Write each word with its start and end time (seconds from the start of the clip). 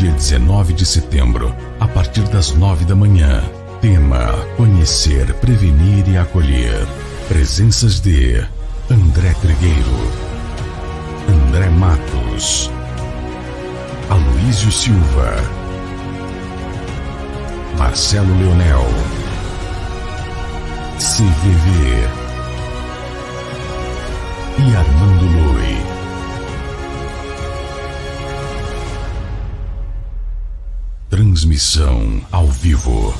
Dia 0.00 0.12
19 0.12 0.72
de 0.72 0.86
setembro, 0.86 1.54
a 1.78 1.86
partir 1.86 2.22
das 2.28 2.54
9 2.54 2.86
da 2.86 2.96
manhã. 2.96 3.42
Tema: 3.82 4.32
Conhecer, 4.56 5.30
Prevenir 5.34 6.08
e 6.08 6.16
Acolher. 6.16 6.86
Presenças 7.28 8.00
de 8.00 8.42
André 8.90 9.34
Trigueiro, 9.42 10.10
André 11.28 11.68
Matos, 11.68 12.70
Aloísio 14.08 14.72
Silva, 14.72 15.36
Marcelo 17.76 18.34
Leonel, 18.38 18.86
CVV 20.96 22.08
e 24.60 24.76
Armando 24.76 25.26
Lui. 25.26 25.79
Transmissão 31.50 32.22
ao 32.30 32.46
vivo. 32.46 33.12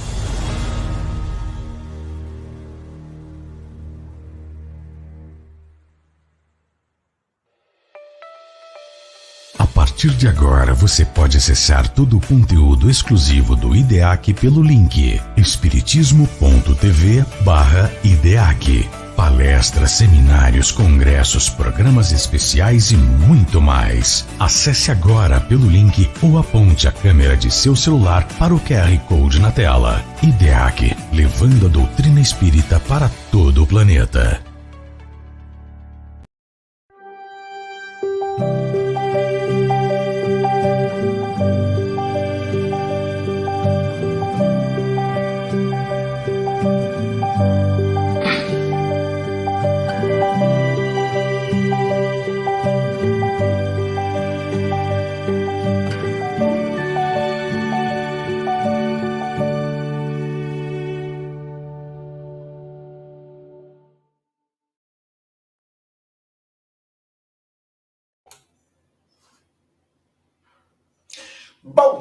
A 9.59 9.67
partir 9.67 10.11
de 10.11 10.29
agora, 10.29 10.73
você 10.73 11.05
pode 11.05 11.37
acessar 11.39 11.89
todo 11.89 12.19
o 12.19 12.21
conteúdo 12.21 12.89
exclusivo 12.89 13.57
do 13.57 13.75
IDEAC 13.75 14.33
pelo 14.35 14.63
link 14.63 15.21
espiritismo.tv 15.37 17.25
barra 17.45 17.91
IDEAC. 18.05 19.00
Palestras, 19.21 19.91
seminários, 19.91 20.73
congressos, 20.73 21.51
programas 21.51 22.11
especiais 22.11 22.91
e 22.91 22.97
muito 22.97 23.61
mais. 23.61 24.27
Acesse 24.39 24.91
agora 24.91 25.39
pelo 25.39 25.69
link 25.69 26.11
ou 26.23 26.39
aponte 26.39 26.89
a 26.89 26.91
câmera 26.91 27.37
de 27.37 27.51
seu 27.51 27.77
celular 27.77 28.27
para 28.39 28.55
o 28.55 28.61
QR 28.61 28.99
Code 29.07 29.39
na 29.39 29.53
tela. 29.53 30.03
IDEAC, 30.23 30.97
levando 31.13 31.67
a 31.67 31.69
doutrina 31.69 32.19
espírita 32.19 32.81
para 32.81 33.11
todo 33.31 33.63
o 33.63 33.67
planeta. 33.67 34.41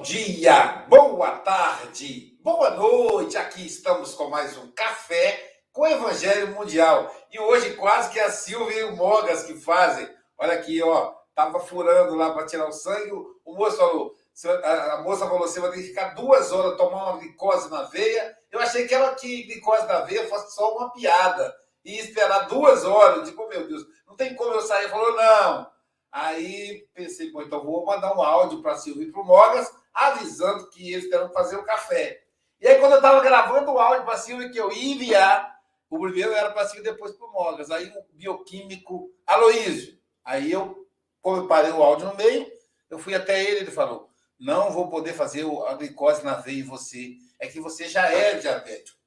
Dia, 0.10 0.86
boa 0.88 1.38
tarde, 1.38 2.36
boa 2.42 2.72
noite. 2.72 3.38
Aqui 3.38 3.68
estamos 3.68 4.16
com 4.16 4.28
mais 4.28 4.58
um 4.58 4.72
café 4.72 5.62
com 5.72 5.84
o 5.84 5.88
Evangelho 5.88 6.56
Mundial. 6.56 7.16
E 7.32 7.40
hoje 7.40 7.76
quase 7.76 8.10
que 8.10 8.20
a 8.20 8.32
Silvia 8.32 8.80
e 8.80 8.84
o 8.86 8.96
Mogas 8.96 9.44
que 9.44 9.54
fazem. 9.54 10.10
Olha 10.36 10.54
aqui, 10.54 10.82
ó, 10.82 11.14
tava 11.36 11.60
furando 11.60 12.16
lá 12.16 12.32
para 12.32 12.48
tirar 12.48 12.68
o 12.68 12.72
sangue. 12.72 13.12
O 13.46 13.54
moço 13.54 13.78
falou, 13.78 14.16
a 14.64 15.04
moça 15.04 15.28
falou, 15.28 15.42
você 15.42 15.60
vai 15.60 15.70
ter 15.70 15.78
que 15.78 15.90
ficar 15.90 16.16
duas 16.16 16.52
horas 16.52 16.76
tomar 16.76 17.12
uma 17.12 17.20
glicose 17.20 17.70
na 17.70 17.84
veia. 17.84 18.36
Eu 18.52 18.60
achei 18.60 18.88
que 18.88 18.96
ela 18.96 19.14
que 19.14 19.44
glicose 19.44 19.86
na 19.86 20.00
veia 20.00 20.28
fosse 20.28 20.56
só 20.56 20.76
uma 20.76 20.92
piada. 20.92 21.56
E 21.86 22.00
esperar 22.00 22.48
duas 22.48 22.84
horas. 22.84 23.18
Eu 23.18 23.24
digo, 23.26 23.48
meu 23.48 23.68
Deus, 23.68 23.86
não 24.08 24.16
tem 24.16 24.34
como 24.34 24.56
eu 24.56 24.62
sair. 24.64 24.90
Falou, 24.90 25.16
não. 25.16 25.70
Aí 26.12 26.88
pensei, 26.96 27.32
bom, 27.32 27.44
então 27.44 27.64
vou 27.64 27.86
mandar 27.86 28.18
um 28.18 28.22
áudio 28.24 28.64
para 28.64 28.76
Silvio 28.76 29.04
e 29.04 29.12
para 29.12 29.22
o 29.22 29.26
Mogas, 29.26 29.72
avisando 29.94 30.70
que 30.70 30.94
eles 30.94 31.10
terão 31.10 31.32
fazer 31.32 31.56
o 31.58 31.64
café. 31.64 32.24
E 32.60 32.68
aí, 32.68 32.80
quando 32.80 32.94
eu 32.94 32.98
estava 32.98 33.22
gravando 33.22 33.72
o 33.72 33.80
áudio 33.80 34.06
para 34.06 34.18
Silvio 34.18 34.52
que 34.52 34.58
eu 34.58 34.72
ia 34.72 34.94
enviar, 34.94 35.60
o 35.90 36.00
primeiro 36.00 36.34
era 36.34 36.52
para 36.52 36.68
Silvio 36.68 36.84
depois 36.84 37.14
para 37.14 37.26
o 37.26 37.32
Mogas. 37.32 37.72
Aí 37.72 37.88
o 37.88 38.16
bioquímico 38.16 39.12
Aloísio. 39.26 39.98
Aí 40.24 40.52
eu, 40.52 40.88
como 41.22 41.38
eu 41.38 41.48
parei 41.48 41.72
o 41.72 41.82
áudio 41.82 42.08
no 42.08 42.16
meio, 42.16 42.52
eu 42.90 43.00
fui 43.00 43.16
até 43.16 43.44
ele, 43.44 43.62
ele 43.62 43.72
falou: 43.72 44.10
não 44.40 44.72
vou 44.72 44.90
poder 44.90 45.14
fazer 45.14 45.46
a 45.68 45.74
glicose 45.74 46.24
na 46.24 46.36
veia 46.36 46.60
em 46.60 46.64
você. 46.64 47.18
É 47.40 47.48
que 47.48 47.60
você 47.60 47.88
já 47.88 48.12
é 48.12 48.36
diabético. 48.36 48.98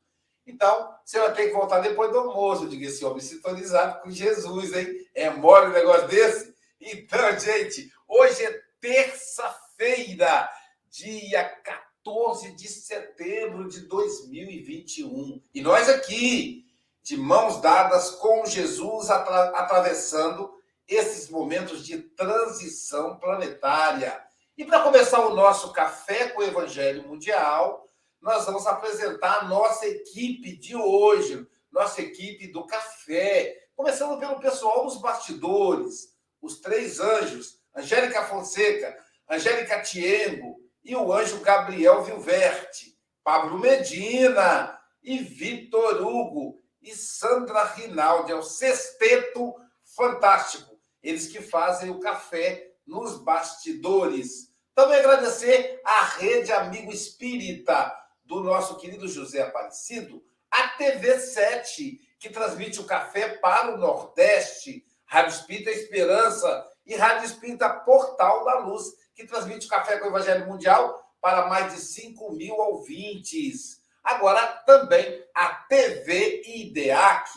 Então, 0.47 0.95
você 1.05 1.19
vai 1.19 1.33
ter 1.33 1.49
que 1.49 1.55
voltar 1.55 1.81
depois 1.81 2.11
do 2.11 2.19
almoço. 2.19 2.65
Eu 2.65 2.69
digo, 2.69 2.85
esse 2.85 3.05
homem 3.05 3.21
sintonizado 3.21 4.03
com 4.03 4.11
Jesus, 4.11 4.73
hein? 4.75 4.89
É 5.15 5.31
mole 5.31 5.69
um 5.69 5.73
negócio 5.73 6.09
desse? 6.09 6.55
Então, 6.81 7.21
gente, 7.39 7.91
hoje 8.09 8.45
é 8.45 8.61
terça-feira, 8.81 10.51
dia 10.93 11.43
14 11.43 12.53
de 12.53 12.69
setembro 12.69 13.67
de 13.67 13.81
2021. 13.89 15.43
E 15.55 15.63
nós 15.63 15.89
aqui, 15.89 16.67
de 17.03 17.17
mãos 17.17 17.63
dadas 17.63 18.11
com 18.11 18.45
Jesus, 18.45 19.09
atra 19.09 19.59
atravessando 19.59 20.53
esses 20.87 21.31
momentos 21.31 21.87
de 21.87 21.97
transição 21.97 23.17
planetária. 23.19 24.23
E 24.55 24.67
para 24.67 24.83
começar 24.83 25.21
o 25.21 25.35
nosso 25.35 25.73
Café 25.73 26.29
com 26.29 26.43
o 26.43 26.45
Evangelho 26.45 27.09
Mundial, 27.09 27.87
nós 28.21 28.45
vamos 28.45 28.67
apresentar 28.67 29.39
a 29.39 29.45
nossa 29.45 29.87
equipe 29.87 30.55
de 30.59 30.77
hoje, 30.77 31.49
nossa 31.73 32.03
equipe 32.03 32.49
do 32.49 32.67
café, 32.67 33.67
começando 33.75 34.21
pelo 34.21 34.39
pessoal 34.39 34.85
dos 34.85 35.01
bastidores 35.01 36.13
os 36.43 36.61
três 36.61 37.01
anjos, 37.01 37.59
Angélica 37.75 38.25
Fonseca, 38.25 38.95
Angélica 39.29 39.81
Tiengo 39.81 40.52
e 40.85 40.97
o 40.97 41.13
anjo 41.13 41.41
Gabriel 41.41 42.03
Vilverte, 42.03 42.99
Pablo 43.23 43.59
Medina 43.59 44.79
e 45.03 45.19
Vitor 45.19 46.03
Hugo 46.03 46.61
e 46.81 46.95
Sandra 46.95 47.65
Rinaldi, 47.65 48.33
é 48.33 48.35
o 48.35 48.43
sexteto 48.43 49.55
fantástico. 49.97 50.79
Eles 51.03 51.27
que 51.29 51.41
fazem 51.41 51.91
o 51.91 52.01
café 52.01 52.73
nos 52.87 53.19
bastidores. 53.23 54.53
Também 54.75 54.99
agradecer 54.99 55.81
à 55.85 56.05
Rede 56.05 56.53
Amigo 56.53 56.93
Espírita 56.93 57.95
do 58.25 58.41
nosso 58.41 58.77
querido 58.77 59.09
José 59.09 59.43
Aparecido, 59.43 60.23
a 60.51 60.77
TV7, 60.79 61.99
que 62.19 62.31
transmite 62.31 62.81
o 62.81 62.85
café 62.85 63.37
para 63.39 63.75
o 63.75 63.79
Nordeste, 63.79 64.85
Rádio 65.05 65.33
Espírita 65.33 65.71
Esperança 65.71 66.67
e 66.87 66.95
Rádio 66.95 67.27
Espírita 67.27 67.69
Portal 67.69 68.45
da 68.45 68.61
Luz, 68.61 68.93
que 69.15 69.27
transmite 69.27 69.67
o 69.67 69.71
Café 69.71 69.99
com 69.99 70.07
o 70.07 70.09
Evangelho 70.09 70.47
Mundial 70.47 71.01
para 71.21 71.49
mais 71.49 71.73
de 71.73 71.81
5 71.81 72.33
mil 72.33 72.55
ouvintes. 72.55 73.81
Agora 74.03 74.47
também 74.67 75.25
a 75.35 75.49
TV 75.69 76.43
IDEAC, 76.45 77.31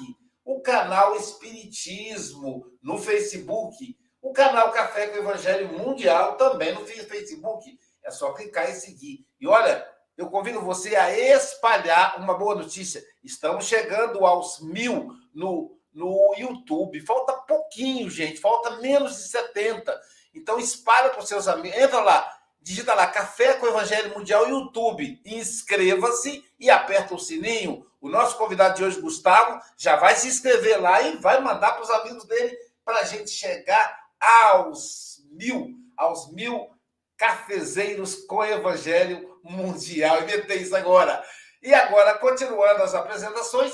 o 0.44 0.62
canal 0.62 1.16
Espiritismo 1.16 2.66
no 2.82 2.98
Facebook, 2.98 3.98
o 4.22 4.34
canal 4.34 4.72
Café 4.72 5.08
com 5.08 5.18
o 5.18 5.20
Evangelho 5.20 5.78
Mundial 5.78 6.36
também 6.38 6.74
no 6.74 6.86
Facebook. 6.86 7.78
É 8.04 8.12
só 8.12 8.34
clicar 8.34 8.70
e 8.70 8.74
seguir. 8.74 9.26
E 9.40 9.48
olha, 9.48 9.88
eu 10.18 10.30
convido 10.30 10.62
você 10.62 10.96
a 10.96 11.16
espalhar 11.18 12.20
uma 12.20 12.38
boa 12.38 12.56
notícia. 12.56 13.04
Estamos 13.24 13.66
chegando 13.66 14.26
aos 14.26 14.60
mil 14.62 15.12
no 15.34 15.76
no 15.96 16.36
YouTube. 16.38 17.00
Falta 17.00 17.34
pouquinho, 17.34 18.10
gente. 18.10 18.40
Falta 18.40 18.82
menos 18.82 19.16
de 19.16 19.30
70. 19.30 19.98
Então, 20.36 20.60
espalha 20.60 21.10
para 21.10 21.22
os 21.22 21.28
seus 21.28 21.48
amigos. 21.48 21.78
Entra 21.78 22.02
lá, 22.02 22.38
digita 22.62 22.94
lá 22.94 23.08
Café 23.08 23.54
com 23.54 23.68
Evangelho 23.68 24.14
Mundial 24.18 24.48
YouTube. 24.50 25.22
Inscreva-se 25.26 26.44
e 26.60 26.70
aperta 26.70 27.16
o 27.16 27.20
sininho. 27.20 27.86
O 28.02 28.10
nosso 28.10 28.38
convidado 28.38 28.76
de 28.76 28.84
hoje, 28.84 29.02
Gustavo, 29.02 29.60
já 29.78 29.96
vai 29.96 30.16
se 30.16 30.28
inscrever 30.28 30.80
lá 30.80 31.02
e 31.02 31.18
vai 31.18 31.40
mandar 31.42 31.72
para 31.72 31.84
os 31.84 31.90
amigos 31.90 32.26
dele 32.26 32.56
para 32.84 33.00
a 33.00 33.04
gente 33.04 33.32
chegar 33.32 34.06
aos 34.20 35.24
mil, 35.32 35.74
aos 35.98 36.32
mil 36.32 36.70
cafezeiros 37.18 38.16
com 38.26 38.44
Evangelho 38.44 39.40
Mundial. 39.44 40.22
Inventei 40.22 40.58
isso 40.58 40.76
agora. 40.76 41.24
E 41.62 41.74
agora, 41.74 42.18
continuando 42.20 42.84
as 42.84 42.94
apresentações, 42.94 43.74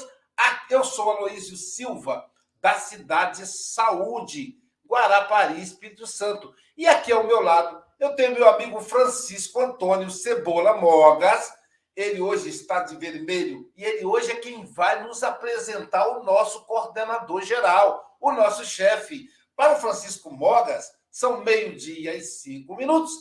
eu 0.69 0.83
sou 0.83 1.11
Aloísio 1.11 1.57
Silva, 1.57 2.25
da 2.61 2.75
cidade 2.75 3.45
Saúde, 3.45 4.60
Guarapari, 4.91 5.61
Espírito 5.61 6.05
Santo. 6.05 6.53
E 6.75 6.85
aqui 6.85 7.13
ao 7.13 7.23
meu 7.23 7.41
lado, 7.41 7.81
eu 7.97 8.13
tenho 8.13 8.33
meu 8.33 8.49
amigo 8.49 8.81
Francisco 8.81 9.61
Antônio 9.61 10.11
Cebola 10.11 10.75
Mogas. 10.75 11.49
Ele 11.95 12.19
hoje 12.19 12.49
está 12.49 12.83
de 12.83 12.97
vermelho 12.97 13.71
e 13.75 13.83
ele 13.83 14.05
hoje 14.05 14.31
é 14.31 14.35
quem 14.35 14.65
vai 14.65 15.03
nos 15.03 15.23
apresentar 15.23 16.07
o 16.09 16.23
nosso 16.23 16.65
coordenador 16.65 17.41
geral, 17.41 18.17
o 18.19 18.33
nosso 18.33 18.65
chefe. 18.65 19.27
Para 19.55 19.73
o 19.73 19.79
Francisco 19.79 20.29
Mogas, 20.29 20.91
são 21.09 21.41
meio-dia 21.41 22.13
e 22.15 22.21
cinco 22.21 22.75
minutos. 22.75 23.11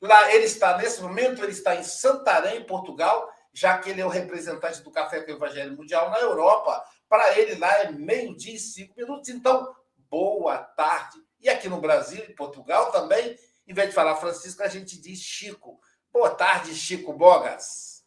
Lá 0.00 0.32
ele 0.34 0.44
está, 0.44 0.78
nesse 0.78 1.02
momento, 1.02 1.42
ele 1.42 1.52
está 1.52 1.76
em 1.76 1.82
Santarém, 1.82 2.64
Portugal, 2.64 3.28
já 3.52 3.78
que 3.78 3.90
ele 3.90 4.00
é 4.00 4.06
o 4.06 4.08
representante 4.08 4.82
do 4.82 4.90
Café 4.90 5.20
com 5.20 5.32
o 5.32 5.34
Evangelho 5.34 5.76
Mundial 5.76 6.10
na 6.10 6.18
Europa. 6.18 6.82
Para 7.08 7.38
ele 7.38 7.56
lá 7.56 7.72
é 7.82 7.90
meio-dia 7.90 8.54
e 8.54 8.58
cinco 8.58 8.94
minutos. 8.96 9.28
Então, 9.28 9.74
boa 10.10 10.58
tarde. 10.58 11.18
E 11.40 11.48
aqui 11.48 11.68
no 11.68 11.80
Brasil 11.80 12.22
e 12.28 12.34
Portugal 12.34 12.90
também, 12.90 13.36
em 13.66 13.72
vez 13.72 13.88
de 13.88 13.94
falar 13.94 14.16
Francisco, 14.16 14.62
a 14.62 14.68
gente 14.68 15.00
diz 15.00 15.20
Chico. 15.20 15.80
Boa 16.12 16.30
tarde, 16.30 16.74
Chico 16.74 17.12
Bogas. 17.12 18.02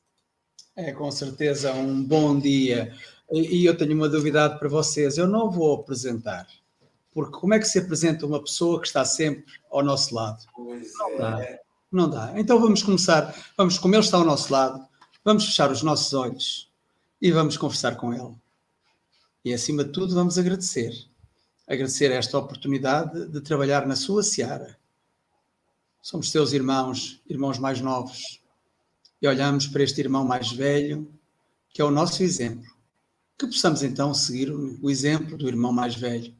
É, 0.75 0.91
com 0.91 1.09
certeza, 1.09 1.71
um 1.71 2.03
bom 2.03 2.37
dia. 2.37 2.93
E 3.31 3.65
eu 3.65 3.77
tenho 3.77 3.93
uma 3.93 4.09
novidade 4.09 4.59
para 4.59 4.67
vocês. 4.67 5.17
Eu 5.17 5.27
não 5.27 5.49
vou 5.49 5.75
apresentar, 5.75 6.45
porque 7.13 7.39
como 7.39 7.53
é 7.53 7.59
que 7.59 7.65
se 7.65 7.79
apresenta 7.79 8.25
uma 8.25 8.41
pessoa 8.41 8.81
que 8.81 8.87
está 8.87 9.05
sempre 9.05 9.45
ao 9.71 9.83
nosso 9.83 10.13
lado? 10.13 10.43
Pois 10.53 10.93
não 10.97 11.11
é. 11.11 11.17
Dá. 11.17 11.59
Não 11.91 12.09
dá. 12.09 12.33
Então 12.35 12.59
vamos 12.59 12.83
começar. 12.83 13.33
Vamos, 13.55 13.77
como 13.77 13.95
ele 13.95 14.03
está 14.03 14.17
ao 14.17 14.25
nosso 14.25 14.51
lado, 14.51 14.85
vamos 15.23 15.45
fechar 15.45 15.71
os 15.71 15.81
nossos 15.81 16.13
olhos 16.13 16.71
e 17.21 17.31
vamos 17.31 17.55
conversar 17.55 17.95
com 17.95 18.13
ele. 18.13 18.35
E 19.45 19.53
acima 19.53 19.83
de 19.83 19.91
tudo, 19.91 20.13
vamos 20.13 20.37
agradecer. 20.37 20.91
Agradecer 21.67 22.11
esta 22.11 22.37
oportunidade 22.37 23.27
de 23.29 23.41
trabalhar 23.41 23.87
na 23.87 23.95
sua 23.95 24.23
seara 24.23 24.77
somos 26.03 26.29
teus 26.31 26.51
irmãos, 26.51 27.21
irmãos 27.29 27.57
mais 27.57 27.79
novos, 27.79 28.41
e 29.21 29.27
olhamos 29.27 29.67
para 29.67 29.83
este 29.83 30.01
irmão 30.01 30.25
mais 30.25 30.51
velho, 30.51 31.09
que 31.69 31.81
é 31.81 31.85
o 31.85 31.89
nosso 31.89 32.21
exemplo. 32.21 32.69
Que 33.37 33.47
possamos 33.47 33.81
então 33.81 34.13
seguir 34.13 34.51
o 34.51 34.89
exemplo 34.91 35.37
do 35.37 35.47
irmão 35.47 35.71
mais 35.71 35.95
velho, 35.95 36.35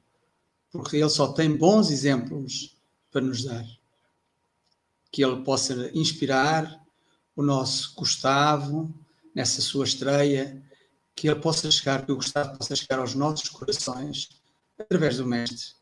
porque 0.70 0.98
ele 0.98 1.10
só 1.10 1.32
tem 1.32 1.56
bons 1.56 1.90
exemplos 1.90 2.76
para 3.10 3.22
nos 3.22 3.46
dar. 3.46 3.66
Que 5.10 5.24
ele 5.24 5.42
possa 5.44 5.90
inspirar 5.98 6.84
o 7.34 7.42
nosso 7.42 7.96
Gustavo 7.96 8.94
nessa 9.34 9.62
sua 9.62 9.86
estreia, 9.86 10.62
que 11.16 11.30
ele 11.30 11.40
possa 11.40 11.72
chegar, 11.72 12.06
que 12.06 12.12
o 12.12 12.18
Gustavo 12.18 12.58
possa 12.58 12.76
chegar 12.76 13.00
aos 13.00 13.16
nossos 13.16 13.48
corações 13.48 14.30
através 14.78 15.18
do 15.18 15.26
Mestre. 15.26 15.76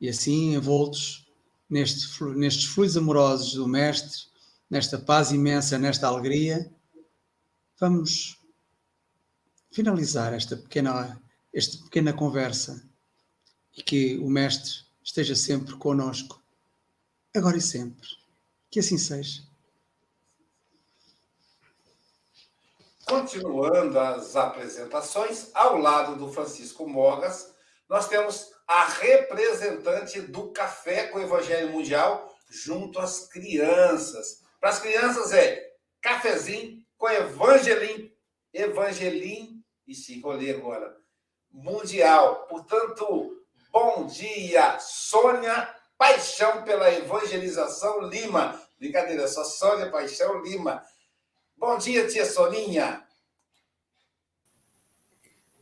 E 0.00 0.08
assim, 0.08 0.54
envoltos 0.54 1.26
neste, 1.68 2.22
nestes 2.34 2.64
fluidos 2.64 2.96
amorosos 2.96 3.54
do 3.54 3.66
Mestre, 3.66 4.26
nesta 4.68 4.98
paz 4.98 5.30
imensa, 5.30 5.78
nesta 5.78 6.06
alegria, 6.06 6.70
vamos 7.78 8.38
finalizar 9.70 10.32
esta 10.32 10.56
pequena, 10.56 11.20
esta 11.52 11.78
pequena 11.84 12.12
conversa 12.12 12.82
e 13.76 13.82
que 13.82 14.18
o 14.18 14.28
Mestre 14.28 14.86
esteja 15.02 15.34
sempre 15.34 15.76
conosco, 15.76 16.42
agora 17.34 17.56
e 17.56 17.60
sempre. 17.60 18.08
Que 18.70 18.80
assim 18.80 18.98
seja. 18.98 19.42
Continuando 23.04 23.98
as 24.00 24.34
apresentações, 24.34 25.50
ao 25.54 25.78
lado 25.78 26.16
do 26.16 26.32
Francisco 26.32 26.88
Mogas, 26.88 27.54
nós 27.88 28.08
temos 28.08 28.52
a 28.66 28.84
representante 28.86 30.20
do 30.20 30.52
Café 30.52 31.06
com 31.08 31.18
o 31.18 31.22
Evangelho 31.22 31.70
Mundial 31.70 32.34
junto 32.48 32.98
às 32.98 33.28
crianças. 33.28 34.42
Para 34.60 34.70
as 34.70 34.78
crianças 34.78 35.32
é 35.32 35.72
cafezinho 36.00 36.84
com 36.96 37.08
evangelim, 37.08 38.12
evangelim, 38.52 39.62
e 39.86 39.94
se 39.94 40.18
enrolei 40.18 40.54
agora, 40.54 40.96
mundial. 41.50 42.46
Portanto, 42.48 43.44
bom 43.70 44.06
dia, 44.06 44.78
Sônia 44.80 45.74
Paixão 45.96 46.62
pela 46.64 46.92
Evangelização 46.92 48.00
Lima. 48.02 48.60
Brincadeira, 48.78 49.28
só 49.28 49.44
Sônia 49.44 49.90
Paixão 49.90 50.42
Lima. 50.42 50.82
Bom 51.56 51.78
dia, 51.78 52.06
tia 52.06 52.26
Soninha. 52.26 53.05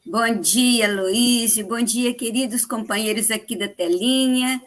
Bom 0.06 0.38
dia, 0.38 0.86
Luiz. 0.86 1.56
Bom 1.62 1.80
dia, 1.80 2.12
queridos 2.12 2.66
companheiros 2.66 3.30
aqui 3.30 3.56
da 3.56 3.66
telinha. 3.66 4.62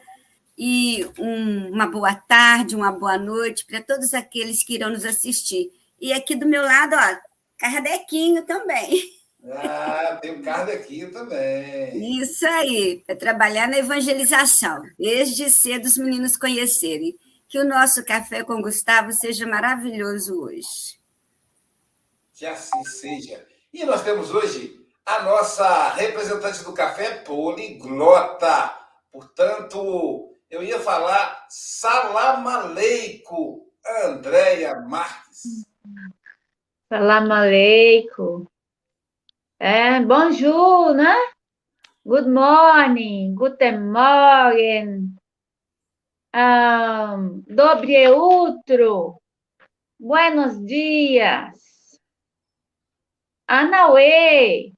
E 0.58 1.08
um, 1.20 1.70
uma 1.70 1.86
boa 1.86 2.16
tarde, 2.16 2.76
uma 2.76 2.92
boa 2.92 3.20
noite 3.20 3.64
para 3.64 3.80
todos 3.80 4.16
aqueles 4.16 4.64
que 4.64 4.74
irão 4.74 4.90
nos 4.90 5.06
assistir. 5.06 5.72
E 6.02 6.12
aqui 6.12 6.36
do 6.36 6.48
meu 6.48 6.64
lado, 6.64 6.96
ó, 6.96 7.20
Cardequinho 7.56 8.44
também. 8.48 9.00
Ah, 9.52 10.18
tem 10.20 10.32
o 10.32 10.42
Cardequinho 10.42 11.12
também. 11.12 12.20
Isso 12.20 12.46
aí, 12.48 13.04
para 13.06 13.16
trabalhar 13.16 13.68
na 13.68 13.78
evangelização, 13.78 14.82
desde 14.98 15.52
cedo 15.52 15.86
os 15.86 15.98
meninos 15.98 16.36
conhecerem. 16.36 17.16
Que 17.48 17.60
o 17.60 17.64
nosso 17.64 18.04
café 18.04 18.44
com 18.44 18.60
Gustavo 18.60 19.14
seja 19.14 19.46
maravilhoso 19.46 20.42
hoje. 20.42 21.00
Que 22.34 22.46
assim 22.48 22.84
seja. 22.84 23.46
E 23.72 23.86
nós 23.86 24.04
temos 24.04 24.32
hoje 24.32 24.87
a 25.08 25.24
nossa 25.24 25.94
representante 25.94 26.66
do 26.66 26.74
café 26.74 27.20
poliglota. 27.24 28.78
Portanto, 29.10 30.36
eu 30.50 30.62
ia 30.62 30.82
falar 30.82 31.48
salam 31.50 32.46
aleikum, 32.46 33.66
Andréia 34.04 34.76
Marques. 34.82 35.66
Salam 36.92 37.32
aleikum. 37.32 38.46
É, 39.58 40.02
bonjour, 40.02 40.94
né? 40.94 41.16
Good 42.06 42.28
morning, 42.28 43.34
guten 43.34 43.90
morgen. 43.90 45.16
Um, 46.36 47.44
dobre 47.48 48.10
utro. 48.10 49.22
Buenos 49.98 50.64
dias. 50.66 51.58
Anauê. 53.48 54.77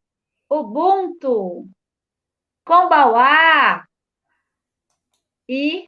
Ubuntu, 0.49 1.69
Kombauá 2.65 3.85
e 5.47 5.87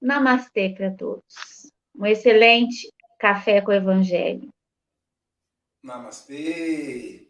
Namastê 0.00 0.70
para 0.70 0.90
todos. 0.96 1.70
Um 1.94 2.06
excelente 2.06 2.90
café 3.18 3.60
com 3.60 3.70
o 3.70 3.74
Evangelho. 3.74 4.48
Namastê. 5.82 7.28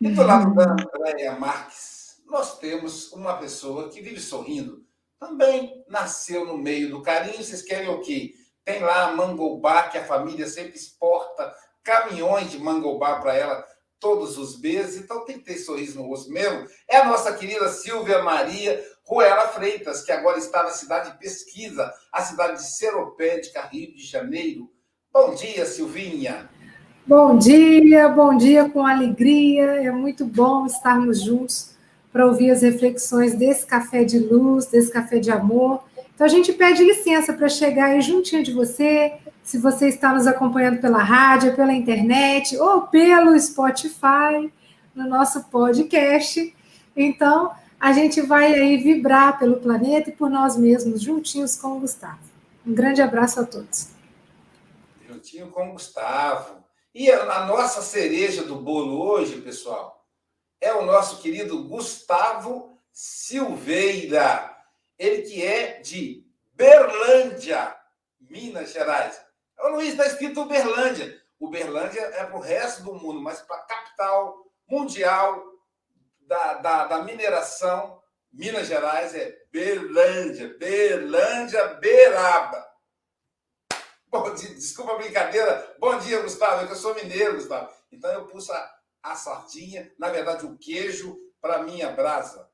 E 0.00 0.08
do 0.08 0.22
lado 0.22 0.54
da 0.54 0.72
Andréia 0.72 1.38
Marques, 1.38 2.22
nós 2.26 2.58
temos 2.58 3.12
uma 3.12 3.36
pessoa 3.36 3.90
que 3.90 4.00
vive 4.00 4.20
sorrindo. 4.20 4.86
Também 5.18 5.84
nasceu 5.88 6.46
no 6.46 6.56
meio 6.56 6.90
do 6.90 7.02
carinho. 7.02 7.42
Vocês 7.42 7.62
querem 7.62 7.88
o 7.88 8.00
quê? 8.00 8.34
Tem 8.64 8.80
lá 8.80 9.08
a 9.08 9.12
mangobá, 9.12 9.88
que 9.88 9.98
a 9.98 10.04
família 10.04 10.46
sempre 10.46 10.76
exporta 10.76 11.54
caminhões 11.82 12.50
de 12.50 12.58
mangobá 12.58 13.20
para 13.20 13.34
ela 13.34 13.75
todos 14.00 14.38
os 14.38 14.60
meses, 14.60 14.96
então 14.96 15.24
tem 15.24 15.38
que 15.38 15.44
ter 15.44 15.58
sorriso 15.58 15.98
no 15.98 16.06
rosto 16.06 16.30
mesmo. 16.30 16.66
É 16.88 16.98
a 16.98 17.06
nossa 17.06 17.32
querida 17.34 17.68
Silvia 17.68 18.22
Maria 18.22 18.82
Ruela 19.04 19.48
Freitas, 19.48 20.02
que 20.02 20.12
agora 20.12 20.38
está 20.38 20.62
na 20.62 20.70
cidade 20.70 21.12
de 21.12 21.18
Pesquisa, 21.18 21.92
a 22.12 22.22
cidade 22.22 22.56
de 22.56 22.70
Seropédica, 22.70 23.62
Rio 23.62 23.94
de 23.94 24.04
Janeiro. 24.04 24.70
Bom 25.12 25.34
dia, 25.34 25.64
Silvinha. 25.64 26.50
Bom 27.06 27.38
dia, 27.38 28.08
bom 28.08 28.36
dia 28.36 28.68
com 28.68 28.84
alegria. 28.84 29.62
É 29.62 29.90
muito 29.92 30.24
bom 30.24 30.66
estarmos 30.66 31.22
juntos 31.22 31.76
para 32.12 32.26
ouvir 32.26 32.50
as 32.50 32.62
reflexões 32.62 33.34
desse 33.34 33.64
café 33.64 34.02
de 34.02 34.18
luz, 34.18 34.66
desse 34.66 34.90
café 34.90 35.18
de 35.18 35.30
amor. 35.30 35.84
Então 36.14 36.26
a 36.26 36.30
gente 36.30 36.52
pede 36.52 36.82
licença 36.82 37.32
para 37.32 37.48
chegar 37.48 37.90
aí 37.90 38.00
juntinho 38.00 38.42
de 38.42 38.52
você, 38.52 39.12
se 39.46 39.58
você 39.58 39.86
está 39.86 40.12
nos 40.12 40.26
acompanhando 40.26 40.80
pela 40.80 40.98
rádio, 40.98 41.54
pela 41.54 41.72
internet 41.72 42.56
ou 42.56 42.82
pelo 42.88 43.38
Spotify, 43.38 44.52
no 44.92 45.08
nosso 45.08 45.44
podcast. 45.44 46.52
Então, 46.96 47.54
a 47.78 47.92
gente 47.92 48.20
vai 48.22 48.52
aí 48.52 48.76
vibrar 48.76 49.38
pelo 49.38 49.60
planeta 49.60 50.10
e 50.10 50.12
por 50.12 50.28
nós 50.28 50.56
mesmos, 50.56 51.00
juntinhos 51.00 51.54
com 51.54 51.76
o 51.76 51.80
Gustavo. 51.80 52.18
Um 52.66 52.74
grande 52.74 53.00
abraço 53.00 53.38
a 53.38 53.46
todos. 53.46 53.90
Juntinho 55.06 55.48
com 55.52 55.68
o 55.68 55.72
Gustavo. 55.74 56.64
E 56.92 57.08
a 57.08 57.46
nossa 57.46 57.82
cereja 57.82 58.42
do 58.42 58.56
bolo 58.56 59.00
hoje, 59.00 59.40
pessoal, 59.42 60.04
é 60.60 60.74
o 60.74 60.84
nosso 60.84 61.22
querido 61.22 61.62
Gustavo 61.62 62.76
Silveira. 62.90 64.56
Ele 64.98 65.22
que 65.22 65.40
é 65.40 65.78
de 65.80 66.26
Berlândia, 66.52 67.76
Minas 68.20 68.72
Gerais. 68.72 69.25
O 69.60 69.68
Luiz 69.68 69.90
está 69.90 70.06
escrito 70.06 70.42
Uberlândia. 70.42 71.20
Uberlândia 71.40 72.00
é 72.00 72.24
para 72.24 72.36
o 72.36 72.40
resto 72.40 72.82
do 72.82 72.94
mundo, 72.94 73.20
mas 73.20 73.40
para 73.40 73.56
a 73.56 73.64
capital 73.64 74.46
mundial 74.68 75.42
da, 76.20 76.54
da, 76.54 76.86
da, 76.86 77.02
mineração, 77.02 78.00
Minas 78.32 78.66
Gerais, 78.66 79.14
é 79.14 79.36
Berlândia. 79.50 80.56
Berlândia, 80.58 81.74
Beraba. 81.74 82.66
Bom 84.08 84.32
dia, 84.34 84.54
desculpa 84.54 84.92
a 84.92 84.98
brincadeira. 84.98 85.76
Bom 85.78 85.98
dia, 85.98 86.22
Gustavo. 86.22 86.66
É 86.66 86.70
eu 86.70 86.76
sou 86.76 86.94
mineiro, 86.94 87.34
Gustavo. 87.34 87.70
Então 87.92 88.10
eu 88.12 88.26
pus 88.26 88.50
a, 88.50 88.74
a 89.02 89.14
sardinha, 89.14 89.90
na 89.98 90.10
verdade 90.10 90.44
o 90.44 90.56
queijo, 90.58 91.18
para 91.40 91.62
minha 91.62 91.90
brasa. 91.90 92.48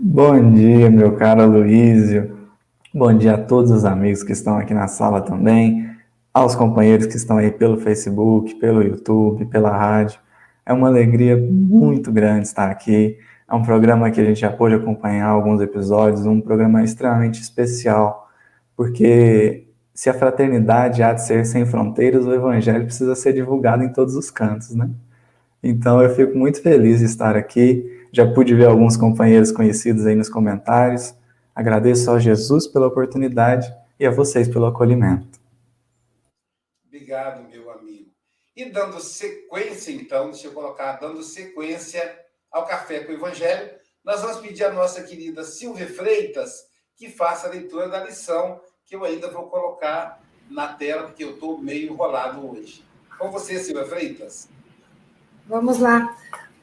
Bom 0.00 0.52
dia, 0.52 0.90
meu 0.90 1.16
caro 1.16 1.46
Luísio. 1.46 2.37
Bom 2.94 3.12
dia 3.12 3.34
a 3.34 3.38
todos 3.38 3.70
os 3.70 3.84
amigos 3.84 4.22
que 4.22 4.32
estão 4.32 4.56
aqui 4.56 4.72
na 4.72 4.88
sala 4.88 5.20
também, 5.20 5.90
aos 6.32 6.54
companheiros 6.54 7.06
que 7.06 7.16
estão 7.16 7.36
aí 7.36 7.50
pelo 7.50 7.76
Facebook, 7.76 8.54
pelo 8.54 8.82
YouTube, 8.82 9.44
pela 9.44 9.70
rádio. 9.76 10.18
É 10.64 10.72
uma 10.72 10.88
alegria 10.88 11.36
muito 11.36 12.10
grande 12.10 12.46
estar 12.46 12.70
aqui. 12.70 13.18
É 13.46 13.54
um 13.54 13.62
programa 13.62 14.10
que 14.10 14.18
a 14.18 14.24
gente 14.24 14.40
já 14.40 14.50
pôde 14.50 14.74
acompanhar 14.74 15.26
alguns 15.26 15.60
episódios, 15.60 16.24
um 16.24 16.40
programa 16.40 16.82
extremamente 16.82 17.42
especial, 17.42 18.26
porque 18.74 19.66
se 19.92 20.08
a 20.08 20.14
fraternidade 20.14 21.02
há 21.02 21.12
de 21.12 21.22
ser 21.22 21.44
sem 21.44 21.66
fronteiras, 21.66 22.24
o 22.24 22.32
evangelho 22.32 22.86
precisa 22.86 23.14
ser 23.14 23.34
divulgado 23.34 23.84
em 23.84 23.92
todos 23.92 24.14
os 24.14 24.30
cantos, 24.30 24.74
né? 24.74 24.88
Então 25.62 26.00
eu 26.00 26.08
fico 26.14 26.38
muito 26.38 26.62
feliz 26.62 27.00
de 27.00 27.04
estar 27.04 27.36
aqui. 27.36 27.84
Já 28.10 28.26
pude 28.26 28.54
ver 28.54 28.66
alguns 28.66 28.96
companheiros 28.96 29.52
conhecidos 29.52 30.06
aí 30.06 30.14
nos 30.14 30.30
comentários. 30.30 31.14
Agradeço 31.58 32.08
ao 32.08 32.20
Jesus 32.20 32.68
pela 32.68 32.86
oportunidade 32.86 33.66
e 33.98 34.06
a 34.06 34.12
vocês 34.12 34.46
pelo 34.46 34.66
acolhimento. 34.66 35.40
Obrigado, 36.86 37.42
meu 37.48 37.68
amigo. 37.72 38.12
E 38.54 38.66
dando 38.66 39.00
sequência, 39.00 39.90
então, 39.90 40.30
deixa 40.30 40.46
eu 40.46 40.52
colocar, 40.52 40.92
dando 41.00 41.20
sequência 41.20 42.16
ao 42.48 42.64
Café 42.64 43.00
com 43.00 43.10
o 43.10 43.16
Evangelho, 43.16 43.72
nós 44.04 44.22
vamos 44.22 44.36
pedir 44.36 44.66
à 44.66 44.72
nossa 44.72 45.02
querida 45.02 45.42
Silvia 45.42 45.88
Freitas 45.88 46.68
que 46.96 47.10
faça 47.10 47.48
a 47.48 47.50
leitura 47.50 47.88
da 47.88 48.04
lição 48.04 48.60
que 48.84 48.94
eu 48.94 49.02
ainda 49.04 49.28
vou 49.28 49.48
colocar 49.48 50.20
na 50.48 50.68
tela, 50.74 51.08
porque 51.08 51.24
eu 51.24 51.32
estou 51.32 51.58
meio 51.58 51.92
enrolado 51.92 52.48
hoje. 52.48 52.84
Com 53.18 53.32
você, 53.32 53.58
Silvia 53.58 53.84
Freitas. 53.84 54.48
Vamos 55.44 55.80
lá. 55.80 56.16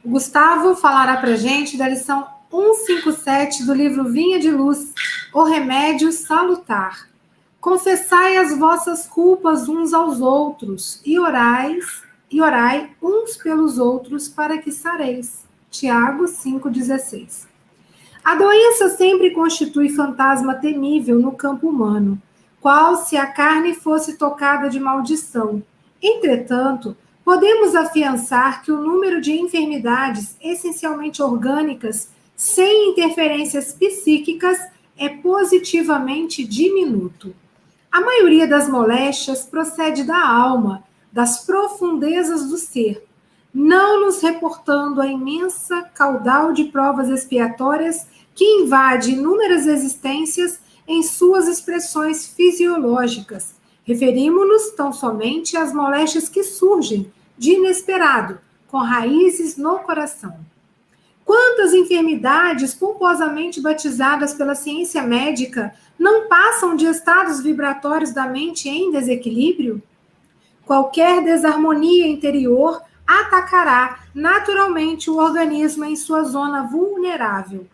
O 0.06 0.12
Gustavo 0.12 0.74
falará 0.74 1.18
para 1.18 1.36
gente 1.36 1.76
da 1.76 1.86
lição 1.86 2.35
157 2.56 3.66
do 3.66 3.74
livro 3.74 4.06
Vinha 4.06 4.40
de 4.40 4.50
Luz, 4.50 4.94
O 5.34 5.44
Remédio 5.44 6.10
Salutar. 6.14 7.10
Confessai 7.60 8.38
as 8.38 8.58
vossas 8.58 9.06
culpas 9.06 9.68
uns 9.68 9.94
aos 9.94 10.22
outros 10.22 11.02
e 11.06 11.20
orais 11.20 12.04
e 12.32 12.42
orai 12.42 12.92
uns 13.02 13.36
pelos 13.36 13.78
outros 13.78 14.30
para 14.30 14.58
que 14.58 14.72
sareis. 14.72 15.44
Tiago 15.70 16.30
5:16. 16.30 17.46
A 18.24 18.36
doença 18.36 18.88
sempre 18.88 19.32
constitui 19.32 19.90
fantasma 19.90 20.56
temível 20.56 21.20
no 21.20 21.34
campo 21.34 21.68
humano, 21.68 22.22
qual 22.62 22.96
se 22.96 23.18
a 23.18 23.28
carne 23.28 23.74
fosse 23.74 24.18
tocada 24.18 24.70
de 24.70 24.80
maldição. 24.80 25.62
Entretanto, 26.02 26.96
podemos 27.26 27.76
afiançar 27.76 28.64
que 28.64 28.72
o 28.72 28.80
número 28.80 29.20
de 29.20 29.34
enfermidades 29.34 30.38
essencialmente 30.42 31.22
orgânicas 31.22 32.15
sem 32.36 32.92
interferências 32.92 33.74
psíquicas, 33.74 34.58
é 34.98 35.10
positivamente 35.10 36.44
diminuto. 36.44 37.36
A 37.92 38.02
maioria 38.02 38.48
das 38.48 38.68
moléstias 38.68 39.46
procede 39.46 40.04
da 40.04 40.28
alma, 40.28 40.84
das 41.12 41.46
profundezas 41.46 42.50
do 42.50 42.58
ser, 42.58 43.06
não 43.54 44.02
nos 44.06 44.22
reportando 44.22 45.02
a 45.02 45.08
imensa 45.08 45.84
caudal 45.94 46.52
de 46.52 46.66
provas 46.66 47.08
expiatórias 47.10 48.06
que 48.34 48.44
invade 48.44 49.14
inúmeras 49.14 49.66
existências 49.66 50.60
em 50.86 51.02
suas 51.02 51.48
expressões 51.48 52.28
fisiológicas. 52.28 53.56
Referimos-nos 53.86 54.72
tão 54.72 54.92
somente 54.92 55.56
às 55.56 55.74
moléstias 55.74 56.28
que 56.28 56.44
surgem 56.44 57.10
de 57.38 57.52
inesperado, 57.54 58.40
com 58.68 58.80
raízes 58.80 59.56
no 59.56 59.80
coração. 59.80 60.38
Quantas 61.26 61.74
enfermidades 61.74 62.76
pomposamente 62.76 63.60
batizadas 63.60 64.36
pela 64.36 64.54
ciência 64.54 65.02
médica 65.02 65.74
não 65.98 66.28
passam 66.28 66.76
de 66.76 66.86
estados 66.86 67.42
vibratórios 67.42 68.14
da 68.14 68.28
mente 68.28 68.70
em 68.70 68.92
desequilíbrio? 68.92 69.82
Qualquer 70.64 71.24
desarmonia 71.24 72.08
interior 72.08 72.80
atacará 73.08 74.04
naturalmente 74.14 75.10
o 75.10 75.18
organismo 75.18 75.84
em 75.84 75.96
sua 75.96 76.24
zona 76.24 76.64
vulnerável. 76.64 77.66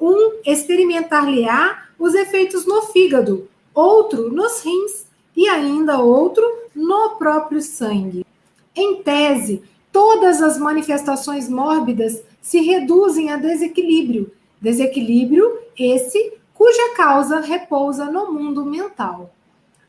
Um 0.00 0.40
experimentar-lhe-á 0.44 1.84
os 1.98 2.14
efeitos 2.14 2.66
no 2.66 2.82
fígado, 2.82 3.48
outro 3.74 4.30
nos 4.30 4.62
rins 4.62 5.06
e 5.36 5.46
ainda 5.46 5.98
outro 5.98 6.42
no 6.74 7.16
próprio 7.16 7.60
sangue. 7.60 8.26
Em 8.74 9.02
tese, 9.02 9.62
todas 9.92 10.42
as 10.42 10.58
manifestações 10.58 11.48
mórbidas 11.48 12.22
se 12.44 12.60
reduzem 12.60 13.32
a 13.32 13.38
desequilíbrio. 13.38 14.30
Desequilíbrio 14.60 15.60
esse 15.78 16.34
cuja 16.52 16.94
causa 16.94 17.40
repousa 17.40 18.04
no 18.04 18.30
mundo 18.30 18.66
mental. 18.66 19.34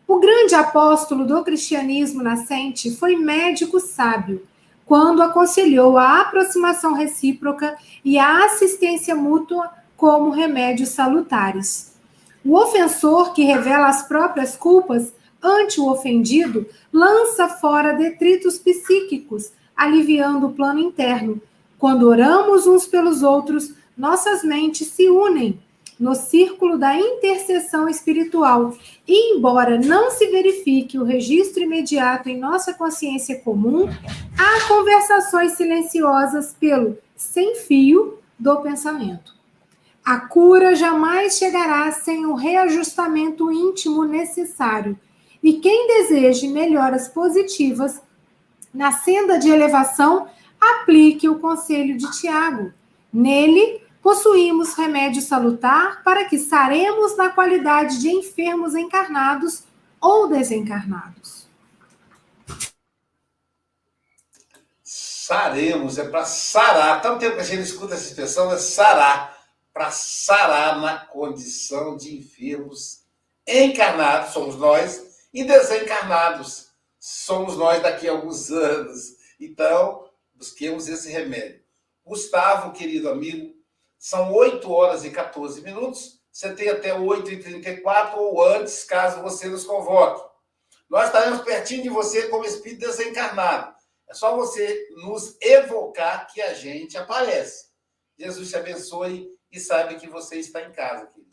O 0.07 0.19
grande 0.19 0.55
apóstolo 0.55 1.25
do 1.25 1.43
cristianismo 1.43 2.23
nascente 2.23 2.95
foi 2.95 3.17
médico 3.17 3.77
sábio, 3.79 4.47
quando 4.85 5.21
aconselhou 5.21 5.97
a 5.97 6.21
aproximação 6.21 6.93
recíproca 6.93 7.75
e 8.05 8.17
a 8.17 8.45
assistência 8.45 9.13
mútua 9.13 9.69
como 9.97 10.29
remédios 10.29 10.89
salutares. 10.89 11.93
O 12.43 12.55
ofensor 12.55 13.33
que 13.33 13.43
revela 13.43 13.89
as 13.89 14.07
próprias 14.07 14.55
culpas 14.55 15.13
ante 15.43 15.81
o 15.81 15.89
ofendido 15.89 16.65
lança 16.91 17.49
fora 17.49 17.91
detritos 17.91 18.57
psíquicos, 18.57 19.51
aliviando 19.75 20.47
o 20.47 20.53
plano 20.53 20.79
interno, 20.79 21.41
quando 21.77 22.07
oramos 22.07 22.67
uns 22.67 22.85
pelos 22.85 23.23
outros, 23.23 23.73
nossas 23.97 24.43
mentes 24.43 24.87
se 24.87 25.09
unem 25.09 25.59
no 25.99 26.13
círculo 26.13 26.77
da 26.77 26.95
intercessão 26.97 27.87
espiritual. 27.87 28.75
E, 29.07 29.35
embora 29.35 29.79
não 29.79 30.11
se 30.11 30.27
verifique 30.27 30.97
o 30.97 31.03
registro 31.03 31.63
imediato 31.63 32.29
em 32.29 32.37
nossa 32.37 32.73
consciência 32.73 33.39
comum, 33.39 33.87
há 34.37 34.67
conversações 34.67 35.53
silenciosas 35.53 36.53
pelo 36.59 36.97
sem 37.15 37.55
fio 37.55 38.19
do 38.37 38.57
pensamento. 38.57 39.33
A 40.03 40.19
cura 40.19 40.75
jamais 40.75 41.37
chegará 41.37 41.91
sem 41.91 42.25
o 42.25 42.35
reajustamento 42.35 43.51
íntimo 43.51 44.03
necessário. 44.03 44.99
E 45.41 45.53
quem 45.53 45.87
deseje 45.87 46.47
melhoras 46.47 47.07
positivas 47.07 48.01
na 48.73 48.91
senda 48.91 49.39
de 49.39 49.49
elevação 49.49 50.27
aplique 50.71 51.29
o 51.29 51.39
conselho 51.39 51.97
de 51.97 52.09
Tiago. 52.19 52.73
Nele, 53.11 53.81
possuímos 54.01 54.73
remédio 54.73 55.21
salutar 55.21 56.03
para 56.03 56.25
que 56.25 56.37
saremos 56.37 57.17
na 57.17 57.29
qualidade 57.29 57.99
de 57.99 58.09
enfermos 58.09 58.75
encarnados 58.75 59.63
ou 59.99 60.27
desencarnados. 60.27 61.47
Saremos, 64.83 65.97
é 65.97 66.07
para 66.07 66.23
sarar. 66.23 67.01
Tanto 67.01 67.19
tempo 67.19 67.35
que 67.35 67.41
a 67.41 67.45
gente 67.45 67.63
escuta 67.63 67.95
essa 67.95 68.07
expressão, 68.07 68.51
é 68.51 68.57
sarar. 68.57 69.35
Para 69.73 69.89
sarar 69.89 70.79
na 70.79 70.99
condição 70.99 71.97
de 71.97 72.15
enfermos 72.15 73.01
encarnados, 73.47 74.33
somos 74.33 74.55
nós, 74.55 75.27
e 75.33 75.43
desencarnados, 75.43 76.67
somos 76.99 77.57
nós 77.57 77.81
daqui 77.81 78.07
a 78.07 78.11
alguns 78.11 78.51
anos. 78.51 79.15
Então, 79.39 80.04
Busquemos 80.35 80.87
esse 80.87 81.09
remédio. 81.09 81.61
Gustavo, 82.05 82.71
querido 82.73 83.09
amigo, 83.09 83.55
são 83.97 84.31
8 84.33 84.71
horas 84.71 85.03
e 85.03 85.09
14 85.09 85.61
minutos. 85.61 86.21
Você 86.31 86.53
tem 86.53 86.69
até 86.69 86.91
8h34 86.91 88.17
ou 88.17 88.43
antes, 88.43 88.83
caso 88.83 89.21
você 89.21 89.47
nos 89.47 89.63
convoque. 89.63 90.21
Nós 90.89 91.07
estaremos 91.07 91.41
pertinho 91.41 91.83
de 91.83 91.89
você 91.89 92.27
como 92.27 92.45
espírito 92.45 92.81
desencarnado. 92.81 93.73
É 94.07 94.13
só 94.13 94.35
você 94.35 94.87
nos 95.03 95.37
evocar 95.41 96.27
que 96.31 96.41
a 96.41 96.53
gente 96.53 96.97
aparece. 96.97 97.65
Jesus 98.19 98.49
te 98.49 98.57
abençoe 98.57 99.27
e 99.51 99.59
saiba 99.59 99.95
que 99.95 100.07
você 100.07 100.37
está 100.37 100.61
em 100.61 100.71
casa, 100.71 101.07
querido. 101.07 101.25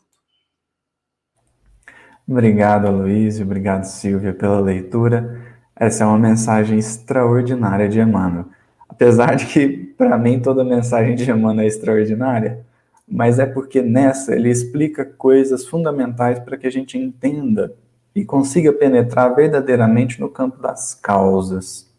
Obrigado, 2.27 2.87
Aloysio. 2.87 3.45
Obrigado, 3.45 3.83
Silvia, 3.83 4.33
pela 4.33 4.59
leitura. 4.59 5.61
Essa 5.75 6.03
é 6.05 6.07
uma 6.07 6.17
mensagem 6.17 6.79
extraordinária 6.79 7.89
de 7.89 7.99
Emmanuel. 7.99 8.45
Apesar 8.93 9.35
de 9.35 9.47
que, 9.47 9.67
para 9.97 10.15
mim, 10.19 10.39
toda 10.39 10.63
mensagem 10.63 11.15
de 11.15 11.29
Emmanuel 11.29 11.65
é 11.65 11.67
extraordinária, 11.67 12.63
mas 13.07 13.39
é 13.39 13.45
porque 13.45 13.81
nessa 13.81 14.35
ele 14.35 14.51
explica 14.51 15.03
coisas 15.03 15.65
fundamentais 15.65 16.39
para 16.39 16.55
que 16.55 16.67
a 16.67 16.71
gente 16.71 16.95
entenda 16.95 17.73
e 18.15 18.23
consiga 18.23 18.71
penetrar 18.71 19.33
verdadeiramente 19.33 20.21
no 20.21 20.29
campo 20.29 20.61
das 20.61 20.93
causas. 20.93 21.91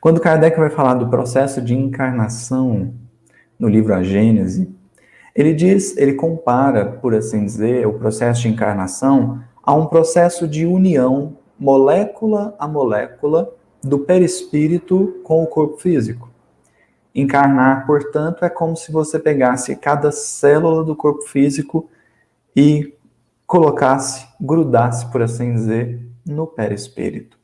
Quando 0.00 0.20
Kardec 0.20 0.58
vai 0.58 0.70
falar 0.70 0.94
do 0.94 1.08
processo 1.08 1.62
de 1.62 1.72
encarnação 1.72 2.92
no 3.56 3.68
livro 3.68 3.94
A 3.94 4.02
Gênese, 4.02 4.74
ele 5.36 5.54
diz, 5.54 5.96
ele 5.96 6.14
compara, 6.14 6.84
por 6.84 7.14
assim 7.14 7.44
dizer, 7.44 7.86
o 7.86 7.94
processo 7.94 8.42
de 8.42 8.48
encarnação 8.48 9.40
a 9.62 9.72
um 9.72 9.86
processo 9.86 10.48
de 10.48 10.66
união 10.66 11.36
molécula 11.56 12.56
a 12.58 12.66
molécula 12.66 13.54
do 13.84 13.98
perispírito 13.98 15.20
com 15.22 15.42
o 15.42 15.46
corpo 15.46 15.76
físico. 15.76 16.30
Encarnar, 17.14 17.86
portanto, 17.86 18.44
é 18.44 18.48
como 18.48 18.76
se 18.76 18.90
você 18.90 19.18
pegasse 19.18 19.76
cada 19.76 20.10
célula 20.10 20.82
do 20.82 20.96
corpo 20.96 21.22
físico 21.22 21.88
e 22.56 22.94
colocasse, 23.46 24.26
grudasse, 24.40 25.06
por 25.12 25.22
assim 25.22 25.54
dizer, 25.54 26.00
no 26.26 26.46
perispírito. 26.46 27.38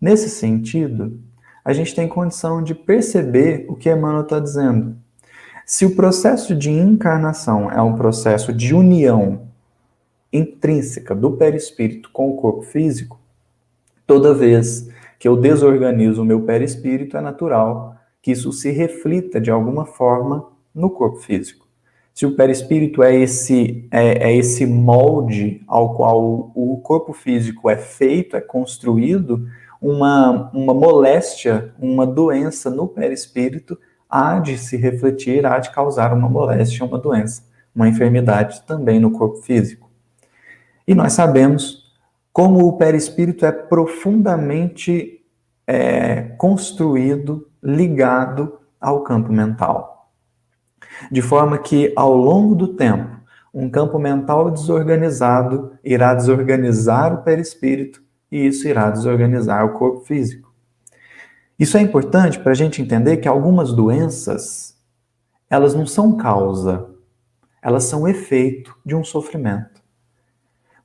Nesse 0.00 0.28
sentido, 0.28 1.18
a 1.64 1.72
gente 1.72 1.94
tem 1.94 2.06
condição 2.06 2.62
de 2.62 2.74
perceber 2.74 3.66
o 3.68 3.74
que 3.74 3.90
Emmanuel 3.90 4.22
está 4.22 4.38
dizendo. 4.38 4.96
Se 5.66 5.84
o 5.84 5.96
processo 5.96 6.54
de 6.54 6.70
encarnação 6.70 7.70
é 7.70 7.82
um 7.82 7.94
processo 7.94 8.52
de 8.52 8.74
união 8.74 9.48
intrínseca 10.32 11.14
do 11.14 11.32
perispírito 11.32 12.10
com 12.10 12.30
o 12.30 12.36
corpo 12.36 12.62
físico, 12.62 13.18
toda 14.06 14.32
vez 14.32 14.88
que 15.18 15.26
eu 15.26 15.36
desorganizo 15.36 16.22
o 16.22 16.24
meu 16.24 16.42
perispírito, 16.42 17.16
é 17.16 17.20
natural 17.20 17.96
que 18.22 18.32
isso 18.32 18.52
se 18.52 18.70
reflita 18.70 19.40
de 19.40 19.50
alguma 19.50 19.84
forma 19.84 20.46
no 20.74 20.90
corpo 20.90 21.18
físico. 21.18 21.66
Se 22.14 22.26
o 22.26 22.34
perispírito 22.34 23.02
é 23.02 23.14
esse, 23.14 23.86
é, 23.90 24.30
é 24.30 24.36
esse 24.36 24.66
molde 24.66 25.62
ao 25.66 25.94
qual 25.94 26.52
o 26.54 26.80
corpo 26.82 27.12
físico 27.12 27.70
é 27.70 27.76
feito, 27.76 28.36
é 28.36 28.40
construído, 28.40 29.46
uma, 29.80 30.50
uma 30.52 30.74
moléstia, 30.74 31.72
uma 31.78 32.04
doença 32.04 32.70
no 32.70 32.88
perispírito 32.88 33.78
há 34.10 34.38
de 34.38 34.58
se 34.58 34.76
refletir, 34.76 35.46
há 35.46 35.58
de 35.58 35.70
causar 35.70 36.12
uma 36.12 36.28
moléstia, 36.28 36.84
uma 36.84 36.98
doença, 36.98 37.44
uma 37.74 37.88
enfermidade 37.88 38.62
também 38.62 38.98
no 38.98 39.12
corpo 39.12 39.36
físico. 39.42 39.88
E 40.86 40.94
nós 40.94 41.12
sabemos 41.12 41.87
como 42.38 42.68
o 42.68 42.78
perispírito 42.78 43.44
é 43.44 43.50
profundamente 43.50 45.24
é, 45.66 46.22
construído, 46.38 47.50
ligado 47.60 48.60
ao 48.80 49.02
campo 49.02 49.32
mental. 49.32 50.12
De 51.10 51.20
forma 51.20 51.58
que, 51.58 51.92
ao 51.96 52.16
longo 52.16 52.54
do 52.54 52.68
tempo, 52.76 53.18
um 53.52 53.68
campo 53.68 53.98
mental 53.98 54.52
desorganizado 54.52 55.72
irá 55.82 56.14
desorganizar 56.14 57.12
o 57.12 57.24
perispírito 57.24 58.00
e 58.30 58.46
isso 58.46 58.68
irá 58.68 58.88
desorganizar 58.88 59.66
o 59.66 59.72
corpo 59.72 60.04
físico. 60.04 60.54
Isso 61.58 61.76
é 61.76 61.80
importante 61.80 62.38
para 62.38 62.52
a 62.52 62.54
gente 62.54 62.80
entender 62.80 63.16
que 63.16 63.26
algumas 63.26 63.72
doenças, 63.72 64.76
elas 65.50 65.74
não 65.74 65.88
são 65.88 66.16
causa, 66.16 66.88
elas 67.60 67.82
são 67.82 68.06
efeito 68.06 68.78
de 68.86 68.94
um 68.94 69.02
sofrimento. 69.02 69.82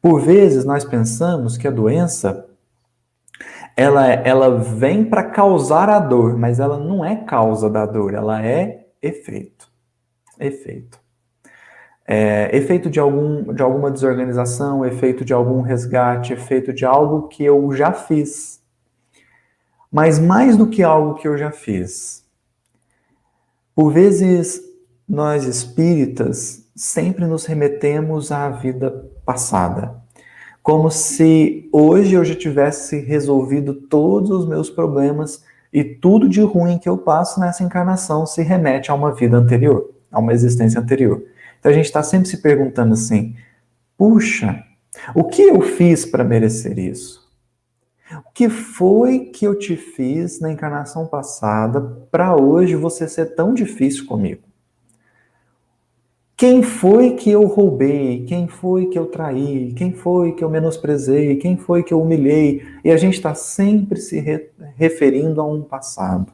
Por 0.03 0.19
vezes 0.19 0.65
nós 0.65 0.83
pensamos 0.83 1.55
que 1.55 1.65
a 1.65 1.71
doença 1.71 2.45
ela, 3.73 4.05
ela 4.05 4.57
vem 4.57 5.05
para 5.05 5.23
causar 5.23 5.89
a 5.89 5.97
dor, 5.97 6.37
mas 6.37 6.59
ela 6.59 6.77
não 6.77 7.05
é 7.05 7.15
causa 7.15 7.69
da 7.69 7.85
dor, 7.85 8.13
ela 8.13 8.45
é 8.45 8.85
efeito. 9.01 9.71
Efeito. 10.37 10.99
É, 12.05 12.53
efeito 12.53 12.89
de, 12.89 12.99
algum, 12.99 13.53
de 13.53 13.63
alguma 13.63 13.89
desorganização, 13.89 14.85
efeito 14.85 15.23
de 15.23 15.31
algum 15.31 15.61
resgate, 15.61 16.33
efeito 16.33 16.73
de 16.73 16.83
algo 16.83 17.29
que 17.29 17.45
eu 17.45 17.71
já 17.71 17.93
fiz. 17.93 18.61
Mas 19.89 20.19
mais 20.19 20.57
do 20.57 20.67
que 20.67 20.83
algo 20.83 21.13
que 21.13 21.29
eu 21.29 21.37
já 21.37 21.49
fiz. 21.49 22.25
Por 23.73 23.93
vezes, 23.93 24.61
nós 25.07 25.45
espíritas 25.45 26.69
sempre 26.75 27.25
nos 27.25 27.45
remetemos 27.45 28.33
à 28.33 28.49
vida 28.49 29.12
passada. 29.25 29.95
Como 30.61 30.89
se 30.89 31.67
hoje 31.71 32.13
eu 32.13 32.23
já 32.23 32.35
tivesse 32.35 32.99
resolvido 32.99 33.73
todos 33.73 34.29
os 34.29 34.47
meus 34.47 34.69
problemas 34.69 35.43
e 35.73 35.83
tudo 35.83 36.29
de 36.29 36.41
ruim 36.41 36.77
que 36.77 36.87
eu 36.87 36.97
passo 36.97 37.39
nessa 37.39 37.63
encarnação 37.63 38.25
se 38.25 38.41
remete 38.41 38.91
a 38.91 38.93
uma 38.93 39.13
vida 39.13 39.35
anterior, 39.35 39.89
a 40.11 40.19
uma 40.19 40.31
existência 40.31 40.79
anterior. 40.79 41.23
Então 41.59 41.71
a 41.71 41.75
gente 41.75 41.85
está 41.85 42.01
sempre 42.03 42.27
se 42.29 42.37
perguntando 42.37 42.93
assim: 42.93 43.35
puxa, 43.97 44.63
o 45.15 45.23
que 45.23 45.41
eu 45.41 45.61
fiz 45.61 46.05
para 46.05 46.23
merecer 46.23 46.77
isso? 46.77 47.23
O 48.19 48.31
que 48.33 48.47
foi 48.49 49.19
que 49.19 49.45
eu 49.45 49.57
te 49.57 49.75
fiz 49.75 50.39
na 50.39 50.51
encarnação 50.51 51.07
passada 51.07 51.81
para 52.11 52.35
hoje 52.35 52.75
você 52.75 53.07
ser 53.07 53.33
tão 53.35 53.53
difícil 53.53 54.05
comigo? 54.05 54.52
Quem 56.35 56.63
foi 56.63 57.11
que 57.11 57.29
eu 57.29 57.45
roubei? 57.45 58.25
Quem 58.25 58.47
foi 58.47 58.87
que 58.87 58.97
eu 58.97 59.05
traí? 59.05 59.71
Quem 59.73 59.93
foi 59.93 60.33
que 60.33 60.43
eu 60.43 60.49
menosprezei? 60.49 61.37
Quem 61.37 61.57
foi 61.57 61.83
que 61.83 61.93
eu 61.93 62.01
humilhei? 62.01 62.63
E 62.83 62.91
a 62.91 62.97
gente 62.97 63.13
está 63.13 63.35
sempre 63.35 63.99
se 63.99 64.19
re 64.19 64.49
referindo 64.75 65.39
a 65.39 65.45
um 65.45 65.61
passado. 65.61 66.31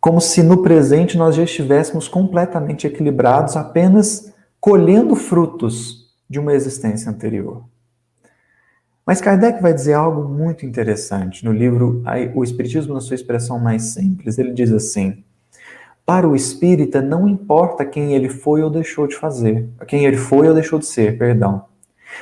Como 0.00 0.20
se 0.20 0.42
no 0.42 0.62
presente 0.62 1.16
nós 1.16 1.34
já 1.34 1.44
estivéssemos 1.44 2.08
completamente 2.08 2.86
equilibrados, 2.86 3.56
apenas 3.56 4.32
colhendo 4.60 5.14
frutos 5.14 6.14
de 6.28 6.38
uma 6.38 6.54
existência 6.54 7.10
anterior. 7.10 7.64
Mas 9.06 9.20
Kardec 9.20 9.60
vai 9.60 9.74
dizer 9.74 9.92
algo 9.92 10.26
muito 10.26 10.64
interessante 10.64 11.44
no 11.44 11.52
livro 11.52 12.02
O 12.34 12.42
Espiritismo 12.42 12.94
na 12.94 13.00
sua 13.00 13.14
expressão 13.14 13.58
mais 13.58 13.82
simples. 13.82 14.38
Ele 14.38 14.52
diz 14.52 14.72
assim: 14.72 15.22
para 16.06 16.28
o 16.28 16.36
espírita, 16.36 17.00
não 17.00 17.26
importa 17.26 17.84
quem 17.84 18.12
ele 18.12 18.28
foi 18.28 18.62
ou 18.62 18.70
deixou 18.70 19.06
de 19.06 19.16
fazer, 19.16 19.68
quem 19.86 20.04
ele 20.04 20.16
foi 20.16 20.48
ou 20.48 20.54
deixou 20.54 20.78
de 20.78 20.86
ser, 20.86 21.18
perdão. 21.18 21.64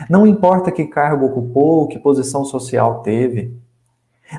Não 0.08 0.26
importa 0.26 0.70
que 0.70 0.86
cargo 0.86 1.26
ocupou, 1.26 1.88
que 1.88 1.98
posição 1.98 2.44
social 2.44 3.02
teve. 3.02 3.54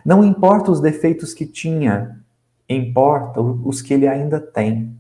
Não 0.06 0.24
importa 0.24 0.72
os 0.72 0.80
defeitos 0.80 1.34
que 1.34 1.46
tinha, 1.46 2.20
importa 2.68 3.42
os 3.42 3.82
que 3.82 3.94
ele 3.94 4.08
ainda 4.08 4.40
tem. 4.40 4.96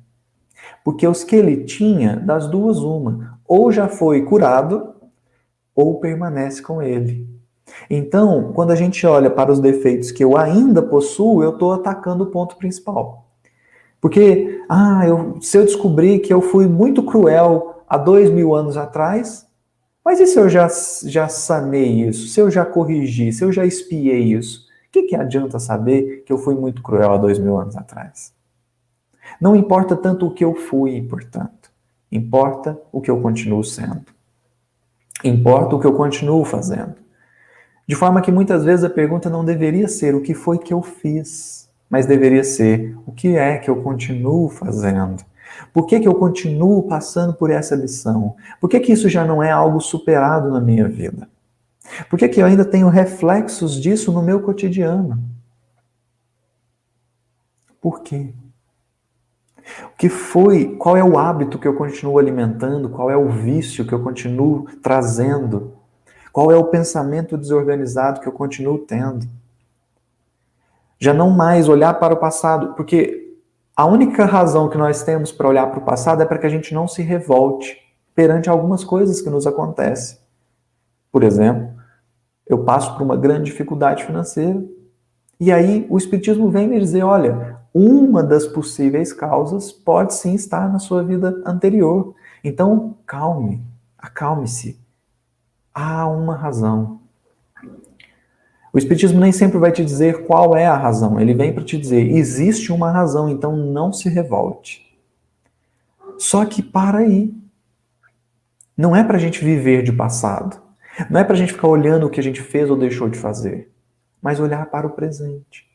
Porque 0.83 1.07
os 1.07 1.23
que 1.23 1.35
ele 1.35 1.63
tinha, 1.63 2.17
das 2.17 2.47
duas, 2.47 2.79
uma, 2.79 3.39
ou 3.47 3.71
já 3.71 3.87
foi 3.87 4.23
curado, 4.23 4.93
ou 5.75 5.99
permanece 5.99 6.61
com 6.61 6.81
ele. 6.81 7.27
Então, 7.89 8.51
quando 8.53 8.71
a 8.71 8.75
gente 8.75 9.05
olha 9.07 9.29
para 9.29 9.51
os 9.51 9.59
defeitos 9.59 10.11
que 10.11 10.23
eu 10.23 10.37
ainda 10.37 10.81
possuo, 10.81 11.43
eu 11.43 11.51
estou 11.51 11.73
atacando 11.73 12.25
o 12.25 12.27
ponto 12.27 12.57
principal. 12.57 13.32
Porque, 14.03 14.61
ah, 14.67 15.07
eu, 15.07 15.37
se 15.39 15.57
eu 15.57 15.63
descobrir 15.63 16.19
que 16.19 16.33
eu 16.33 16.41
fui 16.41 16.67
muito 16.67 17.03
cruel 17.03 17.85
há 17.87 17.97
dois 17.97 18.29
mil 18.29 18.53
anos 18.53 18.75
atrás, 18.75 19.47
mas 20.03 20.19
e 20.19 20.27
se 20.27 20.37
eu 20.37 20.49
já, 20.49 20.67
já 21.05 21.29
sanei 21.29 22.09
isso? 22.09 22.27
Se 22.27 22.41
eu 22.41 22.51
já 22.51 22.65
corrigi? 22.65 23.31
Se 23.31 23.45
eu 23.45 23.49
já 23.53 23.65
espiei 23.65 24.33
isso? 24.33 24.67
O 24.89 24.91
que, 24.91 25.03
que 25.03 25.15
adianta 25.15 25.57
saber 25.57 26.25
que 26.25 26.33
eu 26.33 26.37
fui 26.37 26.53
muito 26.53 26.83
cruel 26.83 27.13
há 27.13 27.17
dois 27.17 27.39
mil 27.39 27.57
anos 27.57 27.77
atrás? 27.77 28.33
Não 29.39 29.55
importa 29.55 29.95
tanto 29.95 30.27
o 30.27 30.31
que 30.33 30.43
eu 30.43 30.53
fui, 30.53 31.01
portanto. 31.03 31.71
Importa 32.11 32.77
o 32.91 32.99
que 32.99 33.09
eu 33.09 33.21
continuo 33.21 33.63
sendo. 33.63 34.03
Importa 35.23 35.77
o 35.77 35.79
que 35.79 35.87
eu 35.87 35.93
continuo 35.93 36.43
fazendo. 36.43 36.95
De 37.87 37.95
forma 37.95 38.21
que 38.21 38.33
muitas 38.33 38.65
vezes 38.65 38.83
a 38.83 38.89
pergunta 38.89 39.29
não 39.29 39.45
deveria 39.45 39.87
ser 39.87 40.13
o 40.13 40.21
que 40.21 40.33
foi 40.33 40.57
que 40.57 40.73
eu 40.73 40.81
fiz 40.81 41.62
mas 41.93 42.07
deveria 42.07 42.43
ser 42.43 42.97
o 43.05 43.11
que 43.11 43.37
é 43.37 43.59
que 43.59 43.69
eu 43.69 43.83
continuo 43.83 44.49
fazendo? 44.49 45.23
Por 45.71 45.85
que, 45.85 45.99
que 45.99 46.07
eu 46.07 46.15
continuo 46.15 46.87
passando 46.87 47.35
por 47.35 47.51
essa 47.51 47.75
lição? 47.75 48.35
Por 48.59 48.67
que, 48.67 48.79
que 48.79 48.91
isso 48.91 49.07
já 49.07 49.23
não 49.23 49.43
é 49.43 49.51
algo 49.51 49.79
superado 49.79 50.49
na 50.49 50.59
minha 50.59 50.87
vida? 50.87 51.29
Por 52.09 52.17
que, 52.17 52.27
que 52.27 52.41
eu 52.41 52.47
ainda 52.47 52.65
tenho 52.65 52.89
reflexos 52.89 53.79
disso 53.79 54.11
no 54.11 54.23
meu 54.23 54.41
cotidiano? 54.41 55.23
Por 57.79 58.01
quê? 58.01 58.33
O 59.93 59.95
que 59.95 60.09
foi, 60.09 60.75
qual 60.75 60.97
é 60.97 61.03
o 61.03 61.15
hábito 61.15 61.59
que 61.59 61.67
eu 61.67 61.75
continuo 61.75 62.17
alimentando, 62.17 62.89
qual 62.89 63.11
é 63.11 63.15
o 63.15 63.29
vício 63.29 63.85
que 63.85 63.93
eu 63.93 64.01
continuo 64.01 64.65
trazendo, 64.81 65.73
qual 66.31 66.51
é 66.51 66.55
o 66.55 66.65
pensamento 66.65 67.37
desorganizado 67.37 68.19
que 68.19 68.27
eu 68.27 68.33
continuo 68.33 68.79
tendo? 68.79 69.27
Já 71.03 71.13
não 71.13 71.29
mais 71.29 71.67
olhar 71.67 71.95
para 71.95 72.13
o 72.13 72.17
passado, 72.17 72.75
porque 72.75 73.35
a 73.75 73.85
única 73.85 74.23
razão 74.23 74.69
que 74.69 74.77
nós 74.77 75.03
temos 75.03 75.33
para 75.33 75.49
olhar 75.49 75.69
para 75.69 75.79
o 75.79 75.83
passado 75.83 76.23
é 76.23 76.25
para 76.25 76.37
que 76.37 76.45
a 76.45 76.49
gente 76.49 76.73
não 76.73 76.87
se 76.87 77.01
revolte 77.01 77.75
perante 78.15 78.49
algumas 78.49 78.85
coisas 78.85 79.19
que 79.19 79.29
nos 79.29 79.45
acontecem. 79.45 80.17
Por 81.11 81.21
exemplo, 81.21 81.73
eu 82.47 82.63
passo 82.63 82.93
por 82.93 83.01
uma 83.01 83.17
grande 83.17 83.51
dificuldade 83.51 84.05
financeira 84.05 84.63
e 85.37 85.51
aí 85.51 85.85
o 85.89 85.97
Espiritismo 85.97 86.49
vem 86.49 86.69
me 86.69 86.79
dizer: 86.79 87.03
olha, 87.03 87.57
uma 87.73 88.23
das 88.23 88.47
possíveis 88.47 89.11
causas 89.11 89.73
pode 89.73 90.13
sim 90.13 90.33
estar 90.35 90.71
na 90.71 90.79
sua 90.79 91.03
vida 91.03 91.43
anterior. 91.45 92.15
Então, 92.41 92.95
calme, 93.05 93.61
acalme-se. 93.97 94.79
Há 95.73 96.07
uma 96.07 96.33
razão. 96.33 97.02
O 98.73 98.77
Espiritismo 98.79 99.19
nem 99.19 99.31
sempre 99.31 99.59
vai 99.59 99.71
te 99.71 99.85
dizer 99.85 100.25
qual 100.25 100.57
é 100.57 100.65
a 100.65 100.75
razão, 100.75 101.19
ele 101.19 101.33
vem 101.33 101.53
para 101.53 101.63
te 101.63 101.77
dizer: 101.77 102.11
existe 102.11 102.71
uma 102.71 102.91
razão, 102.91 103.29
então 103.29 103.55
não 103.55 103.93
se 103.93 104.09
revolte. 104.09 104.83
Só 106.17 106.43
que 106.43 106.61
para 106.61 106.99
aí. 106.99 107.33
Não 108.75 108.95
é 108.95 109.03
para 109.03 109.17
a 109.17 109.19
gente 109.19 109.45
viver 109.45 109.83
de 109.83 109.93
passado. 109.93 110.59
Não 111.07 111.19
é 111.19 111.23
para 111.23 111.33
a 111.33 111.37
gente 111.37 111.53
ficar 111.53 111.67
olhando 111.67 112.07
o 112.07 112.09
que 112.09 112.19
a 112.19 112.23
gente 112.23 112.41
fez 112.41 112.71
ou 112.71 112.75
deixou 112.75 113.07
de 113.07 113.19
fazer, 113.19 113.71
mas 114.19 114.39
olhar 114.39 114.65
para 114.71 114.87
o 114.87 114.91
presente. 114.91 115.67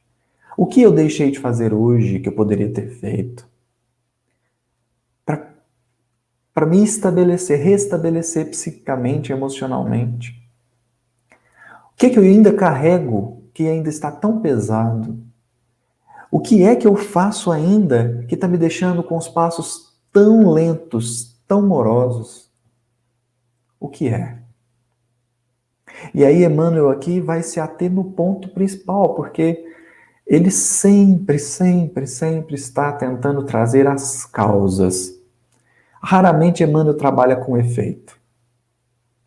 O 0.56 0.66
que 0.66 0.82
eu 0.82 0.90
deixei 0.90 1.30
de 1.30 1.38
fazer 1.38 1.72
hoje 1.72 2.18
que 2.18 2.28
eu 2.28 2.32
poderia 2.32 2.72
ter 2.72 2.90
feito? 2.90 3.46
para 6.58 6.66
me 6.66 6.82
estabelecer, 6.82 7.56
restabelecer 7.60 8.50
psicicamente, 8.50 9.30
emocionalmente. 9.30 10.47
Que, 11.98 12.10
que 12.10 12.18
eu 12.18 12.22
ainda 12.22 12.52
carrego 12.52 13.42
que 13.52 13.66
ainda 13.66 13.88
está 13.88 14.12
tão 14.12 14.40
pesado? 14.40 15.18
O 16.30 16.38
que 16.38 16.62
é 16.62 16.76
que 16.76 16.86
eu 16.86 16.94
faço 16.94 17.50
ainda 17.50 18.24
que 18.28 18.36
está 18.36 18.46
me 18.46 18.56
deixando 18.56 19.02
com 19.02 19.16
os 19.16 19.26
passos 19.26 19.98
tão 20.12 20.48
lentos, 20.48 21.36
tão 21.48 21.66
morosos? 21.66 22.48
O 23.80 23.88
que 23.88 24.08
é? 24.08 24.38
E 26.14 26.24
aí 26.24 26.44
Emmanuel 26.44 26.88
aqui 26.88 27.20
vai 27.20 27.42
se 27.42 27.58
ater 27.58 27.90
no 27.90 28.04
ponto 28.04 28.48
principal, 28.50 29.14
porque 29.14 29.64
ele 30.24 30.52
sempre, 30.52 31.36
sempre, 31.36 32.06
sempre 32.06 32.54
está 32.54 32.92
tentando 32.92 33.42
trazer 33.42 33.88
as 33.88 34.24
causas. 34.24 35.18
Raramente 36.00 36.62
Emmanuel 36.62 36.96
trabalha 36.96 37.34
com 37.34 37.58
efeito. 37.58 38.16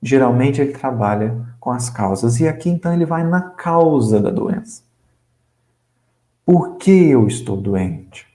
Geralmente 0.01 0.61
ele 0.61 0.71
trabalha 0.71 1.50
com 1.61 1.69
as 1.69 1.89
causas. 1.89 2.41
E 2.41 2.47
aqui 2.47 2.69
então 2.69 2.91
ele 2.91 3.05
vai 3.05 3.23
na 3.23 3.39
causa 3.39 4.19
da 4.19 4.31
doença. 4.31 4.83
Por 6.43 6.75
que 6.75 6.91
eu 6.91 7.27
estou 7.27 7.55
doente? 7.55 8.27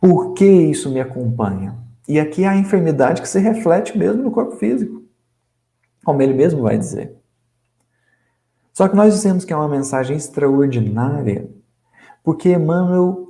Por 0.00 0.32
que 0.32 0.44
isso 0.44 0.90
me 0.90 0.98
acompanha? 0.98 1.76
E 2.08 2.18
aqui 2.18 2.44
há 2.44 2.52
a 2.52 2.56
enfermidade 2.56 3.20
que 3.20 3.28
se 3.28 3.38
reflete 3.38 3.96
mesmo 3.96 4.22
no 4.22 4.30
corpo 4.30 4.56
físico, 4.56 5.02
como 6.04 6.22
ele 6.22 6.32
mesmo 6.32 6.62
vai 6.62 6.78
dizer. 6.78 7.14
Só 8.72 8.88
que 8.88 8.96
nós 8.96 9.12
dizemos 9.12 9.44
que 9.44 9.52
é 9.52 9.56
uma 9.56 9.68
mensagem 9.68 10.16
extraordinária, 10.16 11.50
porque 12.22 12.52
Emmanuel 12.52 13.26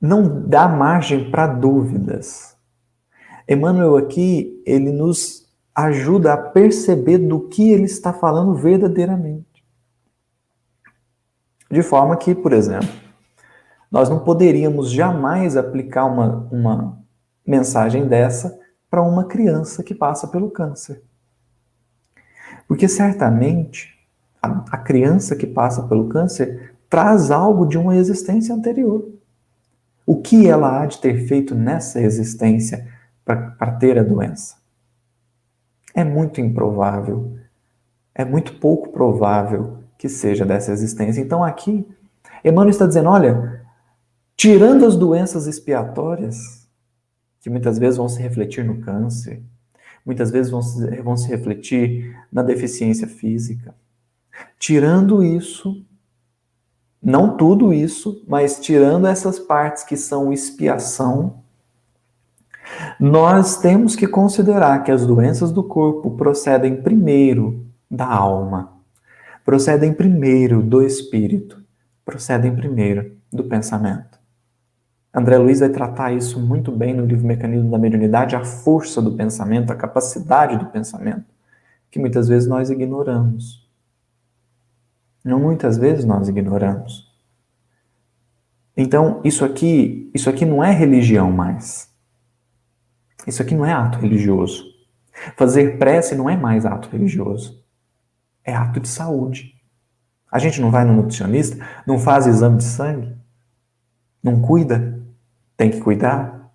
não 0.00 0.46
dá 0.46 0.68
margem 0.68 1.30
para 1.30 1.46
dúvidas. 1.46 2.56
Emmanuel 3.48 3.96
aqui, 3.96 4.62
ele 4.64 4.92
nos 4.92 5.39
ajuda 5.74 6.32
a 6.32 6.36
perceber 6.36 7.18
do 7.18 7.48
que 7.48 7.70
ele 7.70 7.84
está 7.84 8.12
falando 8.12 8.54
verdadeiramente. 8.54 9.64
De 11.70 11.82
forma 11.82 12.16
que, 12.16 12.34
por 12.34 12.52
exemplo, 12.52 12.88
nós 13.90 14.08
não 14.08 14.20
poderíamos 14.20 14.90
jamais 14.90 15.56
aplicar 15.56 16.04
uma, 16.04 16.48
uma 16.50 16.98
mensagem 17.46 18.06
dessa 18.06 18.58
para 18.90 19.02
uma 19.02 19.24
criança 19.24 19.82
que 19.82 19.94
passa 19.94 20.26
pelo 20.26 20.50
câncer. 20.50 21.02
Porque 22.66 22.88
certamente 22.88 23.96
a, 24.42 24.64
a 24.72 24.78
criança 24.78 25.36
que 25.36 25.46
passa 25.46 25.82
pelo 25.84 26.08
câncer 26.08 26.74
traz 26.88 27.30
algo 27.30 27.66
de 27.66 27.78
uma 27.78 27.96
existência 27.96 28.54
anterior. 28.54 29.08
O 30.04 30.20
que 30.20 30.48
ela 30.48 30.80
há 30.80 30.86
de 30.86 30.98
ter 30.98 31.26
feito 31.26 31.54
nessa 31.54 32.00
existência 32.00 32.88
para 33.24 33.72
ter 33.78 33.96
a 33.96 34.02
doença? 34.02 34.59
É 35.94 36.04
muito 36.04 36.40
improvável, 36.40 37.36
é 38.14 38.24
muito 38.24 38.54
pouco 38.58 38.90
provável 38.90 39.78
que 39.98 40.08
seja 40.08 40.44
dessa 40.46 40.72
existência. 40.72 41.20
Então 41.20 41.44
aqui, 41.44 41.86
Emmanuel 42.44 42.70
está 42.70 42.86
dizendo: 42.86 43.08
olha, 43.08 43.66
tirando 44.36 44.86
as 44.86 44.96
doenças 44.96 45.46
expiatórias, 45.46 46.68
que 47.40 47.50
muitas 47.50 47.78
vezes 47.78 47.96
vão 47.96 48.08
se 48.08 48.20
refletir 48.20 48.64
no 48.64 48.80
câncer, 48.80 49.42
muitas 50.04 50.30
vezes 50.30 50.50
vão 50.50 50.62
se, 50.62 51.02
vão 51.02 51.16
se 51.16 51.28
refletir 51.28 52.16
na 52.32 52.42
deficiência 52.42 53.06
física, 53.06 53.74
tirando 54.58 55.22
isso, 55.22 55.84
não 57.02 57.36
tudo 57.36 57.72
isso, 57.72 58.24
mas 58.28 58.60
tirando 58.60 59.06
essas 59.06 59.38
partes 59.38 59.82
que 59.84 59.96
são 59.96 60.32
expiação, 60.32 61.39
nós 62.98 63.58
temos 63.58 63.96
que 63.96 64.06
considerar 64.06 64.82
que 64.82 64.90
as 64.90 65.06
doenças 65.06 65.52
do 65.52 65.62
corpo 65.62 66.10
procedem 66.12 66.82
primeiro 66.82 67.66
da 67.90 68.06
alma, 68.06 68.72
procedem 69.44 69.92
primeiro 69.92 70.62
do 70.62 70.82
espírito, 70.82 71.62
procedem 72.04 72.54
primeiro 72.54 73.16
do 73.32 73.44
pensamento. 73.44 74.18
André 75.12 75.38
Luiz 75.38 75.58
vai 75.58 75.68
tratar 75.68 76.12
isso 76.12 76.38
muito 76.38 76.70
bem 76.70 76.94
no 76.94 77.04
livro 77.04 77.26
Mecanismo 77.26 77.70
da 77.70 77.78
Mediunidade, 77.78 78.36
a 78.36 78.44
força 78.44 79.02
do 79.02 79.12
pensamento, 79.16 79.72
a 79.72 79.76
capacidade 79.76 80.56
do 80.56 80.66
pensamento, 80.66 81.24
que 81.90 81.98
muitas 81.98 82.28
vezes 82.28 82.48
nós 82.48 82.70
ignoramos. 82.70 83.68
Não 85.24 85.40
muitas 85.40 85.76
vezes 85.76 86.04
nós 86.04 86.28
ignoramos. 86.28 87.10
Então, 88.76 89.20
isso 89.24 89.44
aqui, 89.44 90.10
isso 90.14 90.30
aqui 90.30 90.46
não 90.46 90.62
é 90.62 90.70
religião 90.70 91.30
mais. 91.32 91.89
Isso 93.26 93.42
aqui 93.42 93.54
não 93.54 93.66
é 93.66 93.72
ato 93.72 93.98
religioso. 93.98 94.64
Fazer 95.36 95.78
prece 95.78 96.14
não 96.14 96.28
é 96.28 96.36
mais 96.36 96.64
ato 96.64 96.88
religioso. 96.90 97.62
É 98.44 98.54
ato 98.54 98.80
de 98.80 98.88
saúde. 98.88 99.54
A 100.30 100.38
gente 100.38 100.60
não 100.60 100.70
vai 100.70 100.84
no 100.84 100.94
nutricionista, 100.94 101.64
não 101.86 101.98
faz 101.98 102.26
exame 102.26 102.58
de 102.58 102.64
sangue, 102.64 103.16
não 104.22 104.40
cuida, 104.40 105.00
tem 105.56 105.70
que 105.70 105.80
cuidar. 105.80 106.52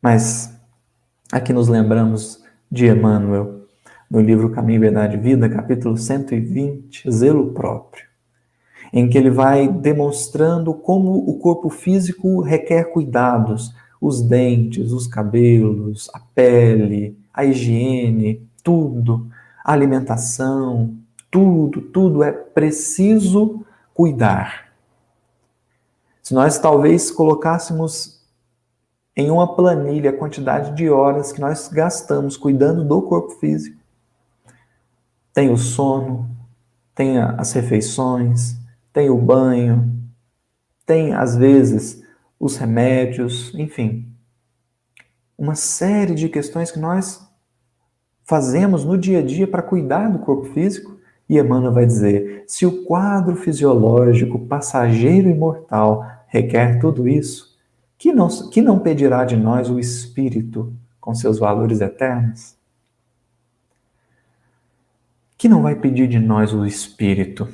Mas 0.00 0.58
aqui 1.30 1.52
nos 1.52 1.68
lembramos 1.68 2.42
de 2.70 2.86
Emmanuel, 2.86 3.66
no 4.10 4.20
livro 4.20 4.50
Caminho, 4.50 4.80
Verdade 4.80 5.16
e 5.16 5.20
Vida, 5.20 5.48
capítulo 5.48 5.96
120, 5.96 7.10
Zelo 7.10 7.52
Próprio, 7.52 8.04
em 8.92 9.08
que 9.08 9.18
ele 9.18 9.30
vai 9.30 9.68
demonstrando 9.68 10.72
como 10.72 11.12
o 11.28 11.38
corpo 11.38 11.68
físico 11.68 12.40
requer 12.40 12.92
cuidados 12.92 13.74
os 14.00 14.20
dentes, 14.22 14.92
os 14.92 15.06
cabelos, 15.06 16.10
a 16.12 16.20
pele, 16.20 17.18
a 17.32 17.44
higiene, 17.44 18.46
tudo, 18.62 19.28
a 19.64 19.72
alimentação, 19.72 20.96
tudo, 21.30 21.80
tudo 21.80 22.22
é 22.22 22.32
preciso 22.32 23.64
cuidar. 23.92 24.72
Se 26.22 26.34
nós 26.34 26.58
talvez 26.58 27.10
colocássemos 27.10 28.20
em 29.16 29.30
uma 29.30 29.54
planilha 29.54 30.10
a 30.10 30.16
quantidade 30.16 30.74
de 30.74 30.90
horas 30.90 31.32
que 31.32 31.40
nós 31.40 31.68
gastamos 31.68 32.36
cuidando 32.36 32.84
do 32.84 33.00
corpo 33.02 33.30
físico, 33.38 33.80
tem 35.32 35.50
o 35.50 35.56
sono, 35.56 36.28
tem 36.94 37.18
as 37.18 37.52
refeições, 37.52 38.56
tem 38.92 39.10
o 39.10 39.18
banho, 39.18 39.92
tem 40.84 41.14
às 41.14 41.36
vezes 41.36 42.02
os 42.38 42.56
remédios, 42.56 43.54
enfim. 43.54 44.06
Uma 45.36 45.54
série 45.54 46.14
de 46.14 46.28
questões 46.28 46.70
que 46.70 46.78
nós 46.78 47.26
fazemos 48.24 48.84
no 48.84 48.98
dia 48.98 49.20
a 49.20 49.22
dia 49.22 49.46
para 49.46 49.62
cuidar 49.62 50.10
do 50.10 50.18
corpo 50.18 50.46
físico. 50.52 50.96
E 51.28 51.38
Emmanuel 51.38 51.72
vai 51.72 51.86
dizer: 51.86 52.44
se 52.46 52.66
o 52.66 52.84
quadro 52.84 53.36
fisiológico, 53.36 54.38
passageiro 54.46 55.28
e 55.28 55.34
mortal 55.34 56.06
requer 56.28 56.78
tudo 56.80 57.08
isso, 57.08 57.56
que 57.98 58.12
não, 58.12 58.28
que 58.50 58.60
não 58.60 58.78
pedirá 58.78 59.24
de 59.24 59.36
nós 59.36 59.70
o 59.70 59.78
espírito 59.78 60.72
com 61.00 61.14
seus 61.14 61.38
valores 61.38 61.80
eternos? 61.80 62.54
Que 65.38 65.48
não 65.48 65.62
vai 65.62 65.74
pedir 65.74 66.08
de 66.08 66.18
nós 66.18 66.52
o 66.52 66.64
espírito? 66.66 67.48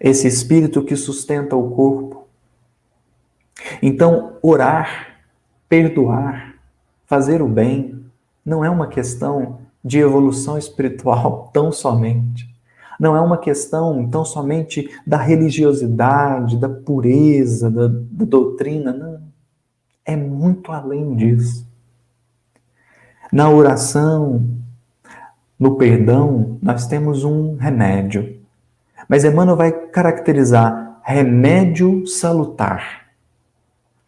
Esse 0.00 0.26
espírito 0.26 0.82
que 0.82 0.96
sustenta 0.96 1.54
o 1.56 1.70
corpo, 1.70 2.19
então, 3.82 4.34
orar, 4.42 5.18
perdoar, 5.68 6.54
fazer 7.06 7.42
o 7.42 7.48
bem, 7.48 8.04
não 8.44 8.64
é 8.64 8.70
uma 8.70 8.86
questão 8.86 9.58
de 9.84 9.98
evolução 9.98 10.58
espiritual 10.58 11.50
tão 11.54 11.72
somente. 11.72 12.48
Não 12.98 13.16
é 13.16 13.20
uma 13.20 13.38
questão 13.38 14.06
tão 14.08 14.24
somente 14.24 14.90
da 15.06 15.16
religiosidade, 15.16 16.58
da 16.58 16.68
pureza, 16.68 17.70
da, 17.70 17.88
da 17.88 18.24
doutrina, 18.26 18.92
não. 18.92 19.20
É 20.04 20.14
muito 20.16 20.70
além 20.70 21.14
disso. 21.14 21.66
Na 23.32 23.48
oração, 23.48 24.44
no 25.58 25.76
perdão, 25.76 26.58
nós 26.60 26.86
temos 26.86 27.24
um 27.24 27.56
remédio. 27.56 28.38
Mas 29.08 29.24
Emmanuel 29.24 29.56
vai 29.56 29.72
caracterizar 29.72 31.00
remédio 31.02 32.06
salutar. 32.06 33.06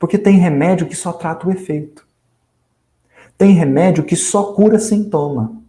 Porque 0.03 0.19
tem 0.19 0.37
remédio 0.37 0.89
que 0.89 0.97
só 0.97 1.13
trata 1.13 1.47
o 1.47 1.53
efeito. 1.53 2.05
Tem 3.39 3.53
remédio 3.53 4.03
que 4.03 4.17
só 4.17 4.53
cura 4.53 4.81
sintoma. 4.81 5.63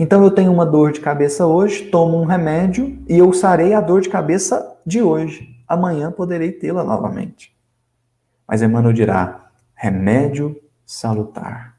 Então 0.00 0.24
eu 0.24 0.30
tenho 0.30 0.50
uma 0.50 0.64
dor 0.64 0.90
de 0.90 1.00
cabeça 1.00 1.46
hoje, 1.46 1.90
tomo 1.90 2.18
um 2.18 2.24
remédio 2.24 2.98
e 3.06 3.18
eu 3.18 3.30
sarei 3.34 3.74
a 3.74 3.82
dor 3.82 4.00
de 4.00 4.08
cabeça 4.08 4.74
de 4.86 5.02
hoje. 5.02 5.54
Amanhã 5.68 6.10
poderei 6.10 6.50
tê-la 6.50 6.82
novamente. 6.82 7.54
Mas 8.48 8.62
Emmanuel 8.62 8.94
dirá: 8.94 9.50
remédio 9.74 10.58
salutar. 10.86 11.76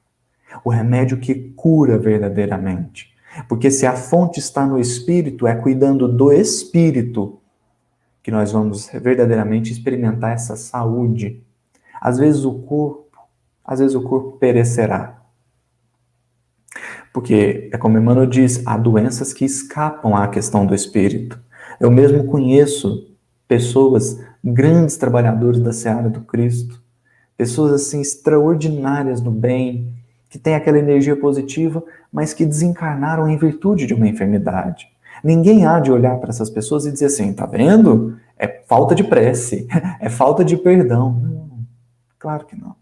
O 0.64 0.70
remédio 0.70 1.18
que 1.18 1.34
cura 1.56 1.98
verdadeiramente. 1.98 3.16
Porque 3.50 3.72
se 3.72 3.88
a 3.88 3.96
fonte 3.96 4.40
está 4.40 4.64
no 4.64 4.80
espírito, 4.80 5.48
é 5.48 5.56
cuidando 5.56 6.08
do 6.08 6.32
espírito 6.32 7.42
que 8.26 8.32
nós 8.32 8.52
vamos 8.52 8.90
verdadeiramente 8.92 9.72
experimentar 9.72 10.34
essa 10.34 10.56
saúde. 10.56 11.44
Às 12.02 12.18
vezes 12.18 12.44
o 12.44 12.56
corpo, 12.56 13.20
às 13.64 13.78
vezes 13.78 13.96
o 13.96 14.02
corpo 14.02 14.40
perecerá. 14.40 15.22
Porque, 17.14 17.70
é 17.72 17.78
como 17.78 18.00
Emmanuel 18.00 18.26
diz, 18.26 18.66
há 18.66 18.78
doenças 18.78 19.32
que 19.32 19.46
escapam 19.46 20.16
à 20.16 20.28
questão 20.28 20.66
do 20.66 20.74
espírito. 20.74 21.40
Eu 21.80 21.92
mesmo 21.92 22.24
conheço 22.26 23.16
pessoas, 23.48 24.20
grandes 24.44 24.98
trabalhadores 24.98 25.60
da 25.60 25.72
seara 25.72 26.10
do 26.10 26.22
Cristo, 26.22 26.82
pessoas 27.38 27.74
assim 27.74 28.02
extraordinárias 28.02 29.22
no 29.22 29.30
bem, 29.30 29.94
que 30.32 30.40
têm 30.40 30.56
aquela 30.56 30.80
energia 30.80 31.16
positiva, 31.16 31.84
mas 32.12 32.34
que 32.34 32.44
desencarnaram 32.44 33.30
em 33.30 33.38
virtude 33.38 33.86
de 33.86 33.94
uma 33.94 34.08
enfermidade. 34.08 34.95
Ninguém 35.26 35.66
há 35.66 35.80
de 35.80 35.92
olhar 35.92 36.20
para 36.20 36.30
essas 36.30 36.52
pessoas 36.52 36.86
e 36.86 36.92
dizer 36.92 37.08
assim, 37.08 37.34
tá 37.34 37.48
vendo? 37.48 38.16
É 38.38 38.48
falta 38.68 38.94
de 38.94 39.04
prece, 39.04 39.68
é 40.00 40.08
falta 40.08 40.46
de 40.46 40.56
perdão. 40.56 41.14
Não, 41.14 41.66
claro 42.20 42.46
que 42.46 42.56
não. 42.56 42.76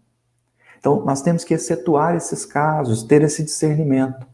Então, 0.78 1.02
nós 1.06 1.22
temos 1.22 1.42
que 1.42 1.54
excetuar 1.54 2.14
esses 2.14 2.44
casos, 2.44 3.02
ter 3.02 3.22
esse 3.22 3.42
discernimento. 3.42 4.26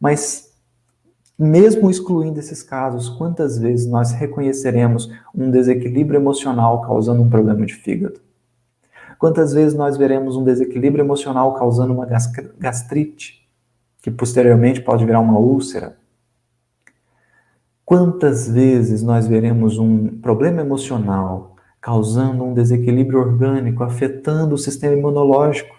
Mas, 0.00 0.50
mesmo 1.38 1.90
excluindo 1.90 2.40
esses 2.40 2.62
casos, 2.62 3.10
quantas 3.10 3.58
vezes 3.58 3.86
nós 3.86 4.12
reconheceremos 4.12 5.12
um 5.34 5.50
desequilíbrio 5.50 6.18
emocional 6.18 6.80
causando 6.80 7.20
um 7.20 7.28
problema 7.28 7.66
de 7.66 7.74
fígado? 7.74 8.18
Quantas 9.18 9.52
vezes 9.52 9.76
nós 9.76 9.98
veremos 9.98 10.36
um 10.36 10.44
desequilíbrio 10.44 11.04
emocional 11.04 11.52
causando 11.52 11.92
uma 11.92 12.08
gastrite, 12.58 13.46
que 14.00 14.10
posteriormente 14.10 14.80
pode 14.80 15.04
virar 15.04 15.20
uma 15.20 15.38
úlcera? 15.38 15.98
Quantas 17.88 18.46
vezes 18.46 19.02
nós 19.02 19.26
veremos 19.26 19.78
um 19.78 20.18
problema 20.18 20.60
emocional 20.60 21.56
causando 21.80 22.44
um 22.44 22.52
desequilíbrio 22.52 23.18
orgânico, 23.18 23.82
afetando 23.82 24.54
o 24.54 24.58
sistema 24.58 24.94
imunológico? 24.94 25.74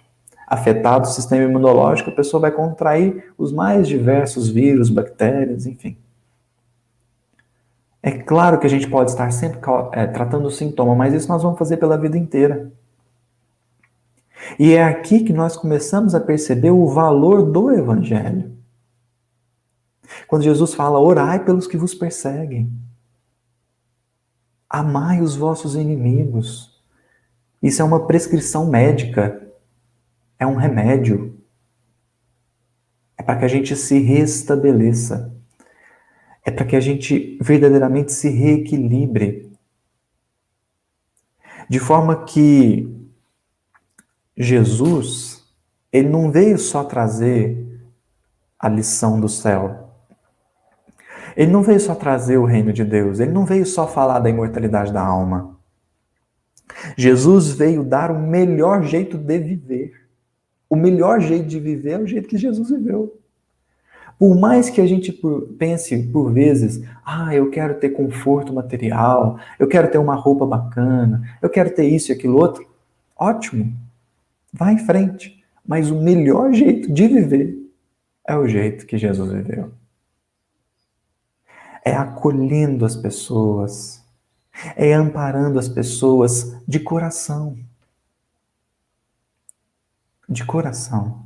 afetado 0.47 1.05
o 1.05 1.11
sistema 1.11 1.43
imunológico, 1.43 2.09
a 2.09 2.15
pessoa 2.15 2.41
vai 2.41 2.51
contrair 2.51 3.31
os 3.37 3.53
mais 3.53 3.87
diversos 3.87 4.49
vírus, 4.49 4.89
bactérias, 4.89 5.67
enfim. 5.67 5.95
É 8.01 8.09
claro 8.09 8.57
que 8.57 8.65
a 8.65 8.69
gente 8.69 8.89
pode 8.89 9.11
estar 9.11 9.29
sempre 9.29 9.59
é, 9.91 10.07
tratando 10.07 10.47
o 10.47 10.51
sintoma, 10.51 10.95
mas 10.95 11.13
isso 11.13 11.27
nós 11.29 11.43
vamos 11.43 11.59
fazer 11.59 11.77
pela 11.77 11.95
vida 11.95 12.17
inteira. 12.17 12.71
E 14.57 14.73
é 14.73 14.83
aqui 14.83 15.23
que 15.23 15.31
nós 15.31 15.55
começamos 15.55 16.15
a 16.15 16.19
perceber 16.19 16.71
o 16.71 16.87
valor 16.87 17.43
do 17.43 17.71
Evangelho. 17.71 18.58
Quando 20.27 20.43
Jesus 20.43 20.73
fala, 20.73 20.99
orai 20.99 21.43
pelos 21.43 21.67
que 21.67 21.77
vos 21.77 21.93
perseguem, 21.93 22.71
amai 24.69 25.21
os 25.21 25.35
vossos 25.35 25.75
inimigos. 25.75 26.83
Isso 27.61 27.81
é 27.81 27.85
uma 27.85 28.07
prescrição 28.07 28.67
médica 28.67 29.49
é 30.39 30.47
um 30.47 30.55
remédio. 30.55 31.37
É 33.17 33.21
para 33.21 33.37
que 33.37 33.45
a 33.45 33.49
gente 33.49 33.75
se 33.75 33.99
restabeleça. 33.99 35.35
É 36.45 36.49
para 36.49 36.65
que 36.65 36.77
a 36.77 36.79
gente 36.79 37.37
verdadeiramente 37.41 38.13
se 38.13 38.29
reequilibre. 38.29 39.51
De 41.69 41.79
forma 41.79 42.23
que 42.23 42.87
Jesus, 44.35 45.45
ele 45.91 46.07
não 46.07 46.31
veio 46.31 46.57
só 46.57 46.85
trazer 46.85 47.67
a 48.57 48.69
lição 48.69 49.19
do 49.19 49.27
céu. 49.27 49.88
Ele 51.35 51.51
não 51.51 51.61
veio 51.61 51.79
só 51.79 51.95
trazer 51.95 52.37
o 52.37 52.45
reino 52.45 52.73
de 52.73 52.83
Deus, 52.83 53.19
ele 53.19 53.31
não 53.31 53.45
veio 53.45 53.65
só 53.65 53.87
falar 53.87 54.19
da 54.19 54.29
imortalidade 54.29 54.91
da 54.91 55.01
alma. 55.01 55.57
Jesus 56.97 57.51
veio 57.51 57.83
dar 57.83 58.11
o 58.11 58.19
melhor 58.19 58.83
jeito 58.83 59.17
de 59.17 59.39
viver. 59.39 59.93
O 60.69 60.75
melhor 60.75 61.19
jeito 61.19 61.47
de 61.47 61.59
viver 61.59 61.91
é 61.91 61.99
o 61.99 62.07
jeito 62.07 62.27
que 62.27 62.37
Jesus 62.37 62.69
viveu. 62.69 63.19
Por 64.19 64.37
mais 64.37 64.69
que 64.69 64.81
a 64.81 64.85
gente 64.85 65.13
pense 65.57 65.97
por 66.11 66.31
vezes, 66.31 66.83
ah, 67.05 67.33
eu 67.33 67.49
quero 67.49 67.79
ter 67.79 67.89
conforto 67.89 68.53
material, 68.53 69.39
eu 69.57 69.65
quero 69.65 69.89
ter 69.89 69.97
uma 69.97 70.15
roupa 70.15 70.45
bacana, 70.45 71.23
eu 71.41 71.49
quero 71.49 71.69
ter 71.69 71.85
isso 71.85 72.11
e 72.11 72.13
aquilo 72.13 72.37
outro, 72.37 72.67
ótimo, 73.17 73.73
vá 74.53 74.73
em 74.73 74.77
frente. 74.77 75.41
Mas 75.65 75.89
o 75.89 76.01
melhor 76.01 76.51
jeito 76.51 76.91
de 76.91 77.07
viver 77.07 77.57
é 78.27 78.35
o 78.35 78.47
jeito 78.47 78.85
que 78.85 78.97
Jesus 78.97 79.31
viveu. 79.31 79.71
É 81.83 81.95
acolhendo 81.95 82.85
as 82.85 82.95
pessoas, 82.95 84.03
é 84.75 84.93
amparando 84.93 85.57
as 85.59 85.69
pessoas 85.69 86.55
de 86.67 86.79
coração 86.79 87.57
de 90.29 90.45
coração. 90.45 91.25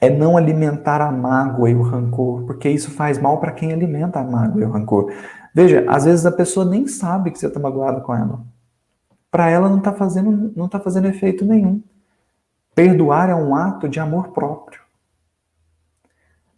É 0.00 0.10
não 0.10 0.36
alimentar 0.36 1.00
a 1.00 1.10
mágoa 1.10 1.70
e 1.70 1.74
o 1.74 1.82
rancor, 1.82 2.42
porque 2.42 2.68
isso 2.68 2.90
faz 2.90 3.18
mal 3.18 3.40
para 3.40 3.52
quem 3.52 3.72
alimenta 3.72 4.20
a 4.20 4.24
mágoa 4.24 4.60
e 4.60 4.64
o 4.64 4.70
rancor. 4.70 5.10
Veja, 5.54 5.84
às 5.88 6.04
vezes 6.04 6.26
a 6.26 6.32
pessoa 6.32 6.66
nem 6.66 6.86
sabe 6.86 7.30
que 7.30 7.38
você 7.38 7.46
está 7.46 7.58
magoado 7.58 8.02
com 8.02 8.14
ela. 8.14 8.44
Para 9.30 9.48
ela 9.48 9.70
não 9.70 9.78
está 9.78 9.92
fazendo, 9.92 10.52
não 10.54 10.68
tá 10.68 10.78
fazendo 10.78 11.08
efeito 11.08 11.44
nenhum. 11.44 11.82
Perdoar 12.74 13.30
é 13.30 13.34
um 13.34 13.54
ato 13.54 13.88
de 13.88 13.98
amor 13.98 14.28
próprio. 14.28 14.80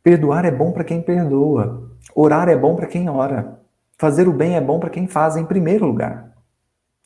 Perdoar 0.03 0.45
é 0.45 0.51
bom 0.51 0.73
para 0.73 0.85
quem 0.85 1.01
perdoa. 1.01 1.91
Orar 2.13 2.49
é 2.49 2.57
bom 2.57 2.75
para 2.75 2.87
quem 2.87 3.09
ora. 3.09 3.61
Fazer 3.97 4.29
o 4.29 4.33
bem 4.33 4.57
é 4.57 4.61
bom 4.61 4.81
para 4.81 4.91
quem 4.91 5.07
faz 5.07 5.37
em 5.37 5.45
primeiro 5.45 5.87
lugar. 5.87 6.37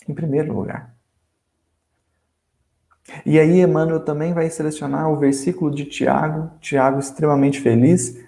Em 0.08 0.14
primeiro 0.14 0.52
lugar. 0.52 0.94
E 3.24 3.38
aí 3.38 3.60
Emmanuel 3.60 4.00
também 4.00 4.32
vai 4.32 4.50
selecionar 4.50 5.10
o 5.10 5.16
versículo 5.16 5.74
de 5.74 5.84
Tiago, 5.84 6.50
Tiago 6.60 6.98
extremamente 6.98 7.60
feliz, 7.60 8.18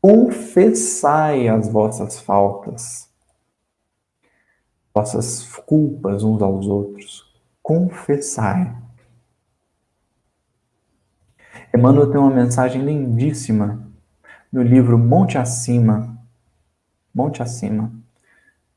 confessai 0.00 1.48
as 1.48 1.68
vossas 1.68 2.20
faltas, 2.20 3.08
vossas 4.94 5.44
culpas 5.66 6.22
uns 6.22 6.42
aos 6.42 6.66
outros, 6.66 7.24
confessai. 7.62 8.74
Emmanuel 11.74 12.10
tem 12.10 12.20
uma 12.20 12.30
mensagem 12.30 12.82
lindíssima 12.82 13.91
no 14.52 14.62
livro 14.62 14.98
Monte 14.98 15.38
Acima, 15.38 16.18
Monte 17.14 17.42
Acima, 17.42 17.90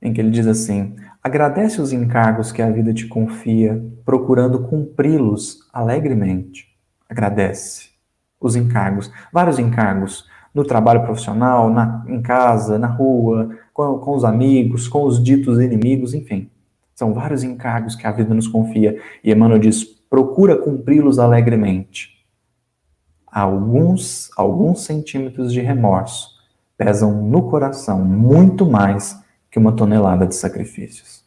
em 0.01 0.13
que 0.13 0.21
ele 0.21 0.31
diz 0.31 0.47
assim: 0.47 0.95
Agradece 1.21 1.81
os 1.81 1.91
encargos 1.91 2.51
que 2.51 2.61
a 2.61 2.71
vida 2.71 2.93
te 2.93 3.07
confia, 3.07 3.83
procurando 4.05 4.63
cumpri-los 4.63 5.67
alegremente. 5.73 6.73
Agradece 7.09 7.89
os 8.39 8.55
encargos, 8.55 9.11
vários 9.33 9.59
encargos, 9.59 10.25
no 10.53 10.63
trabalho 10.63 11.03
profissional, 11.03 11.69
na, 11.69 12.05
em 12.07 12.21
casa, 12.21 12.79
na 12.79 12.87
rua, 12.87 13.49
com, 13.73 13.99
com 13.99 14.15
os 14.15 14.23
amigos, 14.23 14.87
com 14.87 15.03
os 15.03 15.21
ditos 15.21 15.59
inimigos, 15.59 16.13
enfim. 16.13 16.49
São 16.93 17.13
vários 17.13 17.43
encargos 17.43 17.95
que 17.95 18.07
a 18.07 18.11
vida 18.11 18.33
nos 18.33 18.47
confia. 18.47 18.97
E 19.21 19.31
Emmanuel 19.31 19.59
diz: 19.59 19.83
procura 19.83 20.55
cumpri-los 20.55 21.19
alegremente. 21.19 22.14
Alguns, 23.35 24.31
alguns 24.37 24.85
centímetros 24.85 25.51
de 25.51 25.59
remorso 25.59 26.29
pesam 26.77 27.21
no 27.21 27.49
coração 27.49 27.99
muito 27.99 28.65
mais 28.65 29.21
que 29.51 29.59
uma 29.59 29.75
tonelada 29.75 30.25
de 30.25 30.33
sacrifícios. 30.33 31.21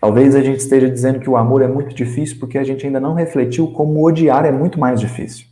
Talvez 0.00 0.32
a 0.36 0.40
gente 0.40 0.58
esteja 0.58 0.88
dizendo 0.88 1.18
que 1.18 1.28
o 1.28 1.36
amor 1.36 1.60
é 1.60 1.66
muito 1.66 1.92
difícil 1.92 2.38
porque 2.38 2.56
a 2.56 2.62
gente 2.62 2.86
ainda 2.86 3.00
não 3.00 3.14
refletiu 3.14 3.72
como 3.72 4.06
odiar 4.06 4.44
é 4.44 4.52
muito 4.52 4.78
mais 4.78 5.00
difícil. 5.00 5.48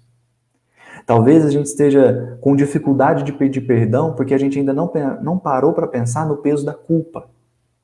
Talvez 1.04 1.44
a 1.44 1.50
gente 1.50 1.66
esteja 1.66 2.38
com 2.40 2.54
dificuldade 2.54 3.24
de 3.24 3.32
pedir 3.32 3.62
perdão 3.62 4.14
porque 4.14 4.34
a 4.34 4.38
gente 4.38 4.56
ainda 4.56 4.72
não, 4.72 4.88
não 5.20 5.36
parou 5.36 5.72
para 5.72 5.88
pensar 5.88 6.28
no 6.28 6.36
peso 6.36 6.64
da 6.64 6.74
culpa, 6.74 7.28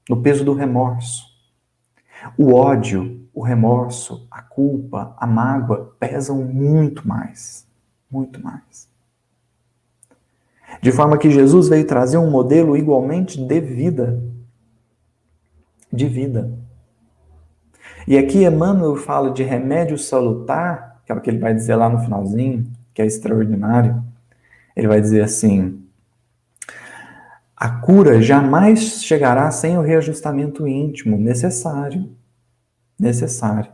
no 0.09 0.23
peso 0.23 0.45
do 0.45 0.55
remorso. 0.55 1.25
O 2.39 2.55
ódio, 2.55 3.18
o 3.38 3.42
remorso, 3.42 4.27
a 4.29 4.42
culpa, 4.42 5.14
a 5.16 5.24
mágoa 5.24 5.94
pesam 6.01 6.42
muito 6.42 7.07
mais. 7.07 7.64
Muito 8.11 8.42
mais. 8.42 8.88
De 10.83 10.90
forma 10.90 11.16
que 11.16 11.31
Jesus 11.31 11.68
veio 11.68 11.87
trazer 11.87 12.18
um 12.18 12.33
modelo 12.33 12.77
igualmente 12.77 13.40
de 13.40 13.61
vida. 13.61 14.20
De 15.92 16.09
vida. 16.09 16.53
E 18.09 18.18
aqui 18.18 18.44
Emmanuel 18.44 18.96
fala 18.96 19.31
de 19.31 19.44
remédio 19.44 19.96
salutar, 19.96 21.01
que 21.07 21.12
é 21.12 21.14
o 21.14 21.20
que 21.20 21.31
ele 21.31 21.38
vai 21.38 21.55
dizer 21.55 21.77
lá 21.77 21.88
no 21.88 22.01
finalzinho, 22.01 22.66
que 22.92 23.01
é 23.01 23.07
extraordinário. 23.07 24.03
Ele 24.74 24.88
vai 24.88 25.01
dizer 25.01 25.22
assim: 25.22 25.81
a 27.57 27.70
cura 27.70 28.20
jamais 28.20 29.01
chegará 29.05 29.48
sem 29.53 29.79
o 29.79 29.83
reajustamento 29.83 30.66
íntimo 30.66 31.16
necessário. 31.16 32.18
Necessário. 32.99 33.71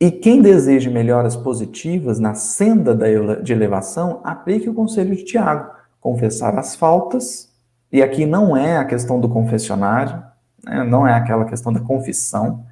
E 0.00 0.10
quem 0.10 0.40
deseja 0.40 0.90
melhoras 0.90 1.36
positivas 1.36 2.18
na 2.18 2.34
senda 2.34 2.96
de 3.42 3.52
elevação, 3.52 4.20
aplique 4.24 4.68
o 4.68 4.74
conselho 4.74 5.14
de 5.14 5.24
Tiago: 5.24 5.70
confessar 6.00 6.58
as 6.58 6.74
faltas, 6.74 7.52
e 7.92 8.02
aqui 8.02 8.24
não 8.24 8.56
é 8.56 8.78
a 8.78 8.84
questão 8.84 9.20
do 9.20 9.28
confessionário, 9.28 10.22
né, 10.64 10.82
não 10.84 11.06
é 11.06 11.12
aquela 11.12 11.44
questão 11.44 11.72
da 11.72 11.80
confissão, 11.80 12.64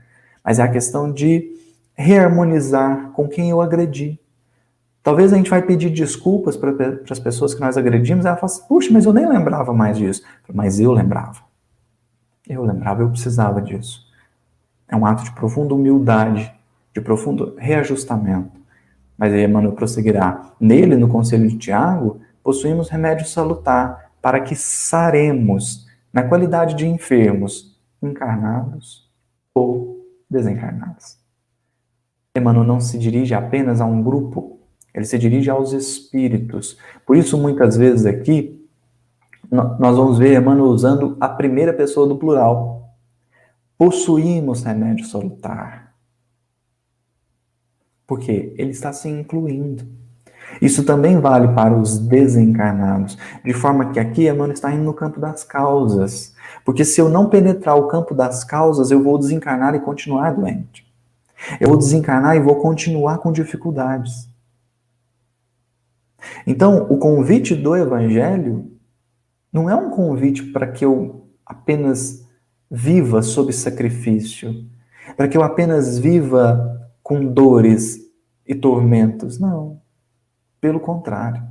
mas 0.42 0.58
é 0.58 0.62
a 0.62 0.70
questão 0.70 1.12
de 1.12 1.54
reharmonizar 1.94 3.10
com 3.10 3.28
quem 3.28 3.50
eu 3.50 3.60
agredi. 3.60 4.18
Talvez 5.02 5.32
a 5.32 5.36
gente 5.36 5.50
vai 5.50 5.62
pedir 5.62 5.90
desculpas 5.90 6.56
para 6.56 6.72
as 7.10 7.18
pessoas 7.18 7.54
que 7.54 7.60
nós 7.60 7.76
agredimos, 7.76 8.24
e 8.24 8.28
ela 8.28 8.36
fala 8.36 8.52
assim, 8.52 8.66
puxa, 8.68 8.90
mas 8.92 9.04
eu 9.04 9.12
nem 9.12 9.28
lembrava 9.28 9.72
mais 9.72 9.96
disso. 9.96 10.22
Mas 10.52 10.80
eu 10.80 10.92
lembrava. 10.92 11.40
Eu 12.48 12.64
lembrava, 12.64 13.02
eu 13.02 13.10
precisava 13.10 13.60
disso. 13.60 14.07
É 14.88 14.96
um 14.96 15.04
ato 15.04 15.24
de 15.24 15.32
profunda 15.32 15.74
humildade, 15.74 16.52
de 16.94 17.00
profundo 17.00 17.54
reajustamento. 17.58 18.58
Mas 19.16 19.32
aí 19.32 19.44
Emmanuel 19.44 19.72
prosseguirá. 19.72 20.52
Nele, 20.60 20.96
no 20.96 21.08
Conselho 21.08 21.48
de 21.48 21.58
Tiago, 21.58 22.20
possuímos 22.42 22.88
remédio 22.88 23.26
salutar 23.26 24.12
para 24.22 24.40
que 24.40 24.54
saremos 24.54 25.86
na 26.12 26.22
qualidade 26.22 26.74
de 26.74 26.86
enfermos, 26.86 27.78
encarnados 28.02 29.10
ou 29.54 30.06
desencarnados. 30.30 31.18
Emmanuel 32.36 32.64
não 32.64 32.80
se 32.80 32.98
dirige 32.98 33.34
apenas 33.34 33.80
a 33.80 33.84
um 33.84 34.02
grupo, 34.02 34.58
ele 34.94 35.04
se 35.04 35.18
dirige 35.18 35.50
aos 35.50 35.72
espíritos. 35.72 36.78
Por 37.06 37.16
isso, 37.16 37.36
muitas 37.36 37.76
vezes 37.76 38.06
aqui, 38.06 38.58
nós 39.50 39.96
vamos 39.96 40.18
ver 40.18 40.40
Emmanuel 40.40 40.70
usando 40.70 41.16
a 41.20 41.28
primeira 41.28 41.72
pessoa 41.72 42.06
do 42.06 42.16
plural. 42.16 42.77
Possuímos 43.78 44.64
remédio 44.64 45.06
salutar 45.06 45.88
porque 48.08 48.54
ele 48.56 48.70
está 48.70 48.90
se 48.90 49.06
incluindo. 49.06 49.86
Isso 50.62 50.82
também 50.82 51.20
vale 51.20 51.48
para 51.48 51.76
os 51.76 51.98
desencarnados, 51.98 53.18
de 53.44 53.52
forma 53.52 53.92
que 53.92 54.00
aqui 54.00 54.26
Emmanuel 54.26 54.52
está 54.52 54.72
indo 54.72 54.82
no 54.82 54.94
campo 54.94 55.20
das 55.20 55.44
causas. 55.44 56.34
Porque 56.64 56.86
se 56.86 56.98
eu 57.02 57.10
não 57.10 57.28
penetrar 57.28 57.76
o 57.76 57.86
campo 57.86 58.14
das 58.14 58.42
causas, 58.42 58.90
eu 58.90 59.02
vou 59.02 59.18
desencarnar 59.18 59.74
e 59.74 59.80
continuar 59.80 60.34
doente. 60.34 60.90
Eu 61.60 61.68
vou 61.68 61.76
desencarnar 61.76 62.34
e 62.34 62.40
vou 62.40 62.56
continuar 62.56 63.18
com 63.18 63.30
dificuldades. 63.30 64.26
Então, 66.46 66.86
o 66.88 66.96
convite 66.96 67.54
do 67.54 67.76
Evangelho 67.76 68.72
não 69.52 69.68
é 69.68 69.74
um 69.74 69.90
convite 69.90 70.42
para 70.44 70.66
que 70.66 70.82
eu 70.82 71.26
apenas 71.44 72.26
viva 72.70 73.22
sob 73.22 73.52
sacrifício, 73.52 74.64
para 75.16 75.28
que 75.28 75.36
eu 75.36 75.42
apenas 75.42 75.98
viva 75.98 76.90
com 77.02 77.24
dores 77.24 77.98
e 78.46 78.54
tormentos. 78.54 79.38
Não. 79.38 79.80
Pelo 80.60 80.80
contrário. 80.80 81.42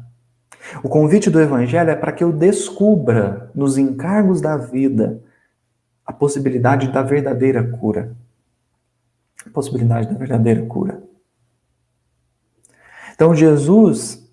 O 0.84 0.90
convite 0.90 1.30
do 1.30 1.40
Evangelho 1.40 1.90
é 1.90 1.96
para 1.96 2.12
que 2.12 2.24
eu 2.24 2.32
descubra 2.32 3.50
nos 3.56 3.78
encargos 3.78 4.42
da 4.42 4.58
vida 4.58 5.22
a 6.06 6.14
possibilidade 6.14 6.92
da 6.92 7.02
verdadeira 7.02 7.64
cura. 7.64 8.16
A 9.46 9.50
possibilidade 9.50 10.08
da 10.08 10.16
verdadeira 10.16 10.66
cura. 10.66 11.04
Então, 13.14 13.34
Jesus, 13.34 14.30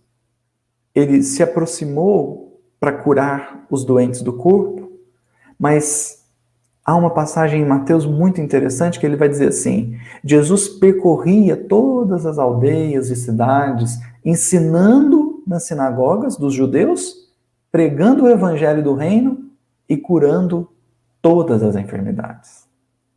ele 0.95 1.23
se 1.23 1.43
aproximou 1.43 2.63
para 2.79 2.93
curar 2.93 3.67
os 3.71 3.85
doentes 3.85 4.21
do 4.21 4.35
corpo, 4.35 4.93
mas 5.59 6.24
Há 6.85 6.95
uma 6.95 7.11
passagem 7.11 7.63
em 7.63 7.67
Mateus 7.67 8.05
muito 8.05 8.43
interessante 8.43 9.01
que 9.01 9.07
ele 9.07 9.17
vai 9.17 9.29
dizer 9.29 9.49
assim: 9.49 9.99
Jesus 10.23 10.69
percorria 10.69 11.57
todas 11.57 12.27
as 12.27 12.39
aldeias 12.39 13.09
e 13.09 13.17
cidades, 13.17 13.99
ensinando 14.23 15.43
nas 15.47 15.67
sinagogas 15.67 16.37
dos 16.37 16.53
judeus, 16.53 17.33
pregando 17.73 18.25
o 18.25 18.29
evangelho 18.29 18.83
do 18.83 18.95
reino 18.95 19.51
e 19.89 19.97
curando 19.97 20.69
todas 21.23 21.63
as 21.63 21.75
enfermidades. 21.75 22.67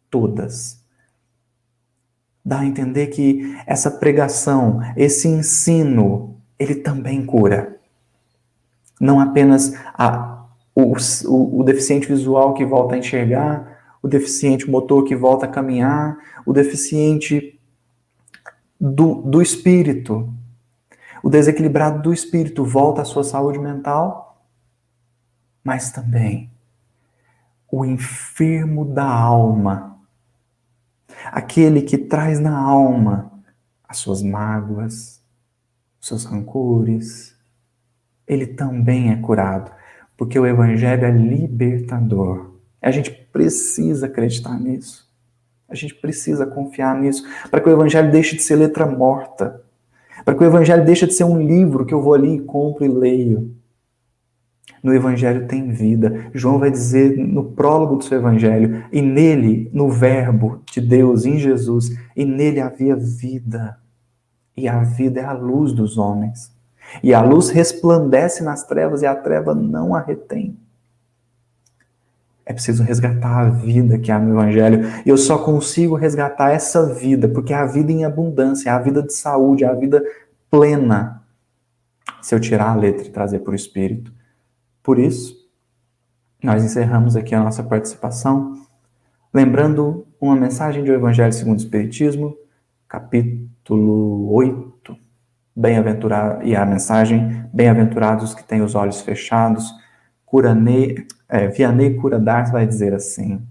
Todas. 0.10 0.82
Dá 2.44 2.60
a 2.60 2.66
entender 2.66 3.08
que 3.08 3.54
essa 3.66 3.92
pregação, 3.92 4.80
esse 4.96 5.28
ensino, 5.28 6.38
ele 6.58 6.76
também 6.76 7.26
cura. 7.26 7.78
Não 9.02 9.20
apenas 9.20 9.74
a 9.94 10.47
o, 10.78 10.94
o, 11.26 11.62
o 11.62 11.64
deficiente 11.64 12.08
visual 12.08 12.54
que 12.54 12.64
volta 12.64 12.94
a 12.94 13.00
enxergar, 13.00 13.98
o 14.00 14.08
deficiente 14.08 14.70
motor 14.70 15.04
que 15.06 15.16
volta 15.16 15.48
a 15.48 15.50
caminhar, 15.50 16.16
o 16.46 16.54
deficiente 16.54 17.60
do, 18.80 19.16
do 19.24 19.42
espírito, 19.42 20.32
o 21.24 21.32
desequilibrado 21.32 22.04
do 22.04 22.14
espírito 22.14 22.64
volta 22.64 23.02
à 23.02 23.06
sua 23.06 23.24
saúde 23.24 23.58
mental, 23.58 24.46
mas 25.64 25.92
também 25.92 26.52
o 27.72 27.84
enfermo 27.84 28.86
da 28.86 29.04
alma, 29.04 30.00
aquele 31.32 31.82
que 31.82 31.98
traz 31.98 32.40
na 32.40 32.56
alma 32.56 33.32
as 33.84 33.98
suas 33.98 34.22
mágoas, 34.22 35.24
os 36.00 36.08
seus 36.08 36.24
rancores, 36.24 37.36
ele 38.28 38.46
também 38.46 39.12
é 39.12 39.16
curado 39.16 39.77
porque 40.18 40.40
o 40.40 40.46
Evangelho 40.46 41.06
é 41.06 41.12
libertador. 41.12 42.56
A 42.82 42.90
gente 42.90 43.12
precisa 43.12 44.08
acreditar 44.08 44.60
nisso. 44.60 45.08
A 45.70 45.76
gente 45.76 45.94
precisa 45.96 46.46
confiar 46.46 47.00
nisso, 47.00 47.24
para 47.52 47.62
que 47.62 47.70
o 47.70 47.72
Evangelho 47.72 48.10
deixe 48.10 48.36
de 48.36 48.42
ser 48.42 48.56
letra 48.56 48.86
morta, 48.86 49.62
para 50.26 50.34
que 50.34 50.44
o 50.44 50.48
Evangelho 50.48 50.84
deixe 50.86 51.06
de 51.06 51.14
ser 51.14 51.26
um 51.26 51.40
livro 51.40 51.86
que 51.86 51.94
eu 51.94 52.02
vou 52.02 52.14
ali 52.14 52.36
e 52.36 52.42
compro 52.42 52.86
e 52.86 52.88
leio. 52.88 53.54
No 54.82 54.94
Evangelho 54.94 55.48
tem 55.48 55.70
vida. 55.70 56.30
João 56.34 56.58
vai 56.58 56.72
dizer 56.72 57.18
no 57.18 57.52
prólogo 57.52 57.98
do 57.98 58.04
seu 58.04 58.18
Evangelho, 58.18 58.86
e 58.92 59.02
nele, 59.02 59.70
no 59.74 59.90
Verbo 59.90 60.62
de 60.72 60.80
Deus, 60.80 61.26
em 61.26 61.38
Jesus, 61.38 61.92
e 62.16 62.26
nele 62.26 62.62
havia 62.62 62.96
vida. 62.96 63.78
E 64.56 64.68
a 64.68 64.82
vida 64.84 65.20
é 65.20 65.26
a 65.26 65.34
luz 65.34 65.74
dos 65.74 65.98
homens. 65.98 66.57
E 67.04 67.14
a 67.14 67.22
luz 67.22 67.50
resplandece 67.50 68.44
nas 68.44 68.64
trevas 68.64 69.02
e 69.02 69.06
a 69.06 69.16
treva 69.16 69.54
não 69.54 69.94
a 69.96 70.00
retém. 70.00 70.58
É 72.46 72.54
preciso 72.54 72.82
resgatar 72.82 73.40
a 73.40 73.50
vida 73.50 74.00
que 74.00 74.10
há 74.10 74.18
no 74.18 74.34
Evangelho. 74.34 74.86
E 75.06 75.10
eu 75.10 75.18
só 75.18 75.38
consigo 75.38 75.96
resgatar 75.96 76.52
essa 76.52 76.94
vida, 76.94 77.28
porque 77.28 77.54
é 77.54 77.58
a 77.58 77.66
vida 77.66 77.92
em 77.92 78.06
abundância, 78.06 78.70
é 78.70 78.72
a 78.72 78.80
vida 78.80 79.04
de 79.04 79.14
saúde, 79.14 79.66
é 79.66 79.68
a 79.68 79.74
vida 79.74 80.02
plena, 80.50 81.22
se 82.22 82.34
eu 82.34 82.40
tirar 82.40 82.70
a 82.70 82.76
letra 82.76 83.06
e 83.06 83.12
trazer 83.12 83.40
para 83.40 83.52
o 83.52 83.56
Espírito. 83.56 84.14
Por 84.82 84.98
isso, 84.98 85.36
nós 86.42 86.64
encerramos 86.64 87.18
aqui 87.18 87.36
a 87.36 87.44
nossa 87.44 87.62
participação, 87.62 88.54
lembrando 89.34 90.08
uma 90.20 90.36
mensagem 90.36 90.86
do 90.86 90.94
Evangelho 90.94 91.34
segundo 91.34 91.58
o 91.58 91.62
Espiritismo, 91.62 92.38
capítulo 92.88 94.32
8 94.32 94.67
bem-aventurado 95.58 96.46
e 96.46 96.56
a 96.56 96.64
mensagem 96.64 97.44
bem-aventurados 97.52 98.36
que 98.36 98.44
têm 98.44 98.62
os 98.62 98.76
olhos 98.76 99.02
fechados. 99.02 99.74
Curane, 100.24 101.08
é, 101.28 101.48
Vianney 101.48 101.96
Cura 101.96 102.20
d'Ars 102.20 102.52
vai 102.52 102.68
dizer 102.68 102.94
assim: 102.94 103.42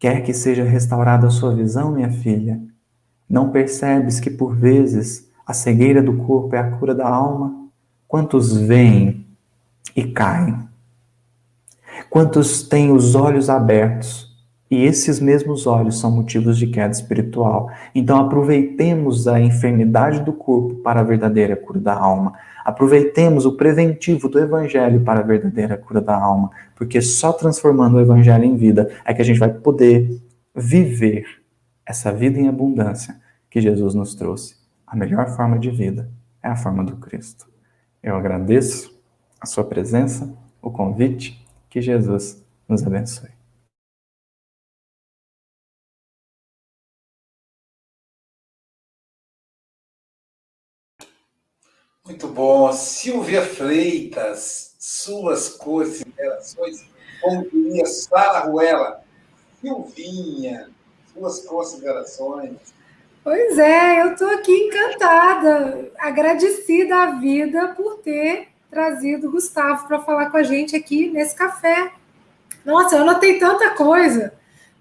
Quer 0.00 0.22
que 0.22 0.34
seja 0.34 0.64
restaurada 0.64 1.28
a 1.28 1.30
sua 1.30 1.54
visão, 1.54 1.92
minha 1.92 2.10
filha? 2.10 2.60
Não 3.30 3.50
percebes 3.50 4.18
que 4.18 4.30
por 4.30 4.56
vezes 4.56 5.30
a 5.46 5.54
cegueira 5.54 6.02
do 6.02 6.16
corpo 6.16 6.56
é 6.56 6.58
a 6.58 6.70
cura 6.72 6.94
da 6.94 7.08
alma? 7.08 7.68
Quantos 8.08 8.56
veem 8.56 9.24
e 9.94 10.04
caem? 10.04 10.66
Quantos 12.10 12.62
têm 12.62 12.90
os 12.90 13.14
olhos 13.14 13.48
abertos 13.48 14.27
e 14.70 14.84
esses 14.84 15.18
mesmos 15.18 15.66
olhos 15.66 15.98
são 15.98 16.10
motivos 16.10 16.58
de 16.58 16.66
queda 16.66 16.92
espiritual. 16.92 17.70
Então 17.94 18.18
aproveitemos 18.18 19.26
a 19.26 19.40
enfermidade 19.40 20.20
do 20.20 20.32
corpo 20.32 20.74
para 20.76 21.00
a 21.00 21.04
verdadeira 21.04 21.56
cura 21.56 21.80
da 21.80 21.94
alma. 21.94 22.34
Aproveitemos 22.64 23.46
o 23.46 23.56
preventivo 23.56 24.28
do 24.28 24.38
evangelho 24.38 25.00
para 25.00 25.20
a 25.20 25.22
verdadeira 25.22 25.76
cura 25.76 26.00
da 26.00 26.14
alma, 26.14 26.50
porque 26.76 27.00
só 27.00 27.32
transformando 27.32 27.96
o 27.96 28.00
evangelho 28.00 28.44
em 28.44 28.56
vida 28.56 28.90
é 29.04 29.14
que 29.14 29.22
a 29.22 29.24
gente 29.24 29.40
vai 29.40 29.50
poder 29.50 30.20
viver 30.54 31.24
essa 31.86 32.12
vida 32.12 32.38
em 32.38 32.48
abundância 32.48 33.16
que 33.48 33.60
Jesus 33.60 33.94
nos 33.94 34.14
trouxe. 34.14 34.56
A 34.86 34.94
melhor 34.94 35.28
forma 35.34 35.58
de 35.58 35.70
vida 35.70 36.10
é 36.42 36.48
a 36.48 36.56
forma 36.56 36.84
do 36.84 36.96
Cristo. 36.96 37.46
Eu 38.02 38.16
agradeço 38.16 38.98
a 39.40 39.46
sua 39.46 39.64
presença, 39.64 40.30
o 40.60 40.70
convite, 40.70 41.46
que 41.70 41.80
Jesus 41.80 42.44
nos 42.68 42.86
abençoe. 42.86 43.37
Muito 52.08 52.26
bom. 52.26 52.72
Silvia 52.72 53.44
Freitas, 53.44 54.74
suas 54.78 55.50
considerações. 55.50 56.86
Como 57.20 57.46
diria 57.50 57.84
Sara 57.84 58.46
Ruela. 58.46 59.04
Silvinha, 59.60 60.70
suas 61.12 61.40
considerações. 61.44 62.56
Pois 63.22 63.58
é, 63.58 64.00
eu 64.00 64.12
estou 64.12 64.30
aqui 64.30 64.52
encantada, 64.52 65.90
agradecida 65.98 66.96
à 66.96 67.06
vida 67.16 67.74
por 67.76 67.98
ter 67.98 68.48
trazido 68.70 69.28
o 69.28 69.32
Gustavo 69.32 69.86
para 69.86 70.00
falar 70.00 70.30
com 70.30 70.38
a 70.38 70.42
gente 70.42 70.74
aqui 70.74 71.10
nesse 71.10 71.34
café. 71.34 71.92
Nossa, 72.64 72.96
eu 72.96 73.02
anotei 73.02 73.38
tanta 73.38 73.70
coisa 73.70 74.32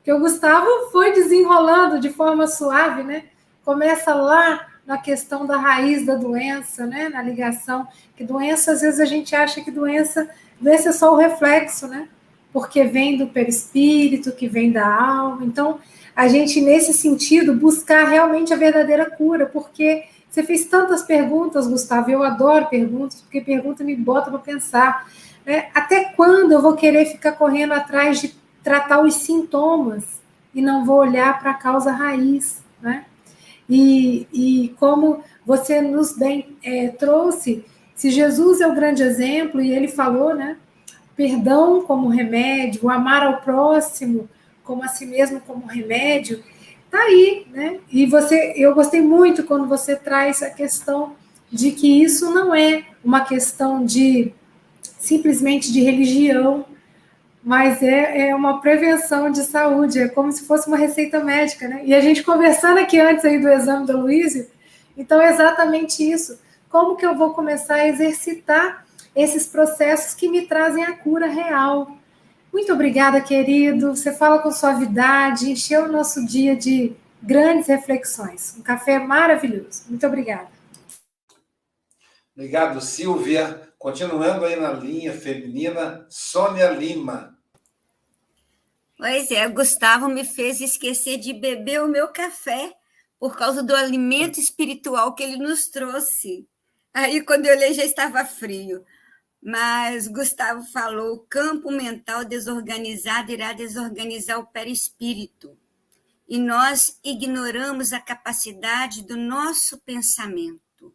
que 0.01 0.13
o 0.13 0.19
Gustavo 0.19 0.89
foi 0.93 1.11
desenrolando 1.11 1.99
de 1.99 2.09
forma 2.09 2.47
suave, 2.47 3.03
né? 3.03 3.25
Começa 3.65 4.13
lá 4.13 4.65
na 4.87 4.97
questão 4.97 5.45
da 5.45 5.57
raiz 5.57 6.05
da 6.05 6.15
doença, 6.15 6.85
né? 6.85 7.09
Na 7.09 7.21
ligação, 7.21 7.85
que 8.15 8.23
doença, 8.23 8.71
às 8.71 8.79
vezes 8.79 9.01
a 9.01 9.05
gente 9.05 9.35
acha 9.35 9.61
que 9.61 9.69
doença, 9.69 10.29
doença 10.61 10.89
é 10.89 10.91
só 10.93 11.13
o 11.13 11.17
reflexo, 11.17 11.87
né? 11.87 12.07
Porque 12.53 12.85
vem 12.85 13.17
do 13.17 13.27
perispírito, 13.27 14.31
que 14.31 14.47
vem 14.47 14.71
da 14.71 14.87
alma. 14.87 15.43
Então, 15.43 15.79
a 16.15 16.29
gente, 16.29 16.61
nesse 16.61 16.93
sentido, 16.93 17.53
buscar 17.53 18.07
realmente 18.07 18.53
a 18.53 18.57
verdadeira 18.57 19.05
cura, 19.05 19.45
porque 19.45 20.05
você 20.29 20.41
fez 20.41 20.65
tantas 20.65 21.03
perguntas, 21.03 21.67
Gustavo, 21.67 22.09
eu 22.09 22.23
adoro 22.23 22.67
perguntas, 22.67 23.21
porque 23.21 23.41
pergunta 23.41 23.83
me 23.83 23.95
bota 23.95 24.31
para 24.31 24.39
pensar. 24.39 25.05
Né? 25.45 25.67
Até 25.73 26.05
quando 26.15 26.53
eu 26.53 26.61
vou 26.61 26.75
querer 26.75 27.05
ficar 27.07 27.33
correndo 27.33 27.73
atrás 27.73 28.21
de 28.21 28.33
tratar 28.63 29.01
os 29.01 29.15
sintomas 29.15 30.21
e 30.55 30.61
não 30.61 30.85
vou 30.85 30.97
olhar 30.97 31.37
para 31.39 31.51
a 31.51 31.55
causa 31.55 31.91
raiz? 31.91 32.63
Né? 32.81 33.05
E, 33.69 34.27
e 34.33 34.75
como 34.79 35.23
você 35.45 35.81
nos 35.81 36.13
bem 36.13 36.57
é, 36.63 36.89
trouxe, 36.89 37.65
se 37.95 38.09
Jesus 38.09 38.61
é 38.61 38.67
o 38.67 38.75
grande 38.75 39.03
exemplo, 39.03 39.61
e 39.61 39.71
ele 39.71 39.87
falou, 39.87 40.33
né? 40.33 40.57
Perdão 41.15 41.81
como 41.81 42.07
remédio, 42.07 42.89
amar 42.89 43.23
ao 43.23 43.41
próximo 43.41 44.29
como 44.63 44.83
a 44.83 44.89
si 44.89 45.05
mesmo 45.05 45.39
como 45.39 45.65
remédio, 45.65 46.43
tá 46.91 46.99
aí, 46.99 47.47
né? 47.51 47.79
E 47.89 48.05
você, 48.05 48.53
eu 48.57 48.75
gostei 48.75 49.01
muito 49.01 49.45
quando 49.45 49.65
você 49.65 49.95
traz 49.95 50.43
a 50.43 50.49
questão 50.49 51.15
de 51.49 51.71
que 51.71 52.03
isso 52.03 52.29
não 52.33 52.53
é 52.53 52.83
uma 53.03 53.21
questão 53.21 53.85
de 53.85 54.33
simplesmente 54.81 55.71
de 55.71 55.81
religião, 55.81 56.65
mas 57.47 57.81
é, 57.81 58.27
é 58.27 58.35
uma 58.35 58.59
prevenção 58.59 59.31
de 59.31 59.41
saúde, 59.41 60.01
é 60.01 60.09
como 60.09 60.29
se 60.33 60.45
fosse 60.45 60.67
uma 60.67 60.75
receita 60.75 61.23
médica, 61.23 61.65
né? 61.65 61.81
E 61.85 61.95
a 61.95 62.01
gente 62.01 62.21
conversando 62.21 62.77
aqui 62.77 62.99
antes 62.99 63.23
aí 63.23 63.39
do 63.39 63.47
exame 63.47 63.87
da 63.87 63.95
Luísa, 63.95 64.49
então 64.97 65.21
é 65.21 65.31
exatamente 65.31 66.03
isso. 66.03 66.37
Como 66.67 66.97
que 66.97 67.05
eu 67.05 67.15
vou 67.15 67.33
começar 67.33 67.75
a 67.75 67.87
exercitar 67.87 68.85
esses 69.15 69.47
processos 69.47 70.13
que 70.13 70.27
me 70.27 70.41
trazem 70.41 70.83
a 70.83 70.97
cura 70.97 71.27
real? 71.27 71.95
Muito 72.51 72.73
obrigada, 72.73 73.21
querido. 73.21 73.95
Você 73.95 74.11
fala 74.11 74.39
com 74.39 74.51
suavidade, 74.51 75.49
encheu 75.49 75.85
o 75.85 75.91
nosso 75.91 76.25
dia 76.25 76.53
de 76.53 76.97
grandes 77.23 77.67
reflexões. 77.67 78.57
Um 78.59 78.61
café 78.61 78.99
maravilhoso. 78.99 79.83
Muito 79.87 80.05
obrigada. 80.05 80.49
Obrigado, 82.35 82.81
Silvia. 82.81 83.61
Continuando 83.79 84.43
aí 84.43 84.59
na 84.59 84.73
linha 84.73 85.13
feminina, 85.13 86.05
Sônia 86.09 86.71
Lima. 86.71 87.36
Pois 88.97 89.29
é, 89.29 89.47
Gustavo 89.47 90.07
me 90.07 90.25
fez 90.25 90.59
esquecer 90.59 91.17
de 91.17 91.31
beber 91.31 91.83
o 91.83 91.87
meu 91.87 92.07
café 92.07 92.75
por 93.19 93.37
causa 93.37 93.61
do 93.61 93.75
alimento 93.75 94.39
espiritual 94.39 95.13
que 95.13 95.21
ele 95.21 95.37
nos 95.37 95.67
trouxe. 95.67 96.47
Aí, 96.91 97.21
quando 97.21 97.45
eu 97.45 97.55
olhei, 97.55 97.75
já 97.75 97.85
estava 97.85 98.25
frio. 98.25 98.83
Mas 99.39 100.07
Gustavo 100.07 100.63
falou: 100.71 101.13
o 101.13 101.19
campo 101.19 101.71
mental 101.71 102.25
desorganizado 102.25 103.31
irá 103.31 103.53
desorganizar 103.53 104.39
o 104.39 104.47
perispírito. 104.47 105.55
E 106.27 106.39
nós 106.39 106.99
ignoramos 107.03 107.93
a 107.93 107.99
capacidade 108.01 109.03
do 109.03 109.15
nosso 109.15 109.77
pensamento. 109.77 110.91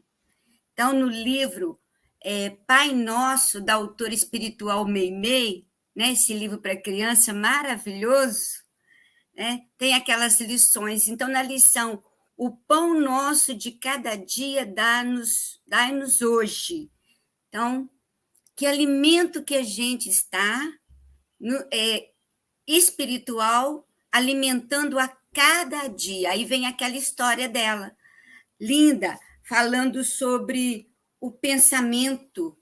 Então, 0.72 0.92
no 0.92 1.06
livro 1.06 1.78
é, 2.20 2.50
Pai 2.66 2.92
Nosso, 2.92 3.60
da 3.60 3.74
autora 3.74 4.12
espiritual 4.12 4.86
Meimei, 4.86 5.66
né? 5.94 6.12
Esse 6.12 6.34
livro 6.34 6.58
para 6.58 6.80
criança 6.80 7.32
maravilhoso, 7.32 8.62
né? 9.34 9.60
Tem 9.78 9.94
aquelas 9.94 10.40
lições. 10.40 11.08
Então, 11.08 11.28
na 11.28 11.42
lição, 11.42 12.02
o 12.36 12.50
pão 12.50 12.98
nosso 12.98 13.54
de 13.54 13.72
cada 13.72 14.16
dia 14.16 14.66
dá-nos 14.66 15.60
dá-nos 15.66 16.20
hoje. 16.22 16.90
Então, 17.48 17.88
que 18.56 18.66
alimento 18.66 19.42
que 19.42 19.54
a 19.54 19.62
gente 19.62 20.08
está 20.08 20.60
no, 21.40 21.56
é, 21.72 22.10
espiritual 22.66 23.86
alimentando 24.10 24.98
a 24.98 25.08
cada 25.32 25.88
dia. 25.88 26.30
Aí 26.30 26.44
vem 26.44 26.66
aquela 26.66 26.96
história 26.96 27.48
dela, 27.48 27.96
linda, 28.60 29.18
falando 29.42 30.04
sobre 30.04 30.90
o 31.20 31.30
pensamento 31.30 32.56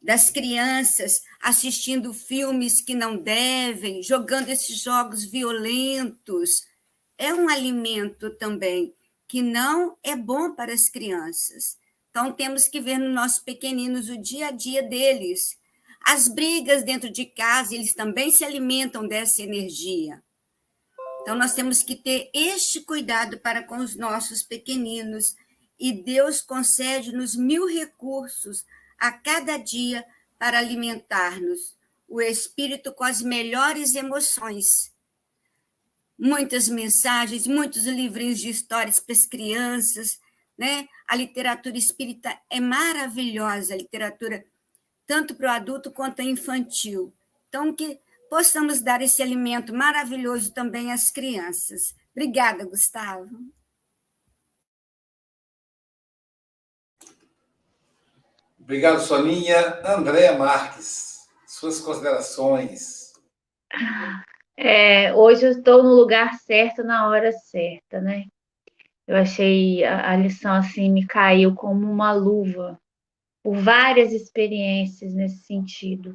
das 0.00 0.30
crianças 0.30 1.22
assistindo 1.40 2.14
filmes 2.14 2.80
que 2.80 2.94
não 2.94 3.16
devem, 3.16 4.02
jogando 4.02 4.48
esses 4.48 4.78
jogos 4.78 5.24
violentos. 5.24 6.66
É 7.18 7.34
um 7.34 7.48
alimento 7.48 8.30
também 8.36 8.94
que 9.28 9.42
não 9.42 9.96
é 10.02 10.16
bom 10.16 10.54
para 10.54 10.72
as 10.72 10.88
crianças. 10.88 11.78
Então, 12.10 12.32
temos 12.32 12.66
que 12.66 12.80
ver 12.80 12.98
nos 12.98 13.14
nossos 13.14 13.38
pequeninos 13.38 14.08
o 14.08 14.20
dia 14.20 14.48
a 14.48 14.50
dia 14.50 14.82
deles. 14.82 15.56
As 16.04 16.26
brigas 16.26 16.82
dentro 16.82 17.10
de 17.10 17.26
casa, 17.26 17.74
eles 17.74 17.94
também 17.94 18.32
se 18.32 18.44
alimentam 18.44 19.06
dessa 19.06 19.42
energia. 19.42 20.22
Então, 21.22 21.36
nós 21.36 21.54
temos 21.54 21.82
que 21.82 21.94
ter 21.94 22.30
este 22.34 22.80
cuidado 22.80 23.38
para 23.38 23.62
com 23.62 23.76
os 23.76 23.94
nossos 23.94 24.42
pequeninos. 24.42 25.36
E 25.78 25.92
Deus 25.92 26.40
concede-nos 26.40 27.36
mil 27.36 27.66
recursos 27.66 28.64
a 29.00 29.10
cada 29.10 29.56
dia 29.56 30.04
para 30.38 30.58
alimentar-nos 30.58 31.74
o 32.06 32.20
espírito 32.20 32.92
com 32.92 33.04
as 33.04 33.22
melhores 33.22 33.94
emoções. 33.94 34.92
Muitas 36.18 36.68
mensagens, 36.68 37.46
muitos 37.46 37.86
livrinhos 37.86 38.38
de 38.38 38.50
histórias 38.50 39.00
para 39.00 39.14
as 39.14 39.24
crianças, 39.24 40.20
né? 40.58 40.86
A 41.08 41.16
literatura 41.16 41.78
espírita 41.78 42.38
é 42.50 42.60
maravilhosa, 42.60 43.72
a 43.72 43.78
literatura 43.78 44.44
tanto 45.06 45.34
para 45.34 45.46
o 45.46 45.54
adulto 45.54 45.90
quanto 45.90 46.20
infantil. 46.20 47.12
Então, 47.48 47.74
que 47.74 47.98
possamos 48.28 48.80
dar 48.80 49.00
esse 49.00 49.22
alimento 49.22 49.74
maravilhoso 49.74 50.52
também 50.52 50.92
às 50.92 51.10
crianças. 51.10 51.94
Obrigada, 52.12 52.64
Gustavo. 52.64 53.28
Obrigado, 58.70 59.00
Soninha. 59.00 59.80
Andréa 59.84 60.38
Marques, 60.38 61.26
suas 61.44 61.80
considerações. 61.80 63.12
É, 64.56 65.12
hoje 65.12 65.44
eu 65.44 65.50
estou 65.50 65.82
no 65.82 65.92
lugar 65.92 66.34
certo, 66.34 66.84
na 66.84 67.08
hora 67.08 67.32
certa, 67.32 68.00
né? 68.00 68.26
Eu 69.08 69.16
achei 69.16 69.82
a, 69.82 70.12
a 70.12 70.16
lição 70.16 70.52
assim, 70.52 70.88
me 70.88 71.04
caiu 71.04 71.52
como 71.52 71.84
uma 71.90 72.12
luva, 72.12 72.78
por 73.42 73.56
várias 73.56 74.12
experiências 74.12 75.12
nesse 75.14 75.38
sentido. 75.38 76.14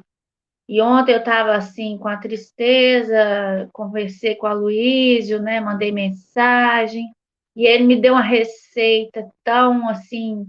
E 0.66 0.80
ontem 0.80 1.12
eu 1.12 1.18
estava 1.18 1.54
assim 1.54 1.98
com 1.98 2.08
a 2.08 2.16
tristeza, 2.16 3.68
conversei 3.70 4.34
com 4.34 4.46
a 4.46 4.54
Luísio, 4.54 5.42
né? 5.42 5.60
Mandei 5.60 5.92
mensagem 5.92 7.12
e 7.54 7.66
ele 7.66 7.84
me 7.84 8.00
deu 8.00 8.14
uma 8.14 8.22
receita 8.22 9.30
tão 9.44 9.86
assim 9.90 10.48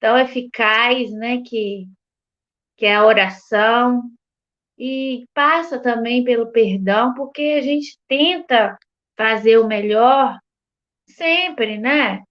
tão 0.00 0.18
eficaz, 0.18 1.10
né, 1.12 1.42
que, 1.42 1.86
que 2.76 2.86
é 2.86 2.96
a 2.96 3.06
oração, 3.06 4.02
e 4.78 5.26
passa 5.32 5.78
também 5.80 6.22
pelo 6.24 6.52
perdão, 6.52 7.14
porque 7.14 7.56
a 7.58 7.62
gente 7.62 7.98
tenta 8.06 8.78
fazer 9.16 9.58
o 9.58 9.66
melhor 9.66 10.38
sempre, 11.06 11.78
né? 11.78 12.22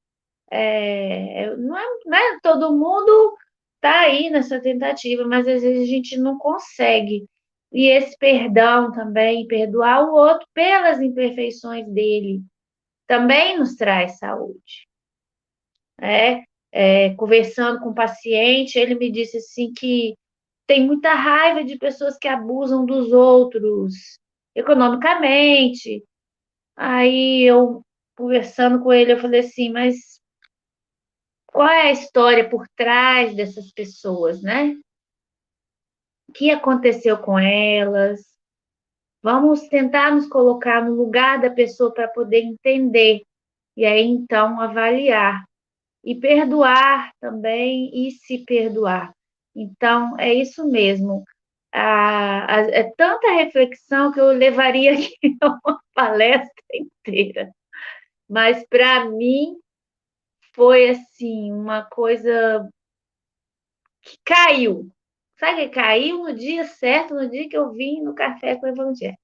É, 0.52 1.56
não, 1.58 1.78
é, 1.78 1.86
não 2.06 2.18
é 2.18 2.40
todo 2.42 2.78
mundo 2.78 3.36
tá 3.82 4.02
aí 4.02 4.30
nessa 4.30 4.60
tentativa, 4.60 5.28
mas 5.28 5.48
às 5.48 5.62
vezes 5.62 5.84
a 5.84 5.92
gente 5.92 6.18
não 6.18 6.38
consegue. 6.38 7.28
E 7.72 7.88
esse 7.88 8.18
perdão 8.18 8.92
também, 8.92 9.48
perdoar 9.48 10.04
o 10.04 10.14
outro 10.14 10.48
pelas 10.54 11.00
imperfeições 11.02 11.88
dele, 11.88 12.42
também 13.08 13.58
nos 13.58 13.76
traz 13.76 14.18
saúde. 14.18 14.88
É, 16.02 16.44
é, 16.78 17.16
conversando 17.16 17.80
com 17.80 17.92
o 17.92 17.96
paciente, 17.96 18.78
ele 18.78 18.96
me 18.96 19.10
disse 19.10 19.38
assim 19.38 19.72
que 19.72 20.14
tem 20.68 20.86
muita 20.86 21.14
raiva 21.14 21.64
de 21.64 21.78
pessoas 21.78 22.18
que 22.18 22.28
abusam 22.28 22.86
dos 22.86 23.14
outros 23.14 24.20
economicamente. 24.54 26.04
Aí 26.76 27.44
eu 27.44 27.82
conversando 28.18 28.84
com 28.84 28.92
ele, 28.92 29.14
eu 29.14 29.20
falei 29.20 29.40
assim, 29.40 29.72
mas 29.72 30.20
qual 31.48 31.70
é 31.70 31.84
a 31.84 31.92
história 31.94 32.50
por 32.50 32.68
trás 32.76 33.34
dessas 33.34 33.72
pessoas, 33.72 34.42
né? 34.42 34.76
O 36.28 36.34
que 36.34 36.52
aconteceu 36.52 37.18
com 37.18 37.40
elas? 37.40 38.20
Vamos 39.24 39.70
tentar 39.70 40.14
nos 40.14 40.28
colocar 40.28 40.84
no 40.84 40.94
lugar 40.94 41.40
da 41.40 41.50
pessoa 41.50 41.94
para 41.94 42.10
poder 42.10 42.42
entender 42.42 43.22
e 43.78 43.86
aí 43.86 44.04
então 44.06 44.60
avaliar 44.60 45.46
e 46.06 46.16
perdoar 46.16 47.12
também 47.20 47.90
e 48.08 48.12
se 48.12 48.46
perdoar. 48.46 49.12
Então, 49.56 50.18
é 50.20 50.34
isso 50.34 50.68
mesmo. 50.70 51.24
a, 51.74 52.62
é 52.72 52.84
tanta 52.96 53.32
reflexão 53.34 54.12
que 54.12 54.20
eu 54.20 54.28
levaria 54.28 54.94
aqui 54.96 55.18
uma 55.44 55.82
palestra 55.96 56.54
inteira. 56.74 57.52
Mas 58.30 58.66
para 58.70 59.06
mim 59.10 59.58
foi 60.54 60.90
assim 60.90 61.52
uma 61.52 61.84
coisa 61.84 62.70
que 64.02 64.18
caiu. 64.24 64.90
Sabe, 65.40 65.70
caiu 65.70 66.24
no 66.24 66.34
dia 66.34 66.66
certo, 66.66 67.14
no 67.14 67.30
dia 67.30 67.50
que 67.50 67.58
eu 67.58 67.72
vim 67.72 68.02
no 68.02 68.16
café 68.16 68.56
com 68.56 68.66
o 68.66 68.70
Evangelho. 68.70 69.18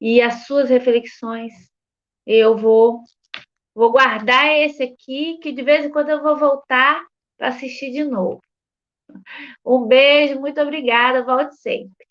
E 0.00 0.22
as 0.22 0.46
suas 0.46 0.70
reflexões, 0.70 1.52
eu 2.26 2.56
vou 2.56 3.02
vou 3.74 3.90
guardar 3.90 4.46
esse 4.56 4.82
aqui, 4.82 5.38
que 5.38 5.52
de 5.52 5.62
vez 5.62 5.84
em 5.84 5.90
quando 5.90 6.10
eu 6.10 6.22
vou 6.22 6.36
voltar 6.36 7.04
para 7.36 7.48
assistir 7.48 7.90
de 7.90 8.04
novo. 8.04 8.40
Um 9.64 9.86
beijo, 9.86 10.40
muito 10.40 10.60
obrigada, 10.60 11.24
volte 11.24 11.56
sempre. 11.56 12.06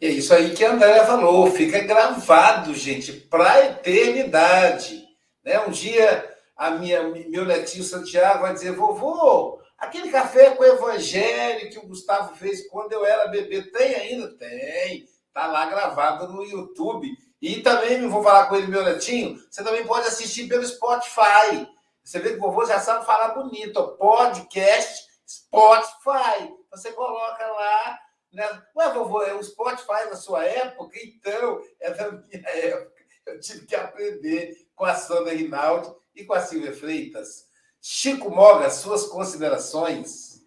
É 0.00 0.06
isso 0.06 0.32
aí 0.32 0.54
que 0.54 0.64
a 0.64 0.72
Andréa 0.72 1.04
falou, 1.04 1.50
fica 1.50 1.80
gravado, 1.80 2.72
gente, 2.72 3.12
para 3.12 3.52
a 3.52 3.66
eternidade. 3.66 5.04
Né? 5.42 5.58
Um 5.66 5.70
dia 5.70 6.36
a 6.56 6.70
minha, 6.70 7.02
meu 7.02 7.44
netinho 7.44 7.82
Santiago 7.82 8.42
vai 8.42 8.52
dizer, 8.52 8.72
vovô, 8.72 9.60
aquele 9.76 10.10
café 10.10 10.50
com 10.50 10.64
evangelho 10.64 11.70
que 11.70 11.78
o 11.78 11.86
Gustavo 11.86 12.36
fez 12.36 12.68
quando 12.68 12.92
eu 12.92 13.04
era 13.04 13.28
bebê, 13.28 13.62
tem 13.62 13.94
ainda? 13.94 14.36
Tem. 14.36 15.04
Tá 15.32 15.46
lá 15.46 15.66
gravado 15.66 16.32
no 16.32 16.44
YouTube. 16.44 17.16
E 17.40 17.62
também, 17.62 18.08
vou 18.08 18.22
falar 18.22 18.46
com 18.46 18.56
ele, 18.56 18.66
meu 18.66 18.84
netinho, 18.84 19.40
você 19.48 19.62
também 19.62 19.86
pode 19.86 20.08
assistir 20.08 20.48
pelo 20.48 20.66
Spotify. 20.66 21.68
Você 22.02 22.18
vê 22.20 22.30
que 22.30 22.38
o 22.38 22.40
vovô 22.40 22.64
já 22.64 22.80
sabe 22.80 23.04
falar 23.06 23.34
bonito. 23.34 23.96
Podcast 23.98 25.06
Spotify. 25.26 26.52
Você 26.70 26.92
coloca 26.92 27.46
lá. 27.46 27.98
Né? 28.32 28.62
Ué, 28.76 28.92
vovô, 28.92 29.22
é 29.22 29.34
o 29.34 29.42
Spotify 29.42 30.08
da 30.08 30.16
sua 30.16 30.44
época? 30.44 30.98
Então, 31.02 31.62
é 31.80 31.90
da 31.92 32.12
minha 32.12 32.48
época. 32.48 32.98
Eu 33.26 33.40
tive 33.40 33.66
que 33.66 33.76
aprender 33.76 34.66
com 34.74 34.84
a 34.84 34.94
Sandra 34.94 35.34
Rinaldi 35.34 35.92
e 36.14 36.24
com 36.24 36.32
a 36.32 36.40
Silvia 36.40 36.74
Freitas. 36.74 37.46
Chico 37.80 38.30
Moga, 38.30 38.70
suas 38.70 39.06
considerações? 39.06 40.42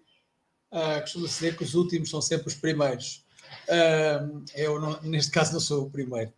Ah, 0.71 0.99
costumo 1.01 1.27
dizer 1.27 1.55
que 1.55 1.63
os 1.63 1.75
últimos 1.75 2.09
são 2.09 2.21
sempre 2.21 2.47
os 2.47 2.55
primeiros. 2.55 3.25
Ah, 3.69 4.27
eu, 4.55 4.79
não, 4.79 4.99
neste 5.01 5.31
caso, 5.31 5.53
não 5.53 5.59
sou 5.59 5.83
o 5.83 5.91
primeiro, 5.91 6.33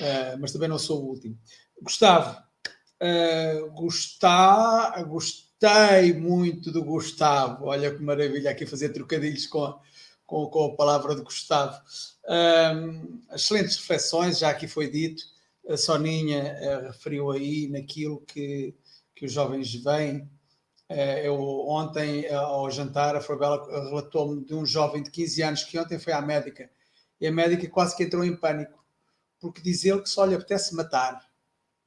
ah, 0.00 0.36
mas 0.38 0.52
também 0.52 0.68
não 0.68 0.78
sou 0.78 1.02
o 1.02 1.08
último. 1.08 1.38
Gustavo, 1.80 2.40
uh, 3.02 3.70
gostar, 3.72 5.02
gostei 5.04 6.12
muito 6.12 6.70
do 6.70 6.84
Gustavo. 6.84 7.66
Olha 7.66 7.94
que 7.94 8.02
maravilha 8.02 8.50
aqui 8.50 8.66
fazer 8.66 8.90
trocadilhos 8.90 9.46
com 9.46 9.64
a, 9.64 9.80
com, 10.26 10.46
com 10.46 10.64
a 10.66 10.76
palavra 10.76 11.14
de 11.14 11.22
Gustavo. 11.22 11.80
excelentes 13.34 13.76
reflexões, 13.76 14.38
já 14.38 14.50
aqui 14.50 14.68
foi 14.68 14.88
dito 14.90 15.22
a 15.68 15.76
Soninha 15.76 16.56
uh, 16.60 16.86
referiu 16.88 17.30
aí 17.30 17.68
naquilo 17.68 18.20
que, 18.26 18.74
que 19.14 19.26
os 19.26 19.32
jovens 19.32 19.74
veem. 19.74 20.22
Uh, 20.90 21.18
eu 21.22 21.40
ontem, 21.68 22.26
uh, 22.26 22.36
ao 22.36 22.70
jantar, 22.70 23.16
a 23.16 23.20
Fabela 23.20 23.64
relatou-me 23.88 24.44
de 24.44 24.54
um 24.54 24.66
jovem 24.66 25.02
de 25.02 25.10
15 25.10 25.42
anos 25.42 25.64
que 25.64 25.78
ontem 25.78 25.98
foi 25.98 26.12
à 26.12 26.20
médica 26.20 26.70
e 27.20 27.26
a 27.26 27.32
médica 27.32 27.68
quase 27.68 27.96
que 27.96 28.02
entrou 28.02 28.24
em 28.24 28.36
pânico, 28.36 28.81
porque 29.42 29.60
diz 29.60 29.84
ele 29.84 30.00
que 30.00 30.08
só 30.08 30.24
lhe 30.24 30.34
apetece 30.34 30.74
matar. 30.74 31.20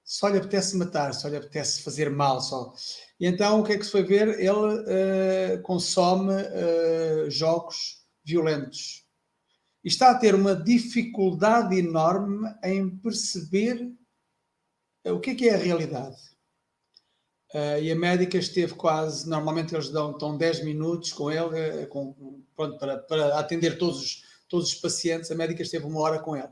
Só 0.03 0.27
lhe 0.27 0.37
apetece 0.37 0.77
matar, 0.77 1.15
só 1.15 1.27
lhe 1.27 1.37
apetece 1.37 1.81
fazer 1.81 2.11
mal. 2.11 2.39
Só. 2.39 2.71
E 3.19 3.25
então 3.25 3.59
o 3.59 3.63
que 3.63 3.73
é 3.73 3.77
que 3.77 3.85
se 3.85 3.91
foi 3.91 4.03
ver? 4.03 4.39
Ele 4.39 5.61
consome 5.63 6.33
jogos 7.27 8.05
violentos 8.23 9.05
e 9.85 9.87
está 9.87 10.09
a 10.09 10.17
ter 10.17 10.33
uma 10.33 10.55
dificuldade 10.55 11.77
enorme 11.77 12.51
em 12.63 12.89
perceber 12.89 13.87
eh, 15.03 15.11
o 15.11 15.19
que 15.19 15.29
é 15.29 15.35
que 15.35 15.47
é 15.47 15.53
a 15.53 15.59
realidade. 15.59 16.17
Uh, 17.53 17.79
e 17.79 17.91
a 17.91 17.95
médica 17.95 18.37
esteve 18.37 18.73
quase, 18.73 19.29
normalmente 19.29 19.75
eles 19.75 19.89
dão, 19.89 20.11
estão 20.11 20.35
10 20.35 20.65
minutos 20.65 21.13
com 21.13 21.31
ele, 21.31 21.85
com, 21.85 22.43
pronto, 22.55 22.79
para, 22.79 22.97
para 22.97 23.39
atender 23.39 23.77
todos 23.77 24.01
os, 24.01 24.23
todos 24.49 24.73
os 24.73 24.75
pacientes, 24.75 25.29
a 25.29 25.35
médica 25.35 25.61
esteve 25.61 25.85
uma 25.85 26.01
hora 26.01 26.19
com 26.19 26.35
ele. 26.35 26.49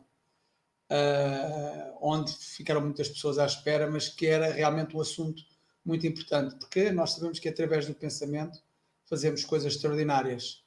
Uh, 0.91 1.97
onde 2.01 2.31
ficaram 2.31 2.81
muitas 2.81 3.09
pessoas 3.09 3.39
à 3.39 3.45
espera, 3.45 3.89
mas 3.89 4.09
que 4.09 4.27
era 4.27 4.51
realmente 4.51 4.95
um 4.95 5.01
assunto 5.01 5.43
muito 5.84 6.05
importante, 6.05 6.55
porque 6.55 6.91
nós 6.91 7.11
sabemos 7.11 7.39
que 7.39 7.49
através 7.49 7.88
do 7.88 7.95
pensamento 7.95 8.61
fazemos 9.05 9.43
coisas 9.43 9.73
extraordinárias, 9.73 10.63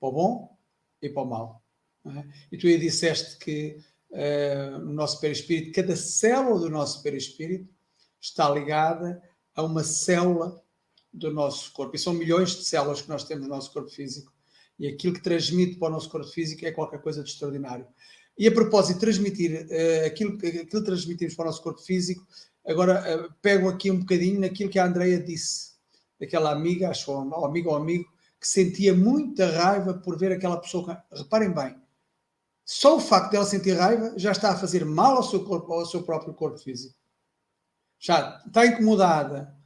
para 0.00 0.08
o 0.08 0.12
bom 0.12 0.58
e 1.00 1.08
para 1.08 1.22
o 1.22 1.26
mal. 1.26 1.62
É? 2.06 2.24
E 2.52 2.58
tu 2.58 2.66
aí 2.66 2.78
disseste 2.78 3.38
que 3.38 3.78
uh, 4.10 4.78
no 4.78 4.92
nosso 4.92 5.20
perispírito, 5.20 5.72
cada 5.72 5.96
célula 5.96 6.60
do 6.60 6.70
nosso 6.70 7.02
perispírito 7.02 7.72
está 8.20 8.48
ligada 8.50 9.22
a 9.54 9.62
uma 9.62 9.82
célula 9.82 10.62
do 11.12 11.32
nosso 11.32 11.72
corpo. 11.72 11.96
E 11.96 11.98
são 11.98 12.12
milhões 12.12 12.50
de 12.50 12.64
células 12.64 13.02
que 13.02 13.08
nós 13.08 13.24
temos 13.24 13.44
no 13.44 13.54
nosso 13.54 13.72
corpo 13.72 13.90
físico. 13.90 14.32
E 14.78 14.86
aquilo 14.86 15.14
que 15.14 15.22
transmite 15.22 15.76
para 15.76 15.88
o 15.88 15.92
nosso 15.92 16.08
corpo 16.08 16.28
físico 16.28 16.64
é 16.64 16.70
qualquer 16.70 17.00
coisa 17.02 17.22
de 17.22 17.30
extraordinário. 17.30 17.86
E 18.38 18.46
a 18.46 18.52
propósito 18.52 19.00
transmitir 19.00 19.66
uh, 19.66 20.06
aquilo, 20.06 20.34
aquilo 20.36 20.66
que 20.66 20.82
transmitimos 20.82 21.34
para 21.34 21.44
o 21.44 21.46
nosso 21.46 21.62
corpo 21.62 21.80
físico, 21.80 22.24
agora 22.66 23.26
uh, 23.26 23.34
pego 23.42 23.68
aqui 23.68 23.90
um 23.90 23.98
bocadinho 23.98 24.40
naquilo 24.40 24.70
que 24.70 24.78
a 24.78 24.86
Andrea 24.86 25.20
disse, 25.20 25.72
daquela 26.20 26.52
amiga, 26.52 26.90
acho, 26.90 27.10
ou 27.10 27.44
amiga 27.44 27.70
ou 27.70 27.76
amigo, 27.76 28.04
que 28.40 28.46
sentia 28.46 28.94
muita 28.94 29.50
raiva 29.50 29.94
por 29.94 30.16
ver 30.16 30.30
aquela 30.30 30.56
pessoa. 30.56 31.02
Reparem 31.12 31.52
bem, 31.52 31.76
só 32.64 32.96
o 32.96 33.00
facto 33.00 33.32
dela 33.32 33.46
sentir 33.46 33.72
raiva 33.72 34.12
já 34.16 34.30
está 34.30 34.52
a 34.52 34.56
fazer 34.56 34.84
mal 34.84 35.16
ao 35.16 35.22
seu, 35.22 35.42
corpo, 35.42 35.72
ao 35.72 35.86
seu 35.86 36.02
próprio 36.02 36.34
corpo 36.34 36.58
físico. 36.58 36.94
Já 37.98 38.40
está 38.46 38.66
incomodada 38.66 39.56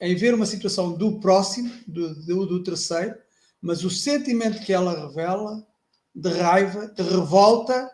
em 0.00 0.14
ver 0.14 0.32
uma 0.32 0.46
situação 0.46 0.92
do 0.92 1.20
próximo, 1.20 1.70
do, 1.86 2.14
do, 2.24 2.46
do 2.46 2.62
terceiro, 2.62 3.14
mas 3.60 3.84
o 3.84 3.90
sentimento 3.90 4.64
que 4.64 4.72
ela 4.72 5.08
revela 5.08 5.66
de 6.14 6.30
raiva, 6.30 6.88
de 6.88 7.02
revolta, 7.02 7.90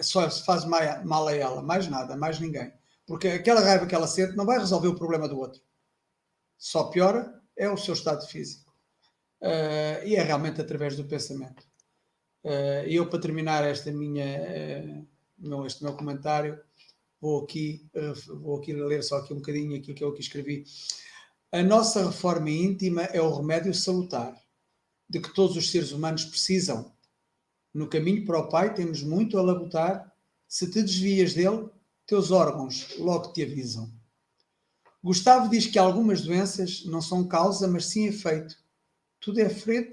só 0.00 0.28
se 0.28 0.44
faz 0.44 0.64
mal 0.64 1.28
a 1.28 1.34
ela, 1.34 1.62
mais 1.62 1.88
nada, 1.88 2.16
mais 2.16 2.38
ninguém. 2.38 2.72
Porque 3.06 3.28
aquela 3.28 3.60
raiva 3.60 3.86
que 3.86 3.94
ela 3.94 4.06
sente 4.06 4.36
não 4.36 4.46
vai 4.46 4.58
resolver 4.58 4.88
o 4.88 4.96
problema 4.96 5.28
do 5.28 5.38
outro. 5.38 5.60
Só 6.56 6.84
piora 6.84 7.40
é 7.56 7.68
o 7.68 7.76
seu 7.76 7.94
estado 7.94 8.26
físico. 8.26 8.72
Uh, 9.40 10.06
e 10.06 10.14
é 10.14 10.22
realmente 10.22 10.60
através 10.60 10.96
do 10.96 11.04
pensamento. 11.04 11.66
Uh, 12.44 12.86
eu, 12.86 13.08
para 13.08 13.20
terminar 13.20 13.64
esta 13.64 13.90
minha, 13.90 15.06
uh, 15.40 15.66
este 15.66 15.82
meu 15.82 15.94
comentário, 15.96 16.60
vou 17.20 17.42
aqui, 17.42 17.88
vou 18.40 18.58
aqui 18.58 18.72
ler 18.72 19.02
só 19.02 19.18
aqui 19.18 19.32
um 19.32 19.36
bocadinho 19.36 19.76
aquilo 19.76 19.96
que 19.96 20.04
eu 20.04 20.10
aqui 20.10 20.20
escrevi. 20.20 20.64
A 21.50 21.62
nossa 21.62 22.06
reforma 22.06 22.50
íntima 22.50 23.02
é 23.02 23.20
o 23.20 23.34
remédio 23.34 23.74
salutar 23.74 24.41
de 25.12 25.20
que 25.20 25.34
todos 25.34 25.56
os 25.56 25.70
seres 25.70 25.92
humanos 25.92 26.24
precisam. 26.24 26.90
No 27.74 27.86
caminho 27.86 28.24
para 28.24 28.38
o 28.38 28.48
Pai 28.48 28.72
temos 28.72 29.02
muito 29.02 29.36
a 29.36 29.42
labutar. 29.42 30.10
Se 30.48 30.70
te 30.70 30.82
desvias 30.82 31.34
dele, 31.34 31.68
teus 32.06 32.30
órgãos 32.30 32.96
logo 32.98 33.30
te 33.32 33.42
avisam. 33.42 33.92
Gustavo 35.04 35.50
diz 35.50 35.66
que 35.66 35.78
algumas 35.78 36.22
doenças 36.22 36.84
não 36.86 37.02
são 37.02 37.28
causa, 37.28 37.68
mas 37.68 37.86
sim 37.86 38.06
efeito. 38.06 38.56
Tudo 39.20 39.40
é, 39.40 39.48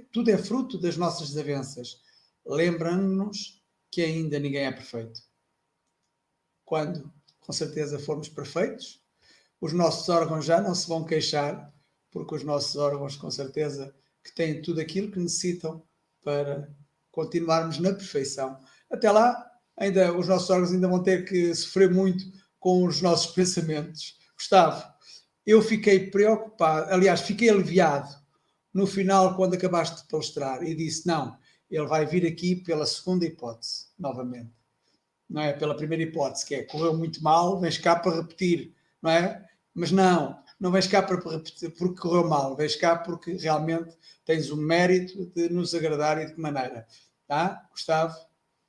tudo 0.09 0.31
é 0.31 0.37
fruto 0.37 0.77
das 0.77 0.95
nossas 0.95 1.29
desavenças 1.29 2.01
lembrando-nos 2.45 3.61
que 3.91 4.01
ainda 4.01 4.39
ninguém 4.39 4.65
é 4.65 4.71
perfeito. 4.71 5.21
Quando, 6.63 7.11
com 7.41 7.51
certeza, 7.51 7.99
formos 7.99 8.29
perfeitos, 8.29 9.03
os 9.59 9.73
nossos 9.73 10.07
órgãos 10.07 10.45
já 10.45 10.61
não 10.61 10.73
se 10.73 10.87
vão 10.87 11.03
queixar, 11.03 11.73
porque 12.09 12.35
os 12.35 12.43
nossos 12.43 12.75
órgãos, 12.75 13.15
com 13.15 13.29
certeza, 13.29 13.93
que 14.29 14.35
têm 14.35 14.61
tudo 14.61 14.79
aquilo 14.79 15.11
que 15.11 15.19
necessitam 15.19 15.83
para 16.23 16.69
continuarmos 17.11 17.79
na 17.79 17.93
perfeição. 17.93 18.59
Até 18.89 19.11
lá, 19.11 19.45
ainda 19.77 20.13
os 20.15 20.27
nossos 20.27 20.49
órgãos 20.49 20.71
ainda 20.71 20.87
vão 20.87 21.01
ter 21.01 21.25
que 21.25 21.53
sofrer 21.55 21.91
muito 21.91 22.23
com 22.59 22.85
os 22.85 23.01
nossos 23.01 23.31
pensamentos. 23.33 24.17
Gustavo, 24.35 24.83
eu 25.45 25.61
fiquei 25.61 26.09
preocupado, 26.09 26.93
aliás, 26.93 27.21
fiquei 27.21 27.49
aliviado 27.49 28.15
no 28.73 28.85
final 28.85 29.35
quando 29.35 29.55
acabaste 29.55 30.03
de 30.03 30.07
palestrar 30.07 30.63
e 30.63 30.75
disse: 30.75 31.07
não, 31.07 31.37
ele 31.69 31.87
vai 31.87 32.05
vir 32.05 32.25
aqui 32.25 32.55
pela 32.55 32.85
segunda 32.85 33.25
hipótese, 33.25 33.87
novamente. 33.97 34.51
Não 35.29 35.41
é? 35.41 35.53
Pela 35.53 35.75
primeira 35.75 36.03
hipótese, 36.03 36.45
que 36.45 36.55
é 36.55 36.63
correu 36.63 36.97
muito 36.97 37.21
mal, 37.23 37.59
vens 37.59 37.77
cá 37.77 37.95
para 37.95 38.15
repetir, 38.15 38.73
não 39.01 39.11
é? 39.11 39.45
Mas 39.73 39.91
não, 39.91 40.41
não 40.59 40.71
vens 40.71 40.87
cá 40.87 41.01
para 41.01 41.15
repetir 41.15 41.73
porque 41.77 42.01
correu 42.01 42.27
mal, 42.27 42.55
vens 42.55 42.75
cá 42.75 42.97
porque 42.97 43.33
realmente 43.33 43.97
tens 44.25 44.49
o 44.49 44.57
mérito 44.57 45.25
de 45.27 45.49
nos 45.49 45.73
agradar 45.73 46.21
e 46.21 46.25
de 46.25 46.33
que 46.33 46.41
maneira. 46.41 46.85
Tá? 47.25 47.65
Gustavo, 47.71 48.15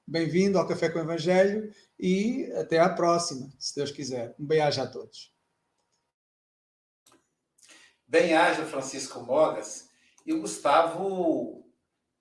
bem-vindo 0.07 0.59
ao 0.59 0.69
Café 0.69 0.89
com 0.89 0.99
o 0.99 1.03
Evangelho 1.03 1.75
e 1.99 2.51
até 2.57 2.79
à 2.79 2.89
próxima, 2.89 3.53
se 3.59 3.75
Deus 3.75 3.91
quiser. 3.91 4.35
Um 4.39 4.47
bem-aja 4.47 4.85
a 4.85 4.87
todos. 4.87 5.35
Bem-aja, 8.07 8.65
Francisco 8.67 9.21
Mogas. 9.21 9.89
E 10.25 10.33
o 10.33 10.41
Gustavo 10.41 11.65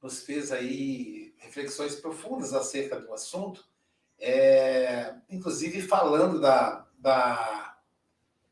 nos 0.02 0.22
fez 0.22 0.52
aí 0.52 1.36
reflexões 1.38 1.96
profundas 1.96 2.54
acerca 2.54 3.00
do 3.00 3.14
assunto, 3.14 3.68
é, 4.18 5.16
inclusive 5.30 5.82
falando 5.82 6.40
da, 6.40 6.88
da, 6.98 7.69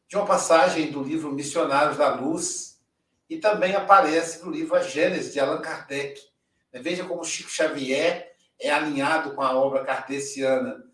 de 0.07 0.15
uma 0.15 0.25
passagem 0.25 0.91
do 0.91 1.03
livro 1.03 1.31
Missionários 1.31 1.97
da 1.97 2.15
Luz, 2.15 2.79
e 3.29 3.37
também 3.37 3.75
aparece 3.75 4.43
no 4.43 4.51
livro 4.51 4.75
A 4.75 4.81
Gênesis, 4.81 5.33
de 5.33 5.39
Allan 5.39 5.61
Kardec. 5.61 6.21
Veja 6.71 7.03
como 7.03 7.25
Chico 7.25 7.49
Xavier 7.49 8.35
é 8.59 8.69
alinhado 8.69 9.33
com 9.33 9.41
a 9.41 9.53
obra 9.53 9.83
kardeciana. 9.83 10.85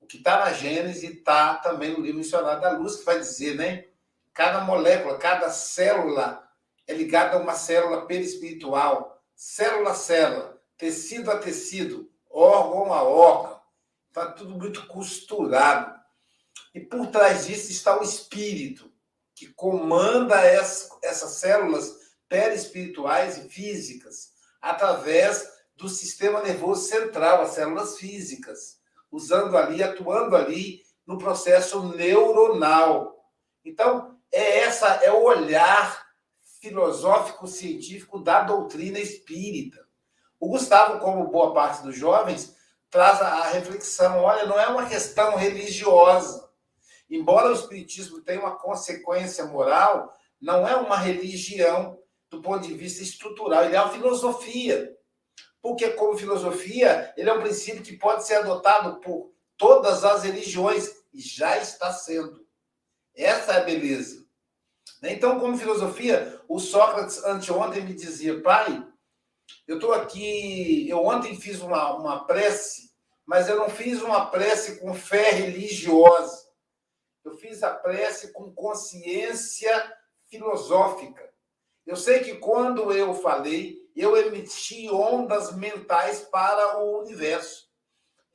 O 0.00 0.06
que 0.06 0.18
está 0.18 0.38
na 0.40 0.52
Gênesis 0.52 1.02
está 1.02 1.54
também 1.54 1.92
no 1.92 2.00
livro 2.00 2.18
Missionário 2.18 2.60
da 2.60 2.72
Luz, 2.72 2.96
que 2.96 3.04
vai 3.04 3.18
dizer, 3.18 3.54
né? 3.54 3.86
Cada 4.34 4.60
molécula, 4.60 5.16
cada 5.16 5.50
célula 5.50 6.46
é 6.86 6.92
ligada 6.92 7.36
a 7.36 7.40
uma 7.40 7.54
célula 7.54 8.06
perispiritual, 8.06 9.22
célula 9.34 9.92
a 9.92 9.94
célula, 9.94 10.60
tecido 10.76 11.30
a 11.30 11.38
tecido, 11.38 12.10
órgão 12.30 12.92
a 12.92 13.02
órgão. 13.02 13.60
Está 14.08 14.26
tudo 14.32 14.50
muito 14.50 14.86
costurado. 14.86 15.97
E 16.74 16.80
por 16.80 17.06
trás 17.08 17.46
disso 17.46 17.70
está 17.70 17.98
o 17.98 18.02
espírito, 18.02 18.92
que 19.34 19.46
comanda 19.48 20.36
essas 21.02 21.32
células 21.32 21.96
perispirituais 22.28 23.38
e 23.38 23.48
físicas 23.48 24.32
através 24.60 25.48
do 25.76 25.88
sistema 25.88 26.42
nervoso 26.42 26.88
central, 26.88 27.42
as 27.42 27.50
células 27.50 27.98
físicas, 27.98 28.78
usando 29.10 29.56
ali, 29.56 29.82
atuando 29.82 30.36
ali 30.36 30.82
no 31.06 31.16
processo 31.16 31.82
neuronal. 31.94 33.16
Então, 33.64 34.18
é 34.30 34.58
essa 34.58 34.86
é 35.04 35.12
o 35.12 35.22
olhar 35.22 36.06
filosófico 36.60 37.46
científico 37.46 38.18
da 38.18 38.42
doutrina 38.42 38.98
espírita. 38.98 39.86
O 40.40 40.48
Gustavo, 40.48 40.98
como 40.98 41.30
boa 41.30 41.54
parte 41.54 41.82
dos 41.82 41.96
jovens, 41.96 42.56
traz 42.90 43.20
a 43.20 43.44
reflexão, 43.48 44.18
olha, 44.20 44.46
não 44.46 44.58
é 44.58 44.66
uma 44.68 44.86
questão 44.88 45.36
religiosa. 45.36 46.47
Embora 47.10 47.48
o 47.48 47.54
espiritismo 47.54 48.20
tenha 48.20 48.40
uma 48.40 48.56
consequência 48.56 49.44
moral, 49.46 50.14
não 50.40 50.66
é 50.66 50.76
uma 50.76 50.96
religião 50.96 51.98
do 52.30 52.42
ponto 52.42 52.66
de 52.66 52.74
vista 52.74 53.02
estrutural, 53.02 53.64
ele 53.64 53.76
é 53.76 53.80
uma 53.80 53.92
filosofia. 53.92 54.94
Porque 55.62 55.90
como 55.90 56.16
filosofia, 56.16 57.12
ele 57.16 57.30
é 57.30 57.32
um 57.32 57.40
princípio 57.40 57.82
que 57.82 57.96
pode 57.96 58.26
ser 58.26 58.36
adotado 58.36 59.00
por 59.00 59.32
todas 59.56 60.04
as 60.04 60.22
religiões 60.22 60.90
e 61.12 61.20
já 61.20 61.56
está 61.58 61.92
sendo. 61.92 62.46
Essa 63.14 63.54
é 63.54 63.56
a 63.58 63.64
beleza. 63.64 64.26
Então, 65.02 65.38
como 65.38 65.58
filosofia, 65.58 66.40
o 66.48 66.58
Sócrates 66.58 67.22
anteontem 67.24 67.84
me 67.84 67.94
dizia, 67.94 68.40
pai, 68.42 68.84
eu 69.66 69.76
estou 69.76 69.92
aqui, 69.92 70.88
eu 70.88 71.04
ontem 71.04 71.38
fiz 71.38 71.60
uma, 71.60 71.94
uma 71.96 72.24
prece, 72.24 72.90
mas 73.26 73.48
eu 73.48 73.56
não 73.56 73.68
fiz 73.68 74.02
uma 74.02 74.26
prece 74.26 74.80
com 74.80 74.94
fé 74.94 75.30
religiosa. 75.30 76.47
Eu 77.28 77.36
fiz 77.36 77.62
a 77.62 77.74
prece 77.74 78.32
com 78.32 78.54
consciência 78.54 79.94
filosófica. 80.28 81.30
Eu 81.86 81.94
sei 81.94 82.20
que 82.20 82.36
quando 82.36 82.90
eu 82.90 83.12
falei, 83.12 83.78
eu 83.94 84.16
emiti 84.16 84.88
ondas 84.88 85.54
mentais 85.54 86.20
para 86.20 86.78
o 86.78 87.00
universo. 87.00 87.68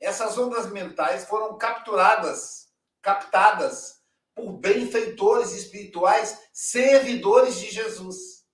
Essas 0.00 0.38
ondas 0.38 0.70
mentais 0.70 1.24
foram 1.24 1.58
capturadas, 1.58 2.68
captadas 3.02 4.00
por 4.32 4.52
benfeitores 4.52 5.50
espirituais, 5.50 6.48
servidores 6.52 7.58
de 7.58 7.72
Jesus. 7.72 8.44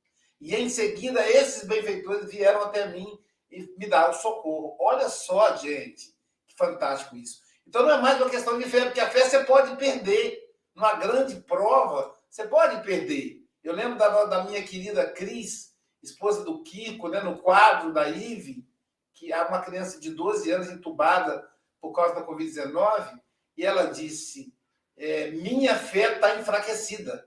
E 0.41 0.57
em 0.57 0.71
seguida, 0.71 1.21
esses 1.29 1.65
benfeitores 1.65 2.31
vieram 2.31 2.63
até 2.63 2.87
mim 2.87 3.19
e 3.51 3.61
me 3.77 3.87
deram 3.87 4.15
socorro. 4.15 4.75
Olha 4.81 5.11
só, 5.11 5.55
gente, 5.57 6.17
que 6.47 6.57
fantástico 6.57 7.15
isso. 7.15 7.43
Então 7.71 7.85
não 7.85 7.93
é 7.93 8.03
mais 8.03 8.21
uma 8.21 8.29
questão 8.29 8.59
de 8.59 8.65
fé, 8.65 8.87
porque 8.87 8.99
a 8.99 9.09
fé 9.09 9.21
você 9.21 9.45
pode 9.45 9.77
perder. 9.77 10.43
Numa 10.75 10.95
grande 10.95 11.37
prova, 11.37 12.13
você 12.29 12.45
pode 12.49 12.83
perder. 12.83 13.47
Eu 13.63 13.73
lembro 13.73 13.97
da, 13.97 14.25
da 14.25 14.43
minha 14.43 14.61
querida 14.65 15.09
Cris, 15.09 15.73
esposa 16.03 16.43
do 16.43 16.65
Kiko, 16.65 17.07
né, 17.07 17.21
no 17.21 17.39
quadro 17.39 17.93
da 17.93 18.09
IVE, 18.09 18.67
que 19.15 19.33
é 19.33 19.41
uma 19.43 19.61
criança 19.61 20.01
de 20.01 20.11
12 20.11 20.51
anos 20.51 20.69
entubada 20.69 21.49
por 21.81 21.93
causa 21.93 22.17
da 22.17 22.27
Covid-19, 22.27 23.21
e 23.57 23.65
ela 23.65 23.85
disse: 23.85 24.53
é, 24.97 25.31
minha 25.31 25.77
fé 25.77 26.15
está 26.15 26.41
enfraquecida, 26.41 27.25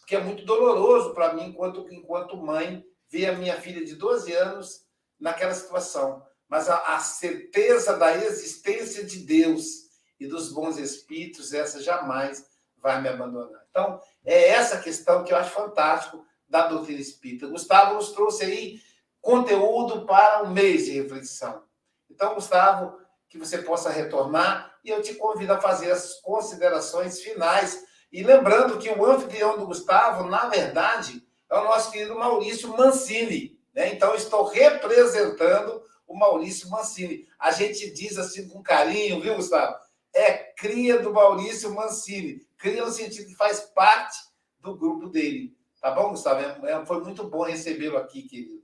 porque 0.00 0.14
é 0.14 0.20
muito 0.20 0.44
doloroso 0.44 1.14
para 1.14 1.32
mim, 1.32 1.44
enquanto, 1.44 1.90
enquanto 1.90 2.36
mãe, 2.36 2.84
ver 3.08 3.30
a 3.30 3.34
minha 3.34 3.58
filha 3.58 3.82
de 3.82 3.94
12 3.94 4.30
anos 4.34 4.84
naquela 5.18 5.54
situação. 5.54 6.22
Mas 6.50 6.68
a, 6.68 6.96
a 6.96 6.98
certeza 6.98 7.96
da 7.96 8.16
existência 8.16 9.04
de 9.04 9.20
Deus 9.20 9.88
e 10.18 10.26
dos 10.26 10.52
bons 10.52 10.76
espíritos, 10.78 11.54
essa 11.54 11.80
jamais 11.80 12.44
vai 12.76 13.00
me 13.00 13.08
abandonar. 13.08 13.64
Então, 13.70 14.00
é 14.24 14.48
essa 14.48 14.80
questão 14.80 15.22
que 15.22 15.32
eu 15.32 15.36
acho 15.36 15.52
fantástico 15.52 16.26
da 16.48 16.66
doutrina 16.66 17.00
espírita. 17.00 17.46
Gustavo 17.46 17.94
nos 17.94 18.10
trouxe 18.10 18.44
aí 18.44 18.80
conteúdo 19.20 20.04
para 20.04 20.42
um 20.42 20.50
mês 20.50 20.86
de 20.86 21.00
reflexão. 21.00 21.62
Então, 22.10 22.34
Gustavo, 22.34 22.98
que 23.28 23.38
você 23.38 23.58
possa 23.58 23.88
retornar 23.88 24.74
e 24.84 24.90
eu 24.90 25.00
te 25.00 25.14
convido 25.14 25.52
a 25.52 25.60
fazer 25.60 25.92
as 25.92 26.14
considerações 26.20 27.20
finais. 27.20 27.84
E 28.10 28.24
lembrando 28.24 28.78
que 28.78 28.90
o 28.90 29.06
anfitrião 29.06 29.56
do 29.56 29.66
Gustavo, 29.66 30.24
na 30.24 30.48
verdade, 30.48 31.24
é 31.48 31.56
o 31.56 31.64
nosso 31.64 31.92
querido 31.92 32.18
Maurício 32.18 32.76
Mancini. 32.76 33.56
Né? 33.72 33.94
Então, 33.94 34.16
estou 34.16 34.48
representando 34.48 35.80
o 36.10 36.18
Maurício 36.18 36.68
Mancini. 36.68 37.24
A 37.38 37.52
gente 37.52 37.88
diz 37.92 38.18
assim 38.18 38.48
com 38.48 38.60
carinho, 38.60 39.20
viu, 39.20 39.36
Gustavo? 39.36 39.76
É 40.12 40.32
cria 40.58 40.98
do 40.98 41.12
Maurício 41.12 41.72
Mancini. 41.72 42.42
Cria 42.58 42.84
no 42.84 42.90
sentido 42.90 43.28
que 43.28 43.36
faz 43.36 43.60
parte 43.60 44.18
do 44.60 44.76
grupo 44.76 45.08
dele. 45.08 45.56
Tá 45.80 45.92
bom, 45.92 46.10
Gustavo? 46.10 46.40
É, 46.40 46.72
é, 46.72 46.84
foi 46.84 47.00
muito 47.04 47.30
bom 47.30 47.44
recebê-lo 47.44 47.96
aqui, 47.96 48.22
querido. 48.22 48.60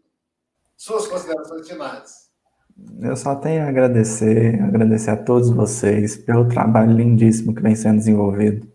Suas 0.76 1.07
considerações 1.07 1.68
finais. 1.68 2.26
Eu 3.01 3.16
só 3.16 3.36
tenho 3.36 3.64
a 3.64 3.68
agradecer, 3.68 4.61
agradecer 4.61 5.11
a 5.11 5.16
todos 5.16 5.49
vocês 5.49 6.16
pelo 6.16 6.49
trabalho 6.49 6.92
lindíssimo 6.92 7.55
que 7.55 7.62
vem 7.62 7.76
sendo 7.76 7.99
desenvolvido. 7.99 8.70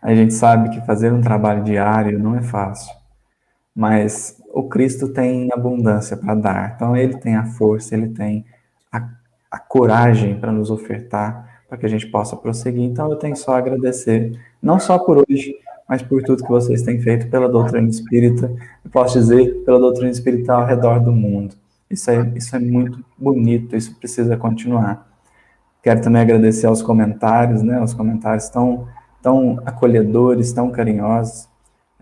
A 0.00 0.12
gente 0.14 0.32
sabe 0.32 0.70
que 0.70 0.84
fazer 0.86 1.12
um 1.12 1.20
trabalho 1.20 1.62
diário 1.62 2.18
não 2.18 2.34
é 2.34 2.42
fácil, 2.42 2.92
mas 3.74 4.40
o 4.52 4.64
Cristo 4.64 5.08
tem 5.08 5.48
abundância 5.52 6.16
para 6.16 6.34
dar. 6.34 6.72
Então, 6.76 6.96
ele 6.96 7.16
tem 7.16 7.36
a 7.36 7.44
força, 7.44 7.94
ele 7.94 8.08
tem 8.08 8.44
a, 8.92 9.08
a 9.50 9.58
coragem 9.58 10.38
para 10.38 10.52
nos 10.52 10.70
ofertar, 10.70 11.62
para 11.68 11.78
que 11.78 11.86
a 11.86 11.88
gente 11.88 12.06
possa 12.06 12.36
prosseguir. 12.36 12.84
Então, 12.84 13.10
eu 13.10 13.16
tenho 13.16 13.36
só 13.36 13.54
a 13.54 13.58
agradecer, 13.58 14.38
não 14.62 14.78
só 14.78 14.98
por 14.98 15.18
hoje, 15.18 15.56
mas 15.88 16.02
por 16.02 16.22
tudo 16.22 16.42
que 16.42 16.50
vocês 16.50 16.82
têm 16.82 17.00
feito 17.00 17.28
pela 17.28 17.48
doutrina 17.48 17.88
espírita, 17.88 18.50
eu 18.84 18.90
posso 18.90 19.18
dizer, 19.18 19.62
pela 19.64 19.78
doutrina 19.78 20.10
espírita 20.10 20.52
ao 20.52 20.66
redor 20.66 21.00
do 21.00 21.12
mundo. 21.12 21.54
Isso 21.90 22.10
é, 22.10 22.32
isso 22.34 22.56
é 22.56 22.58
muito 22.58 23.04
bonito, 23.18 23.76
isso 23.76 23.94
precisa 23.96 24.36
continuar. 24.36 25.06
Quero 25.82 26.00
também 26.00 26.22
agradecer 26.22 26.66
aos 26.66 26.80
comentários, 26.80 27.62
né? 27.62 27.82
Os 27.82 27.92
comentários 27.92 28.48
tão, 28.48 28.86
tão 29.20 29.60
acolhedores, 29.66 30.52
tão 30.52 30.70
carinhosos. 30.70 31.48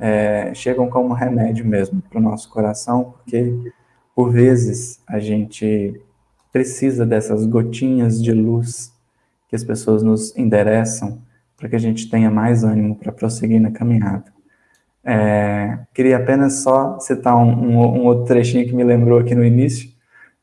É, 0.00 0.54
chegam 0.54 0.88
como 0.88 1.12
remédio 1.12 1.64
mesmo 1.66 2.00
para 2.00 2.18
o 2.18 2.22
nosso 2.22 2.48
coração, 2.48 3.14
porque 3.18 3.54
por 4.14 4.32
vezes 4.32 5.00
a 5.06 5.18
gente 5.18 6.00
precisa 6.50 7.04
dessas 7.04 7.44
gotinhas 7.46 8.20
de 8.20 8.32
luz 8.32 8.92
que 9.48 9.54
as 9.54 9.62
pessoas 9.62 10.02
nos 10.02 10.36
endereçam 10.36 11.20
para 11.56 11.68
que 11.68 11.76
a 11.76 11.78
gente 11.78 12.08
tenha 12.08 12.30
mais 12.30 12.64
ânimo 12.64 12.96
para 12.96 13.12
prosseguir 13.12 13.60
na 13.60 13.70
caminhada. 13.70 14.24
É, 15.04 15.78
queria 15.94 16.16
apenas 16.16 16.62
só 16.62 16.98
citar 16.98 17.36
um, 17.36 17.50
um, 17.50 17.78
um, 17.78 18.04
outro 18.04 18.24
trechinho 18.24 18.66
que 18.66 18.74
me 18.74 18.84
lembrou 18.84 19.18
aqui 19.18 19.34
no 19.34 19.44
início. 19.44 19.90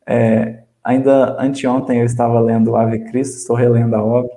É, 0.06 0.64
ainda 0.84 1.36
anteontem 1.42 2.00
eu 2.00 2.06
estava 2.06 2.40
lendo 2.40 2.76
Ave 2.76 3.00
Cristo, 3.00 3.38
estou 3.38 3.56
relendo 3.56 3.96
a 3.96 4.04
obra, 4.04 4.32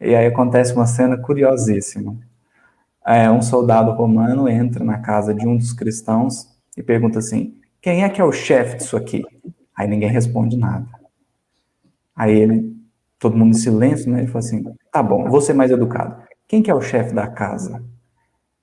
e 0.00 0.14
aí 0.14 0.26
acontece 0.26 0.74
uma 0.74 0.86
cena 0.86 1.16
curiosíssima. 1.16 2.16
É, 3.10 3.30
um 3.30 3.40
soldado 3.40 3.90
romano 3.92 4.46
entra 4.46 4.84
na 4.84 4.98
casa 4.98 5.32
de 5.32 5.48
um 5.48 5.56
dos 5.56 5.72
cristãos 5.72 6.46
e 6.76 6.82
pergunta 6.82 7.18
assim: 7.18 7.56
quem 7.80 8.04
é 8.04 8.08
que 8.10 8.20
é 8.20 8.24
o 8.24 8.30
chefe 8.30 8.76
disso 8.76 8.98
aqui? 8.98 9.24
Aí 9.74 9.88
ninguém 9.88 10.10
responde 10.10 10.58
nada. 10.58 10.86
Aí 12.14 12.38
ele, 12.38 12.76
todo 13.18 13.34
mundo 13.34 13.52
em 13.52 13.58
silêncio, 13.58 14.12
né? 14.12 14.18
Ele 14.18 14.26
fala 14.26 14.40
assim: 14.40 14.62
tá 14.92 15.02
bom, 15.02 15.26
vou 15.30 15.40
ser 15.40 15.54
mais 15.54 15.70
educado. 15.70 16.22
Quem 16.46 16.62
que 16.62 16.70
é 16.70 16.74
o 16.74 16.82
chefe 16.82 17.14
da 17.14 17.26
casa? 17.26 17.82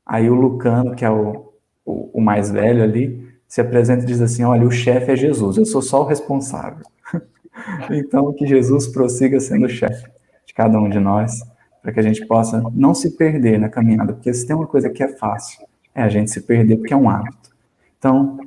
Aí 0.05 0.29
o 0.29 0.35
Lucano, 0.35 0.95
que 0.95 1.03
é 1.03 1.09
o, 1.09 1.51
o, 1.83 2.19
o 2.19 2.21
mais 2.21 2.51
velho 2.51 2.83
ali, 2.83 3.27
se 3.47 3.61
apresenta 3.61 4.03
e 4.03 4.07
diz 4.07 4.21
assim: 4.21 4.43
Olha, 4.43 4.67
o 4.67 4.71
chefe 4.71 5.11
é 5.11 5.15
Jesus, 5.15 5.57
eu 5.57 5.65
sou 5.65 5.81
só 5.81 6.03
o 6.03 6.05
responsável. 6.05 6.85
então, 7.89 8.31
que 8.31 8.45
Jesus 8.45 8.85
prossiga 8.85 9.39
sendo 9.39 9.65
o 9.65 9.69
chefe 9.69 10.07
de 10.45 10.53
cada 10.53 10.77
um 10.77 10.87
de 10.87 10.99
nós, 10.99 11.41
para 11.85 11.93
que 11.93 11.99
a 11.99 12.03
gente 12.03 12.25
possa 12.25 12.63
não 12.73 12.95
se 12.95 13.11
perder 13.11 13.59
na 13.59 13.69
caminhada, 13.69 14.11
porque 14.11 14.33
se 14.33 14.47
tem 14.47 14.55
uma 14.55 14.65
coisa 14.65 14.89
que 14.89 15.03
é 15.03 15.07
fácil, 15.07 15.67
é 15.93 16.01
a 16.01 16.09
gente 16.09 16.31
se 16.31 16.41
perder, 16.41 16.77
porque 16.77 16.93
é 16.93 16.97
um 16.97 17.07
hábito. 17.07 17.55
Então, 17.99 18.39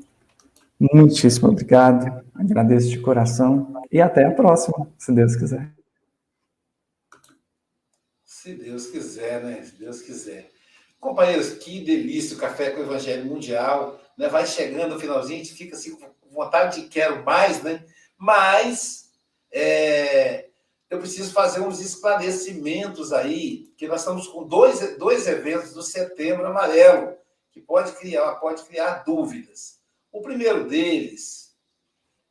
Muitíssimo 0.79 1.49
obrigado. 1.49 2.25
Agradeço 2.37 2.89
de 2.89 3.01
coração 3.01 3.83
e 3.91 4.01
até 4.01 4.25
a 4.25 4.31
próxima, 4.31 4.89
se 4.97 5.13
Deus 5.13 5.35
quiser. 5.35 5.73
Se 8.25 8.55
Deus 8.55 8.87
quiser, 8.87 9.43
né? 9.43 9.63
Se 9.63 9.75
Deus 9.75 10.01
quiser. 10.01 10.49
Companheiros, 11.01 11.55
que 11.55 11.85
delícia 11.85 12.37
o 12.37 12.41
Café 12.41 12.71
com 12.71 12.81
o 12.81 12.85
Evangelho 12.85 13.27
Mundial. 13.27 14.01
Né? 14.17 14.29
Vai 14.29 14.47
chegando 14.47 14.95
no 14.95 15.01
finalzinho, 15.01 15.41
a 15.41 15.45
gente 15.45 15.55
fica 15.57 15.75
assim 15.75 15.97
com 15.97 16.09
vontade 16.31 16.81
de 16.81 16.89
quero 16.89 17.25
mais, 17.25 17.61
né? 17.65 17.85
Mas 18.17 19.11
é, 19.51 20.48
eu 20.91 20.99
preciso 20.99 21.33
fazer 21.33 21.61
uns 21.61 21.81
esclarecimentos 21.81 23.13
aí, 23.13 23.73
que 23.77 23.87
nós 23.87 24.01
estamos 24.01 24.27
com 24.27 24.45
dois, 24.45 24.97
dois 24.97 25.27
eventos 25.27 25.73
do 25.73 25.83
Setembro 25.83 26.47
Amarelo, 26.47 27.17
que 27.51 27.61
pode 27.61 27.93
criar, 27.93 28.37
pode 28.37 28.63
criar 28.65 29.05
dúvidas. 29.05 29.81
O 30.11 30.23
primeiro 30.23 30.67
deles 30.67 31.55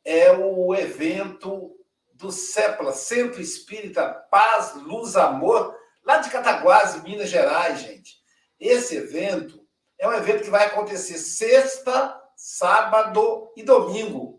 é 0.04 0.32
o 0.32 0.74
evento 0.74 1.76
do 2.14 2.32
CEPLA, 2.32 2.92
Centro 2.92 3.40
Espírita 3.40 4.08
Paz, 4.30 4.74
Luz, 4.74 5.16
Amor, 5.16 5.76
lá 6.04 6.18
de 6.18 6.30
Cataguases, 6.30 7.02
Minas 7.02 7.30
Gerais, 7.30 7.80
gente. 7.80 8.16
Esse 8.58 8.96
evento 8.96 9.64
é 9.98 10.08
um 10.08 10.12
evento 10.12 10.42
que 10.42 10.50
vai 10.50 10.66
acontecer 10.66 11.18
sexta, 11.18 12.20
sábado 12.34 13.52
e 13.56 13.62
domingo. 13.62 14.37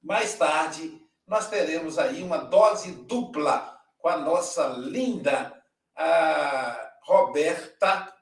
mais 0.00 0.36
tarde 0.36 1.04
nós 1.26 1.48
teremos 1.48 1.98
aí 1.98 2.22
uma 2.22 2.38
dose 2.38 2.92
dupla 2.92 3.75
com 4.06 4.10
a 4.10 4.18
nossa 4.18 4.68
linda 4.68 5.52
a 5.96 6.92
Roberta, 7.02 8.14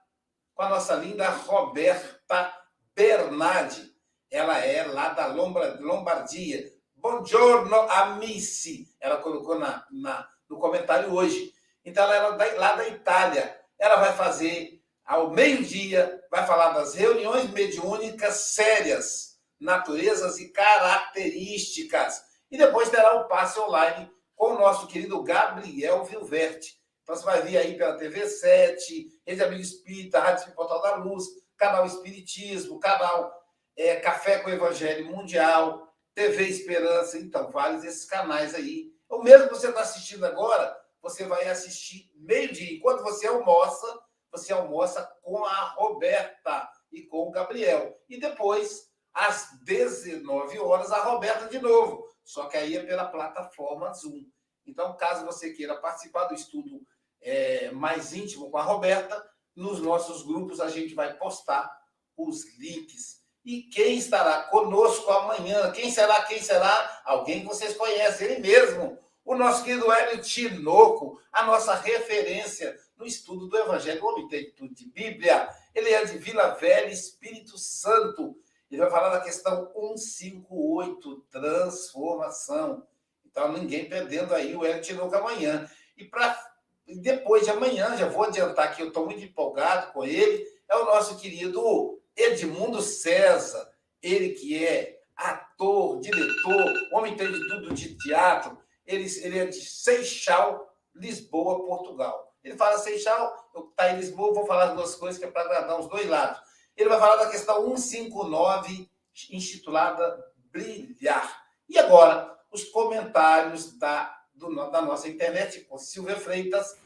com 0.55 0.63
a 0.63 0.71
nossa 0.71 0.95
linda 0.95 1.29
Roberta 1.29 2.55
Bernardi. 2.97 3.95
Ela 4.31 4.61
é 4.61 4.85
lá 4.85 5.11
da 5.11 5.27
Lombardia. 5.27 6.73
Buongiorno, 6.95 7.77
amici. 7.91 8.97
Ela 8.99 9.19
colocou 9.19 9.59
na, 9.59 9.87
na, 9.91 10.27
no 10.49 10.59
comentário 10.59 11.13
hoje. 11.13 11.53
Então, 11.85 12.11
ela 12.11 12.43
é 12.43 12.55
lá 12.55 12.77
da 12.77 12.89
Itália. 12.89 13.61
Ela 13.79 13.97
vai 13.97 14.15
fazer 14.15 14.83
ao 15.05 15.33
meio-dia, 15.33 16.19
vai 16.31 16.47
falar 16.47 16.71
das 16.71 16.95
reuniões 16.95 17.51
mediúnicas 17.51 18.37
sérias, 18.37 19.39
naturezas 19.61 20.39
e 20.39 20.49
características. 20.49 22.23
E 22.51 22.57
depois 22.57 22.89
terá 22.89 23.17
o 23.17 23.29
passe 23.29 23.61
online 23.61 24.14
com 24.35 24.55
o 24.55 24.59
nosso 24.59 24.87
querido 24.87 25.23
Gabriel 25.23 26.05
Vilverte. 26.05 26.81
Então 27.03 27.15
você 27.15 27.25
vai 27.25 27.43
vir 27.43 27.59
aí 27.59 27.77
pela 27.77 27.99
TV7, 27.99 29.07
Rede 29.27 29.43
Amigo 29.43 29.61
Espírita, 29.61 30.21
Rádio 30.21 30.55
Portal 30.55 30.81
da 30.81 30.97
Luz, 30.97 31.25
canal 31.57 31.85
Espiritismo, 31.87 32.81
canal 32.81 33.33
é, 33.77 33.97
Café 33.97 34.39
com 34.39 34.51
Evangelho 34.51 35.07
Mundial, 35.07 35.93
TV 36.15 36.45
Esperança, 36.45 37.19
então, 37.19 37.51
vários 37.51 37.83
desses 37.83 38.07
canais 38.07 38.55
aí. 38.55 38.93
O 39.09 39.23
mesmo 39.23 39.49
você 39.49 39.69
está 39.69 39.83
assistindo 39.83 40.25
agora, 40.25 40.77
você 41.03 41.25
vai 41.25 41.47
assistir 41.49 42.11
meio-dia. 42.15 42.77
Enquanto 42.77 43.03
você 43.03 43.27
almoça, 43.27 44.01
você 44.31 44.53
almoça 44.53 45.05
com 45.23 45.45
a 45.45 45.75
Roberta 45.77 46.69
e 46.91 47.03
com 47.03 47.29
o 47.29 47.31
Gabriel. 47.31 48.01
E 48.09 48.19
depois, 48.19 48.89
às 49.15 49.51
19 49.63 50.59
horas, 50.59 50.91
a 50.91 51.03
Roberta 51.05 51.49
de 51.49 51.59
novo 51.59 52.13
só 52.25 52.47
que 52.47 52.57
aí 52.57 52.77
é 52.77 52.83
pela 52.83 53.05
plataforma 53.05 53.93
Zoom. 53.93 54.25
Então, 54.67 54.97
caso 54.97 55.27
você 55.27 55.53
queira 55.53 55.77
participar 55.77 56.25
do 56.25 56.35
estudo 56.35 56.81
é, 57.21 57.71
mais 57.71 58.15
íntimo 58.15 58.51
com 58.51 58.57
a 58.57 58.63
Roberta, 58.63 59.23
nos 59.55 59.81
nossos 59.81 60.23
grupos 60.23 60.59
a 60.59 60.69
gente 60.71 60.95
vai 60.95 61.15
postar 61.15 61.71
os 62.17 62.45
links. 62.59 63.23
E 63.45 63.65
quem 63.65 63.99
estará 63.99 64.45
conosco 64.45 65.11
amanhã? 65.11 65.71
Quem 65.71 65.91
será? 65.91 66.23
Quem 66.23 66.43
será? 66.43 67.03
Alguém 67.05 67.41
que 67.41 67.47
vocês 67.47 67.77
conhecem, 67.77 68.27
ele 68.27 68.41
mesmo. 68.41 68.99
O 69.23 69.35
nosso 69.35 69.63
querido 69.63 69.91
Hélio 69.93 70.23
Tinoco, 70.23 71.21
a 71.31 71.45
nossa 71.45 71.75
referência 71.75 72.75
no 72.97 73.07
estudo 73.07 73.49
do 73.49 73.59
Evangelho. 73.59 74.05
Homem 74.05 74.29
tem 74.29 74.51
tudo 74.53 74.75
de 74.75 74.87
Bíblia. 74.87 75.49
Ele 75.75 75.91
é 75.91 76.05
de 76.05 76.17
Vila 76.17 76.55
Velha, 76.55 76.91
Espírito 76.91 77.59
Santo. 77.59 78.35
Ele 78.75 78.83
vai 78.83 78.91
falar 78.91 79.11
da 79.11 79.21
questão 79.21 79.71
158, 79.73 81.27
transformação. 81.31 82.85
Então, 83.25 83.53
ninguém 83.53 83.89
perdendo 83.89 84.35
aí 84.35 84.57
o 84.57 84.65
Hélio 84.65 84.83
Tinoco 84.83 85.15
amanhã. 85.15 85.71
E 85.97 86.05
para 86.05 86.37
depois 86.85 87.45
de 87.45 87.51
amanhã, 87.51 87.97
já 87.97 88.09
vou 88.09 88.25
adiantar 88.25 88.75
que 88.75 88.83
eu 88.83 88.89
estou 88.89 89.07
muito 89.07 89.23
empolgado 89.23 89.93
com 89.93 90.05
ele, 90.05 90.45
é 90.69 90.77
o 90.77 90.87
nosso 90.87 91.17
querido 91.19 92.03
Edmundo 92.17 92.83
César. 92.83 93.73
Ele 94.03 94.31
que 94.31 94.67
é 94.67 94.99
ator, 95.17 96.01
diretor, 96.01 96.75
homem 96.93 97.13
entende 97.13 97.39
tudo 97.49 97.73
de 97.73 97.97
teatro. 97.99 98.59
Ele, 98.85 99.07
ele 99.23 99.39
é 99.39 99.47
de 99.47 99.61
Seixal, 99.61 100.69
Lisboa, 100.93 101.65
Portugal. 101.65 102.35
Ele 102.43 102.57
fala 102.57 102.77
Seixal, 102.79 103.51
eu 103.55 103.73
tá 103.77 103.93
em 103.93 103.99
Lisboa, 103.99 104.35
vou 104.35 104.47
falar 104.47 104.71
as 104.71 104.75
duas 104.75 104.97
coisas 104.97 105.17
que 105.17 105.25
é 105.25 105.31
para 105.31 105.43
agradar 105.43 105.79
os 105.79 105.89
dois 105.89 106.09
lados. 106.09 106.41
Ele 106.77 106.89
vai 106.89 106.99
falar 106.99 107.17
da 107.17 107.31
questão 107.31 107.77
159, 107.77 108.89
intitulada 109.31 110.25
Brilhar. 110.53 111.45
E 111.69 111.79
agora, 111.79 112.37
os 112.53 112.65
comentários 112.65 113.77
da, 113.79 114.17
do, 114.35 114.55
da 114.71 114.83
nossa 114.83 115.09
internet 115.09 115.61
com 115.63 115.79
Silvia 115.79 116.17
Freitas 116.17 116.77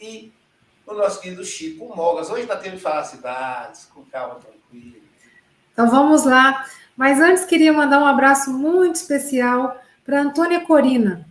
e 0.00 0.32
o 0.86 0.94
nosso 0.94 1.20
querido 1.20 1.44
Chico 1.44 1.94
Mogas. 1.94 2.30
Hoje 2.30 2.42
está 2.42 2.56
tendo 2.56 2.78
felicidades, 2.78 3.84
com 3.86 4.04
calma, 4.04 4.36
tranquilo. 4.36 5.02
Então 5.72 5.90
vamos 5.90 6.24
lá. 6.24 6.64
Mas 6.96 7.20
antes 7.20 7.44
queria 7.44 7.72
mandar 7.72 8.00
um 8.00 8.06
abraço 8.06 8.52
muito 8.52 8.96
especial 8.96 9.80
para 10.04 10.22
Antônia 10.22 10.60
Corina. 10.64 11.28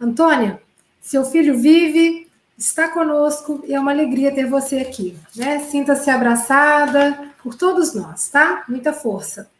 Antônia, 0.00 0.60
seu 1.00 1.24
filho 1.24 1.56
vive, 1.56 2.30
está 2.58 2.88
conosco 2.88 3.62
e 3.64 3.74
é 3.74 3.80
uma 3.80 3.92
alegria 3.92 4.34
ter 4.34 4.46
você 4.46 4.80
aqui. 4.80 5.18
Né? 5.34 5.60
Sinta-se 5.60 6.10
abraçada 6.10 7.32
por 7.48 7.54
todos 7.54 7.94
nós, 7.94 8.28
tá? 8.28 8.62
Muita 8.68 8.92
força. 8.92 9.50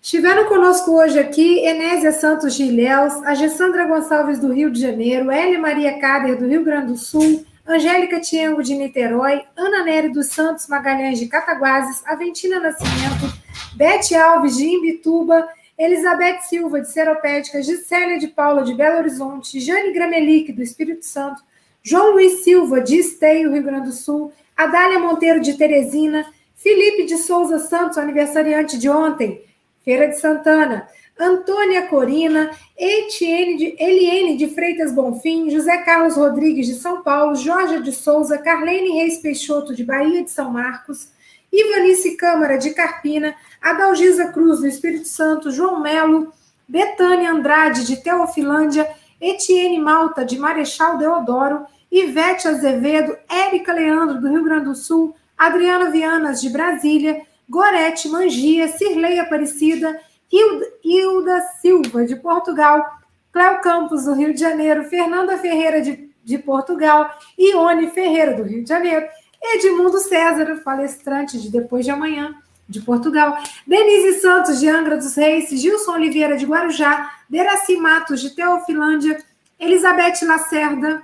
Estiveram 0.00 0.48
conosco 0.48 0.92
hoje 0.92 1.18
aqui 1.18 1.58
Enésia 1.58 2.10
Santos 2.10 2.54
de 2.54 2.64
Ilhéus, 2.64 3.22
a 3.24 3.34
Gessandra 3.34 3.84
Gonçalves 3.84 4.38
do 4.38 4.50
Rio 4.50 4.70
de 4.70 4.80
Janeiro, 4.80 5.30
Elia 5.30 5.58
Maria 5.58 6.00
Cader 6.00 6.38
do 6.38 6.48
Rio 6.48 6.64
Grande 6.64 6.86
do 6.86 6.96
Sul, 6.96 7.44
Angélica 7.66 8.18
Tiengo 8.18 8.62
de 8.62 8.74
Niterói, 8.74 9.42
Ana 9.54 9.84
Nery 9.84 10.08
dos 10.08 10.28
Santos 10.28 10.66
Magalhães 10.68 11.18
de 11.18 11.26
Cataguases, 11.26 12.02
Aventina 12.06 12.58
Nascimento, 12.58 13.30
Bete 13.76 14.14
Alves 14.14 14.56
de 14.56 14.64
Imbituba, 14.64 15.46
Elizabeth 15.78 16.40
Silva 16.48 16.80
de 16.80 16.90
Seropédica, 16.90 17.62
Gisélia 17.62 18.18
de 18.18 18.28
Paula 18.28 18.64
de 18.64 18.72
Belo 18.72 19.00
Horizonte, 19.00 19.60
Jane 19.60 19.92
Gramelic 19.92 20.50
do 20.50 20.62
Espírito 20.62 21.04
Santo, 21.04 21.42
João 21.82 22.12
Luiz 22.12 22.42
Silva 22.42 22.80
de 22.80 22.96
Esteio, 22.96 23.52
Rio 23.52 23.62
Grande 23.62 23.88
do 23.88 23.92
Sul, 23.92 24.32
Adália 24.56 24.98
Monteiro 24.98 25.40
de 25.40 25.54
Teresina, 25.54 26.26
Felipe 26.62 27.04
de 27.04 27.18
Souza 27.18 27.58
Santos, 27.58 27.98
aniversariante 27.98 28.78
de 28.78 28.88
ontem, 28.88 29.44
Feira 29.84 30.06
de 30.06 30.18
Santana, 30.20 30.86
Antônia 31.18 31.88
Corina, 31.88 32.52
Etienne 32.78 33.56
de, 33.56 33.76
Eliene 33.80 34.36
de 34.36 34.46
Freitas 34.46 34.92
Bonfim, 34.92 35.50
José 35.50 35.78
Carlos 35.78 36.16
Rodrigues 36.16 36.68
de 36.68 36.74
São 36.74 37.02
Paulo, 37.02 37.34
Jorge 37.34 37.80
de 37.80 37.90
Souza, 37.90 38.38
Carlene 38.38 38.96
Reis 38.96 39.18
Peixoto 39.18 39.74
de 39.74 39.84
Bahia 39.84 40.22
de 40.22 40.30
São 40.30 40.52
Marcos, 40.52 41.08
Ivanice 41.52 42.16
Câmara 42.16 42.56
de 42.56 42.70
Carpina, 42.70 43.34
Adalgisa 43.60 44.28
Cruz 44.28 44.60
do 44.60 44.66
Espírito 44.68 45.08
Santo, 45.08 45.50
João 45.50 45.80
Melo, 45.80 46.32
Betânia 46.68 47.32
Andrade 47.32 47.84
de 47.84 47.96
Teofilândia, 47.96 48.88
Etienne 49.20 49.80
Malta 49.80 50.24
de 50.24 50.38
Marechal 50.38 50.96
Deodoro, 50.96 51.66
Ivete 51.90 52.46
Azevedo, 52.46 53.16
Érica 53.28 53.72
Leandro 53.72 54.20
do 54.20 54.28
Rio 54.28 54.44
Grande 54.44 54.66
do 54.66 54.74
Sul, 54.76 55.14
Adriana 55.46 55.90
Vianas 55.90 56.40
de 56.40 56.50
Brasília, 56.50 57.22
Gorete 57.48 58.08
Mangia, 58.08 58.68
Cirlei 58.68 59.18
Aparecida, 59.18 60.00
Hilda, 60.30 61.40
Silva, 61.60 62.04
de 62.04 62.16
Portugal, 62.16 62.98
Cléo 63.32 63.60
Campos, 63.60 64.04
do 64.04 64.14
Rio 64.14 64.32
de 64.32 64.40
Janeiro, 64.40 64.84
Fernanda 64.84 65.36
Ferreira, 65.38 65.80
de, 65.80 66.10
de 66.22 66.38
Portugal, 66.38 67.10
Ione 67.36 67.90
Ferreira, 67.90 68.34
do 68.34 68.44
Rio 68.44 68.62
de 68.62 68.68
Janeiro, 68.68 69.06
Edmundo 69.42 69.98
César, 69.98 70.60
palestrante 70.64 71.38
de 71.38 71.50
Depois 71.50 71.84
de 71.84 71.90
Amanhã, 71.90 72.34
de 72.68 72.80
Portugal, 72.80 73.36
Denise 73.66 74.20
Santos, 74.20 74.60
de 74.60 74.68
Angra 74.68 74.96
dos 74.96 75.16
Reis, 75.16 75.50
Gilson 75.50 75.94
Oliveira, 75.94 76.36
de 76.36 76.46
Guarujá, 76.46 77.10
Deraci 77.28 77.76
Matos, 77.76 78.20
de 78.22 78.30
Teofilândia, 78.30 79.18
Elizabeth 79.58 80.22
Lacerda, 80.22 81.02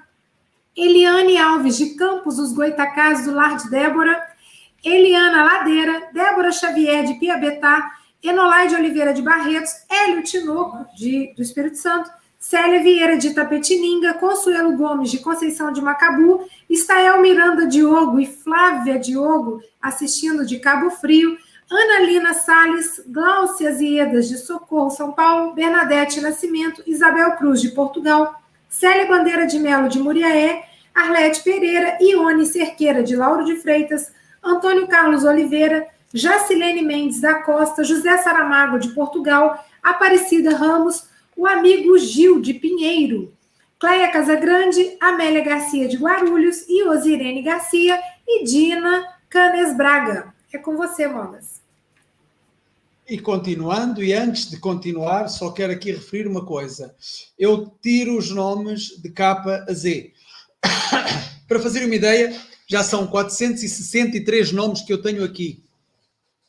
Eliane 0.77 1.37
Alves, 1.37 1.77
de 1.77 1.97
Campos 1.97 2.37
dos 2.37 2.53
Goitacás, 2.53 3.25
do 3.25 3.33
Lar 3.33 3.57
de 3.57 3.69
Débora, 3.69 4.28
Eliana 4.85 5.45
Ladeira, 5.45 6.09
Débora 6.13 6.53
Xavier, 6.53 7.05
de 7.05 7.15
Piabetá, 7.15 7.91
Enolaide 8.23 8.75
Oliveira 8.75 9.13
de 9.13 9.23
Barretos, 9.23 9.73
Hélio 9.91 10.23
Tinoco, 10.23 10.87
de, 10.97 11.33
do 11.37 11.43
Espírito 11.43 11.77
Santo, 11.77 12.11
Célia 12.39 12.81
Vieira 12.83 13.17
de 13.17 13.35
Tapetininga, 13.35 14.15
Consuelo 14.15 14.77
Gomes 14.77 15.11
de 15.11 15.19
Conceição 15.19 15.73
de 15.73 15.81
Macabu, 15.81 16.49
Estael 16.71 17.21
Miranda 17.21 17.67
Diogo 17.67 18.21
e 18.21 18.27
Flávia 18.27 18.99
Diogo 18.99 19.61
assistindo 19.83 20.47
de 20.47 20.59
Cabo 20.59 20.91
Frio, 20.91 21.37
Ana 21.71 22.07
Lina 22.07 22.35
Salles, 22.35 23.03
Glaucia 23.09 23.73
Ziedas 23.73 24.29
de 24.29 24.39
Socorro, 24.39 24.91
São 24.91 25.13
Paulo, 25.13 25.53
Bernadette 25.53 26.21
Nascimento, 26.21 26.83
Isabel 26.87 27.33
Cruz 27.33 27.61
de 27.61 27.71
Portugal, 27.71 28.41
Célia 28.69 29.07
Bandeira 29.07 29.47
de 29.47 29.59
Melo 29.59 29.89
de 29.89 29.99
Muriaé, 29.99 30.65
Arlete 30.95 31.43
Pereira, 31.43 31.99
Ione 32.01 32.47
Cerqueira 32.47 33.03
de 33.03 33.17
Lauro 33.17 33.45
de 33.45 33.57
Freitas, 33.57 34.13
Antônio 34.43 34.87
Carlos 34.87 35.25
Oliveira, 35.25 35.87
Jacilene 36.13 36.83
Mendes 36.83 37.21
da 37.21 37.43
Costa, 37.43 37.85
José 37.85 38.19
Saramago 38.19 38.79
de 38.79 38.89
Portugal, 38.91 39.65
Aparecida 39.83 40.57
Ramos, 40.57 41.05
o 41.37 41.47
amigo 41.47 41.99
Gil 41.99 42.41
de 42.41 42.55
Pinheiro, 42.55 43.33
Cleia 43.79 44.11
Casagrande, 44.11 44.97
Amélia 45.01 45.45
Garcia 45.45 45.87
de 45.87 45.97
Guarulhos 45.97 46.67
Osirene 46.89 47.43
Garcia 47.43 48.01
e 48.27 48.45
Dina 48.45 49.05
Canes 49.29 49.77
Braga. 49.77 50.35
É 50.53 50.59
com 50.59 50.77
você, 50.77 51.07
Mogas. 51.07 51.61
E 53.09 53.19
continuando, 53.19 54.03
e 54.03 54.13
antes 54.13 54.51
de 54.51 54.59
continuar, 54.59 55.29
só 55.29 55.51
quero 55.51 55.73
aqui 55.73 55.93
referir 55.93 56.27
uma 56.27 56.45
coisa. 56.45 56.95
Eu 57.39 57.73
tiro 57.81 58.19
os 58.19 58.31
nomes 58.31 59.01
de 59.01 59.11
capa 59.11 59.65
a 59.69 59.73
Z. 59.73 60.13
Para 61.49 61.61
fazer 61.61 61.85
uma 61.85 61.95
ideia, 61.95 62.39
já 62.69 62.85
são 62.85 63.07
463 63.07 64.53
nomes 64.53 64.83
que 64.83 64.93
eu 64.93 65.01
tenho 65.01 65.25
aqui 65.25 65.65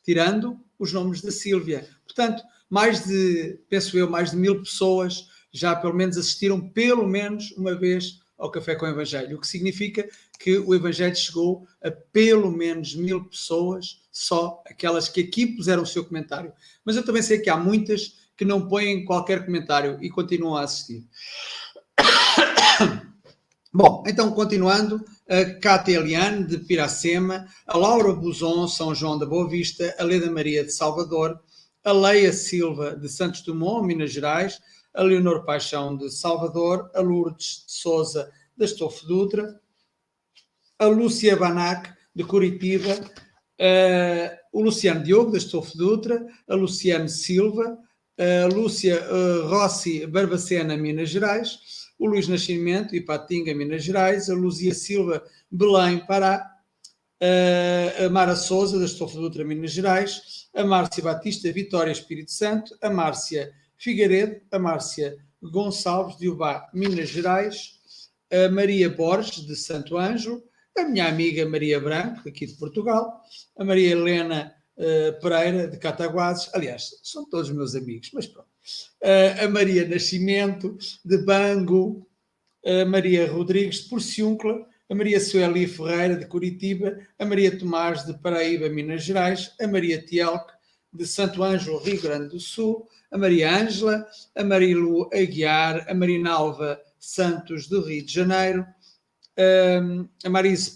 tirando 0.03 0.59
os 0.77 0.91
nomes 0.91 1.21
da 1.21 1.31
Sílvia. 1.31 1.87
Portanto, 2.03 2.43
mais 2.69 3.05
de, 3.05 3.59
penso 3.69 3.97
eu, 3.97 4.09
mais 4.09 4.31
de 4.31 4.37
mil 4.37 4.59
pessoas 4.59 5.27
já 5.51 5.75
pelo 5.75 5.93
menos 5.93 6.17
assistiram 6.17 6.59
pelo 6.69 7.07
menos 7.07 7.51
uma 7.51 7.75
vez 7.75 8.19
ao 8.37 8.51
Café 8.51 8.75
com 8.75 8.85
o 8.85 8.89
Evangelho, 8.89 9.37
o 9.37 9.39
que 9.39 9.47
significa 9.47 10.07
que 10.39 10.57
o 10.57 10.73
Evangelho 10.73 11.15
chegou 11.15 11.67
a 11.83 11.91
pelo 11.91 12.51
menos 12.51 12.95
mil 12.95 13.25
pessoas, 13.25 14.01
só 14.11 14.63
aquelas 14.65 15.09
que 15.09 15.21
aqui 15.21 15.45
puseram 15.45 15.83
o 15.83 15.87
seu 15.87 16.05
comentário. 16.05 16.53
Mas 16.85 16.95
eu 16.95 17.03
também 17.03 17.21
sei 17.21 17.39
que 17.39 17.49
há 17.49 17.57
muitas 17.57 18.17
que 18.37 18.45
não 18.45 18.67
põem 18.67 19.03
qualquer 19.05 19.45
comentário 19.45 19.97
e 20.01 20.09
continuam 20.09 20.55
a 20.55 20.63
assistir. 20.63 21.05
Bom, 23.71 24.03
então 24.07 24.31
continuando, 24.31 25.05
a 25.29 25.45
Cátia 25.59 25.97
Eliane 25.97 26.43
de 26.43 26.57
Piracema, 26.57 27.45
a 27.67 27.77
Laura 27.77 28.13
Buzon, 28.13 28.67
São 28.67 28.95
João 28.95 29.15
da 29.15 29.27
Boa 29.27 29.47
Vista, 29.47 29.95
a 29.99 30.03
Leda 30.03 30.31
Maria 30.31 30.63
de 30.63 30.71
Salvador, 30.71 31.39
a 31.83 31.91
Leia 31.91 32.33
Silva 32.33 32.95
de 32.95 33.07
Santos 33.07 33.41
Dumont, 33.41 33.85
Minas 33.85 34.11
Gerais, 34.11 34.59
a 34.91 35.03
Leonor 35.03 35.45
Paixão 35.45 35.95
de 35.95 36.09
Salvador, 36.09 36.89
a 36.95 36.99
Lourdes 36.99 37.63
de 37.67 37.73
Souza 37.73 38.31
da 38.57 38.65
Estofo 38.65 39.05
Dutra, 39.05 39.61
a 40.79 40.87
Lúcia 40.87 41.37
Banac 41.37 41.93
de 42.15 42.23
Curitiba, 42.23 42.97
o 44.51 44.63
Luciano 44.63 45.03
Diogo 45.03 45.31
da 45.31 45.37
Estofo 45.37 45.77
Dutra, 45.77 46.25
a 46.47 46.55
Luciane 46.55 47.07
Silva, 47.07 47.77
a 48.17 48.47
Lúcia 48.47 48.99
uh, 49.09 49.47
Rossi 49.47 50.07
Barbacena, 50.07 50.75
Minas 50.75 51.09
Gerais, 51.09 51.78
o 51.99 52.07
Luís 52.07 52.29
Nascimento, 52.29 52.95
Ipatinga, 52.95 53.53
Minas 53.53 53.83
Gerais, 53.83 54.29
a 54.29 54.33
Luzia 54.33 54.73
Silva, 54.73 55.21
Belém, 55.51 55.99
Pará, 56.05 56.49
a 58.05 58.09
Mara 58.09 58.37
Souza, 58.37 58.79
da 58.79 58.85
Estofa 58.85 59.19
Dutra, 59.19 59.43
Minas 59.43 59.71
Gerais, 59.71 60.47
a 60.55 60.63
Márcia 60.63 61.03
Batista, 61.03 61.51
Vitória, 61.51 61.91
Espírito 61.91 62.31
Santo, 62.31 62.73
a 62.81 62.89
Márcia 62.89 63.51
Figueiredo, 63.77 64.41
a 64.49 64.57
Márcia 64.57 65.17
Gonçalves, 65.43 66.17
de 66.17 66.29
Ubá, 66.29 66.69
Minas 66.73 67.09
Gerais, 67.09 67.77
a 68.31 68.49
Maria 68.49 68.89
Borges, 68.89 69.45
de 69.45 69.55
Santo 69.57 69.97
Ângelo, 69.97 70.41
a 70.77 70.85
minha 70.85 71.07
amiga 71.07 71.47
Maria 71.47 71.81
Branco, 71.81 72.29
aqui 72.29 72.45
de 72.45 72.53
Portugal, 72.53 73.21
a 73.57 73.65
Maria 73.65 73.91
Helena 73.91 74.55
uh, 74.77 75.19
Pereira, 75.21 75.67
de 75.67 75.77
Cataguases, 75.77 76.49
aliás, 76.53 76.89
são 77.03 77.29
todos 77.29 77.49
meus 77.51 77.75
amigos, 77.75 78.11
mas 78.13 78.25
pronto 78.25 78.48
a 79.41 79.47
Maria 79.47 79.87
Nascimento, 79.87 80.77
de 81.03 81.17
Bango, 81.19 82.07
a 82.65 82.85
Maria 82.85 83.29
Rodrigues, 83.31 83.83
de 83.83 83.89
Porciúncula, 83.89 84.67
a 84.89 84.95
Maria 84.95 85.19
Sueli 85.19 85.67
Ferreira, 85.67 86.15
de 86.15 86.25
Curitiba, 86.25 86.97
a 87.17 87.25
Maria 87.25 87.57
Tomás, 87.57 88.05
de 88.05 88.13
Paraíba, 88.17 88.69
Minas 88.69 89.03
Gerais, 89.03 89.53
a 89.61 89.67
Maria 89.67 90.03
Tielque, 90.03 90.53
de 90.91 91.05
Santo 91.05 91.43
Ângelo, 91.43 91.77
Rio 91.77 92.01
Grande 92.01 92.29
do 92.29 92.39
Sul, 92.39 92.87
a 93.11 93.17
Maria 93.17 93.55
Ângela, 93.55 94.05
a 94.35 94.43
Marilu 94.43 95.07
Aguiar, 95.13 95.85
a 95.87 95.93
Marinalva 95.93 96.81
Santos, 96.97 97.67
do 97.67 97.81
Rio 97.81 98.05
de 98.05 98.11
Janeiro, 98.11 98.65
a 100.25 100.29
Marise 100.29 100.75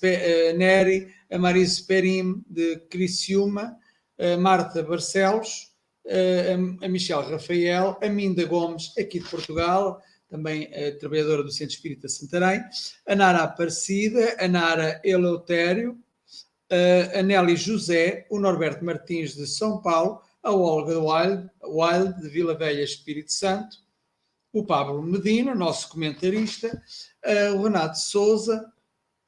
Neri, 0.56 1.08
a 1.32 1.38
Marise 1.38 1.84
Perim, 1.86 2.44
de 2.48 2.78
Criciúma, 2.90 3.76
a 4.18 4.38
Marta 4.38 4.84
Barcelos, 4.84 5.72
a 6.82 6.88
Michelle 6.88 7.30
Rafael, 7.30 7.97
a 8.01 8.10
Minda 8.10 8.45
Gomes, 8.45 8.93
aqui 8.97 9.20
de 9.20 9.30
Portugal, 9.30 10.01
também 10.30 10.70
trabalhadora 10.99 11.43
do 11.43 11.51
Centro 11.51 11.76
Espírita 11.76 12.10
Santarém, 12.10 12.64
a 13.08 13.16
Nara 13.16 13.43
Aparecida, 13.43 14.36
a 14.39 14.47
Nara 14.47 14.99
Eleutério, 15.04 15.97
a 17.16 17.22
Nelly 17.22 17.56
José, 17.56 18.26
o 18.30 18.39
Norberto 18.39 18.84
Martins 18.84 19.36
de 19.36 19.45
São 19.45 19.82
Paulo, 19.82 20.22
a 20.41 20.51
Olga 20.51 20.99
Wild, 20.99 21.49
Wild 21.64 22.22
de 22.22 22.30
Vila 22.30 22.56
Velha 22.58 22.84
Espírito 22.84 23.32
Santo, 23.32 23.78
o 24.51 24.66
Pablo 24.66 25.01
Medina, 25.01 25.56
nosso 25.56 25.89
comentarista, 25.89 26.82
o 27.56 27.64
Renato 27.64 27.99
Souza, 27.99 28.72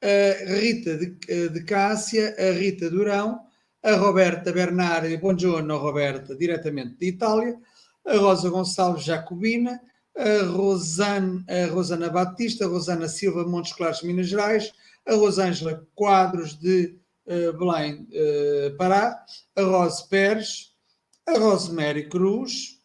a 0.02 0.54
Rita 0.54 0.96
de, 0.98 1.48
de 1.48 1.64
Cássia, 1.64 2.34
a 2.38 2.50
Rita 2.52 2.90
Durão, 2.90 3.40
a 3.82 3.94
Roberta 3.94 4.52
Bernardi, 4.52 5.16
buongiorno 5.16 5.78
Roberta, 5.78 6.34
diretamente 6.34 6.96
de 6.98 7.06
Itália, 7.06 7.58
a 8.04 8.16
Rosa 8.16 8.48
Gonçalves 8.48 9.04
Jacobina, 9.04 9.80
a, 10.16 10.44
Rosane, 10.44 11.44
a 11.48 11.66
Rosana 11.66 12.08
Batista, 12.08 12.64
a 12.64 12.68
Rosana 12.68 13.08
Silva, 13.08 13.46
Montes 13.46 13.72
Claros, 13.72 14.02
Minas 14.02 14.28
Gerais, 14.28 14.72
a 15.06 15.14
Rosângela 15.14 15.86
Quadros, 15.94 16.58
de 16.58 16.98
uh, 17.26 17.52
Belém, 17.58 18.08
uh, 18.10 18.76
Pará, 18.76 19.24
a 19.54 19.62
Rose 19.62 20.08
Pérez, 20.08 20.72
a 21.26 21.38
Rosemary 21.38 22.08
Cruz, 22.08 22.80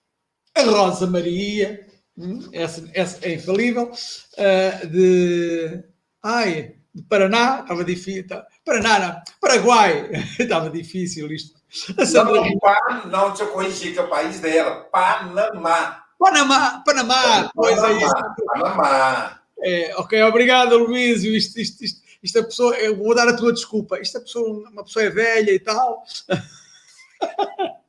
a 0.56 0.64
Rosa 0.64 1.08
Maria, 1.08 1.88
hum, 2.18 2.50
essa, 2.52 2.90
essa 2.94 3.26
é 3.26 3.36
infalível, 3.36 3.92
uh, 3.92 4.88
de, 4.88 5.84
ai, 6.22 6.81
Paraná, 7.08 7.62
estava 7.62 7.86
difícil, 7.86 8.28
tá, 8.28 8.46
Paraná, 8.66 9.00
não, 9.00 9.22
Paraguai, 9.40 10.10
estava 10.40 10.70
difícil 10.70 11.32
isto. 11.32 11.60
Sandra... 12.06 12.42
Não, 12.42 12.44
não, 12.44 13.06
não, 13.08 13.30
deixa 13.30 13.44
eu 13.44 13.52
corrigir, 13.52 13.94
que 13.94 14.00
é 14.00 14.02
o 14.02 14.10
país 14.10 14.40
dela, 14.40 14.88
Panamá. 14.92 16.04
Panamá, 16.20 16.84
Panamá, 16.86 17.50
pois 17.56 17.82
é 17.82 17.94
isso. 17.94 18.14
Panamá. 18.46 19.42
É, 19.64 19.96
ok, 19.96 20.22
obrigado, 20.24 20.78
Luís. 20.78 21.24
Isto, 21.24 21.60
isto, 21.60 21.84
isto, 21.84 22.02
isto 22.22 22.40
a 22.40 22.44
pessoa, 22.44 22.76
eu 22.76 22.98
vou 22.98 23.16
dar 23.16 23.28
a 23.28 23.36
tua 23.36 23.54
desculpa. 23.54 24.00
Isto 24.00 24.18
a 24.18 24.22
pessoa, 24.22 24.70
uma 24.70 24.84
pessoa 24.84 25.06
é 25.06 25.10
velha 25.10 25.52
e 25.52 25.60
tal. 25.60 26.04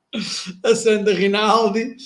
a 0.62 0.74
Sandra 0.74 1.14
Rinaldi, 1.14 1.96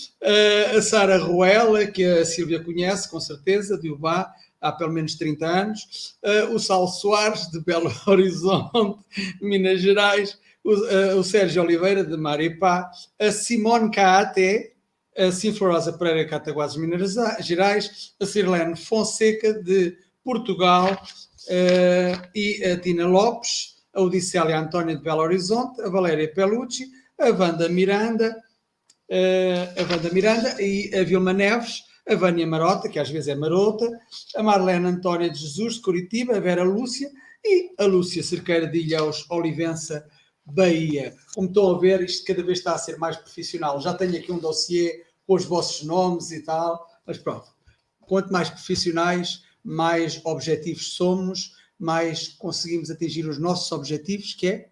a 0.77 0.81
Sara 0.81 1.19
Ruela, 1.19 1.87
que 1.87 2.05
a 2.05 2.25
Silvia 2.25 2.63
conhece, 2.63 3.11
com 3.11 3.21
certeza, 3.21 3.77
de 3.79 3.91
Ubá, 3.91 4.33
há 4.61 4.73
pelo 4.73 4.93
menos 4.93 5.15
30 5.15 5.47
anos, 5.47 6.17
o 6.53 6.59
Sal 6.59 6.89
Soares, 6.89 7.51
de 7.51 7.61
Belo 7.61 7.93
Horizonte, 8.07 8.99
Minas 9.41 9.81
Gerais, 9.81 10.39
o, 10.65 11.23
Sérgio 11.23 11.63
Oliveira, 11.63 12.05
de 12.05 12.17
Maripá, 12.17 12.91
a 13.19 13.31
Simone 13.31 13.91
Caate, 13.91 14.73
a 15.17 15.31
Sinflorosa 15.31 15.93
Pereira 15.93 16.29
Cataguases, 16.29 16.77
Minas 16.77 17.15
Gerais, 17.41 18.15
a 18.21 18.27
Sirlene 18.27 18.77
Fonseca, 18.77 19.55
de 19.55 19.97
Portugal, 20.25 21.01
uh, 21.47 22.29
e 22.35 22.65
a 22.65 22.77
Tina 22.79 23.07
Lopes, 23.07 23.77
a 23.95 24.03
Odissélia 24.03 24.59
Antónia 24.59 24.97
de 24.97 25.03
Belo 25.03 25.23
Horizonte, 25.23 25.81
a 25.83 25.89
Valéria 25.89 26.33
Pelucci, 26.33 26.87
a 27.19 27.31
Wanda 27.31 27.69
Miranda, 27.69 28.37
uh, 29.09 29.81
a 29.81 29.93
Wanda 29.93 30.13
Miranda 30.13 30.61
e 30.61 30.91
a 30.95 31.03
Vilma 31.05 31.33
Neves, 31.33 31.85
a 32.09 32.15
Vânia 32.15 32.47
Marota, 32.47 32.89
que 32.89 32.99
às 32.99 33.11
vezes 33.11 33.29
é 33.29 33.35
marota, 33.35 33.91
a 34.37 34.43
Marlene 34.43 34.87
Antónia 34.87 35.29
de 35.29 35.39
Jesus, 35.39 35.75
de 35.75 35.81
Curitiba, 35.81 36.37
a 36.37 36.41
Vera 36.41 36.63
Lúcia 36.63 37.11
e 37.45 37.75
a 37.79 37.85
Lúcia 37.85 38.23
Cerqueira 38.23 38.67
de 38.67 38.79
Ilhéus 38.79 39.27
Olivença, 39.29 40.07
Bahia. 40.45 41.17
Como 41.35 41.49
estão 41.49 41.75
a 41.75 41.79
ver, 41.79 42.03
isto 42.03 42.25
cada 42.25 42.43
vez 42.45 42.59
está 42.59 42.75
a 42.75 42.79
ser 42.79 42.97
mais 42.99 43.17
profissional. 43.17 43.81
Já 43.81 43.93
tenho 43.95 44.17
aqui 44.17 44.31
um 44.31 44.39
dossiê 44.39 45.05
com 45.27 45.35
os 45.35 45.45
vossos 45.45 45.85
nomes 45.85 46.31
e 46.31 46.43
tal, 46.43 46.87
mas 47.05 47.19
pronto. 47.19 47.49
Quanto 48.01 48.33
mais 48.33 48.49
profissionais, 48.49 49.43
mais 49.65 50.21
objetivos 50.25 50.95
somos, 50.95 51.57
mais 51.77 52.29
conseguimos 52.29 52.89
atingir 52.89 53.27
os 53.29 53.39
nossos 53.39 53.71
objetivos, 53.73 54.33
que 54.33 54.47
é 54.47 54.69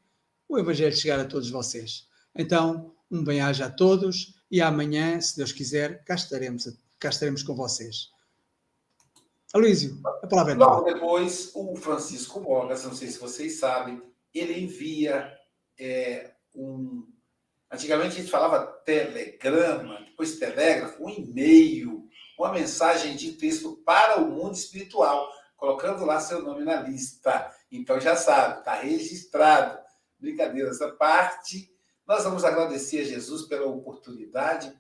o 0.49 0.57
Evangelho 0.57 0.97
chegar 0.97 1.19
a 1.19 1.25
todos 1.25 1.51
vocês. 1.51 2.07
Então, 2.37 2.93
um 3.11 3.25
bem-aja 3.25 3.67
a 3.67 3.71
todos 3.71 4.35
e 4.49 4.61
amanhã, 4.61 5.21
se 5.21 5.37
Deus 5.37 5.51
quiser, 5.51 6.05
cá 6.05 6.15
estaremos, 6.15 6.69
cá 7.05 7.11
estaremos 7.11 7.43
com 7.43 7.55
vocês. 7.55 8.09
Aloysio, 9.53 10.01
a 10.23 10.27
palavra 10.27 10.53
é 10.53 10.57
Logo 10.57 10.91
depois, 10.91 11.53
o 11.55 11.77
Francisco 11.77 12.41
Mogas, 12.41 12.85
não 12.85 12.95
sei 12.95 13.09
se 13.09 13.19
vocês 13.19 13.59
sabem, 13.59 14.03
ele 14.33 14.59
envia 14.59 15.31
é, 15.79 16.33
um. 16.55 17.07
Antigamente 17.71 18.15
a 18.15 18.19
gente 18.21 18.31
falava 18.31 18.67
telegrama, 18.85 20.01
depois 20.01 20.39
telégrafo, 20.39 21.05
um 21.05 21.11
e-mail, 21.11 22.09
uma 22.39 22.53
mensagem 22.53 23.17
de 23.17 23.33
texto 23.33 23.77
para 23.85 24.21
o 24.21 24.31
mundo 24.31 24.55
espiritual, 24.55 25.29
colocando 25.57 26.05
lá 26.05 26.19
seu 26.21 26.43
nome 26.43 26.65
na 26.65 26.81
lista. 26.81 27.51
Então 27.71 28.01
já 28.01 28.17
sabe, 28.17 28.61
está 28.61 28.75
registrado. 28.77 29.79
Brincadeira, 30.19 30.71
essa 30.71 30.91
parte. 30.93 31.71
Nós 32.07 32.25
vamos 32.25 32.45
agradecer 32.45 33.01
a 33.01 33.05
Jesus 33.05 33.43
pela 33.43 33.67
oportunidade 33.67 34.75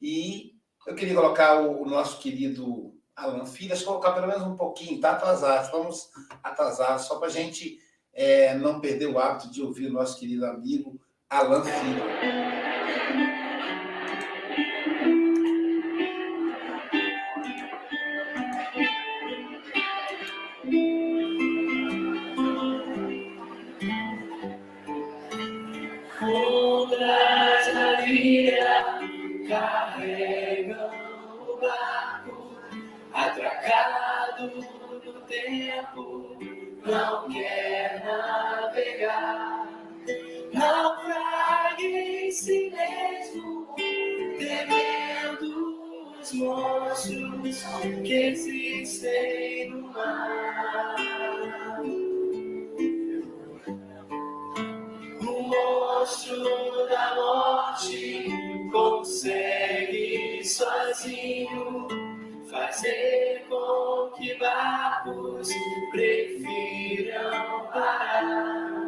e 0.00 0.55
eu 0.86 0.94
queria 0.94 1.14
colocar 1.14 1.60
o, 1.60 1.84
nosso 1.84 2.20
querido 2.20 2.94
Alan 3.14 3.44
Filhas, 3.44 3.82
colocar 3.82 4.12
pelo 4.12 4.28
menos 4.28 4.42
um 4.42 4.56
pouquinho, 4.56 4.94
está 4.94 5.12
atrasado, 5.12 5.64
estamos 5.64 6.10
atrasados, 6.42 7.06
só 7.06 7.18
para 7.18 7.28
a 7.28 7.30
gente 7.30 7.78
é, 8.12 8.54
não 8.54 8.80
perder 8.80 9.06
o 9.06 9.18
hábito 9.18 9.50
de 9.50 9.62
ouvir 9.62 9.88
o 9.88 9.92
nosso 9.92 10.18
querido 10.18 10.46
amigo 10.46 11.00
Alan 11.28 11.64
Filho. 11.64 12.75
Os 46.84 47.10
monstros 47.10 47.62
que 48.04 48.14
existem 48.14 49.70
no 49.70 49.88
mar. 49.92 50.96
O 55.20 55.42
monstro 55.42 56.88
da 56.88 57.14
morte 57.14 58.26
consegue 58.70 60.44
sozinho 60.44 61.88
fazer 62.50 63.44
com 63.48 64.10
que 64.16 64.34
barcos 64.38 65.48
prefiram 65.90 67.66
parar. 67.72 68.86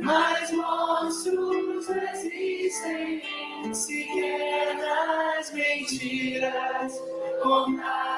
Mas 0.00 0.50
monstros 0.52 1.86
resistem 1.88 3.22
sequer 3.72 4.74
nas 4.76 5.50
mentiras 5.52 6.92
contadas 7.42 8.13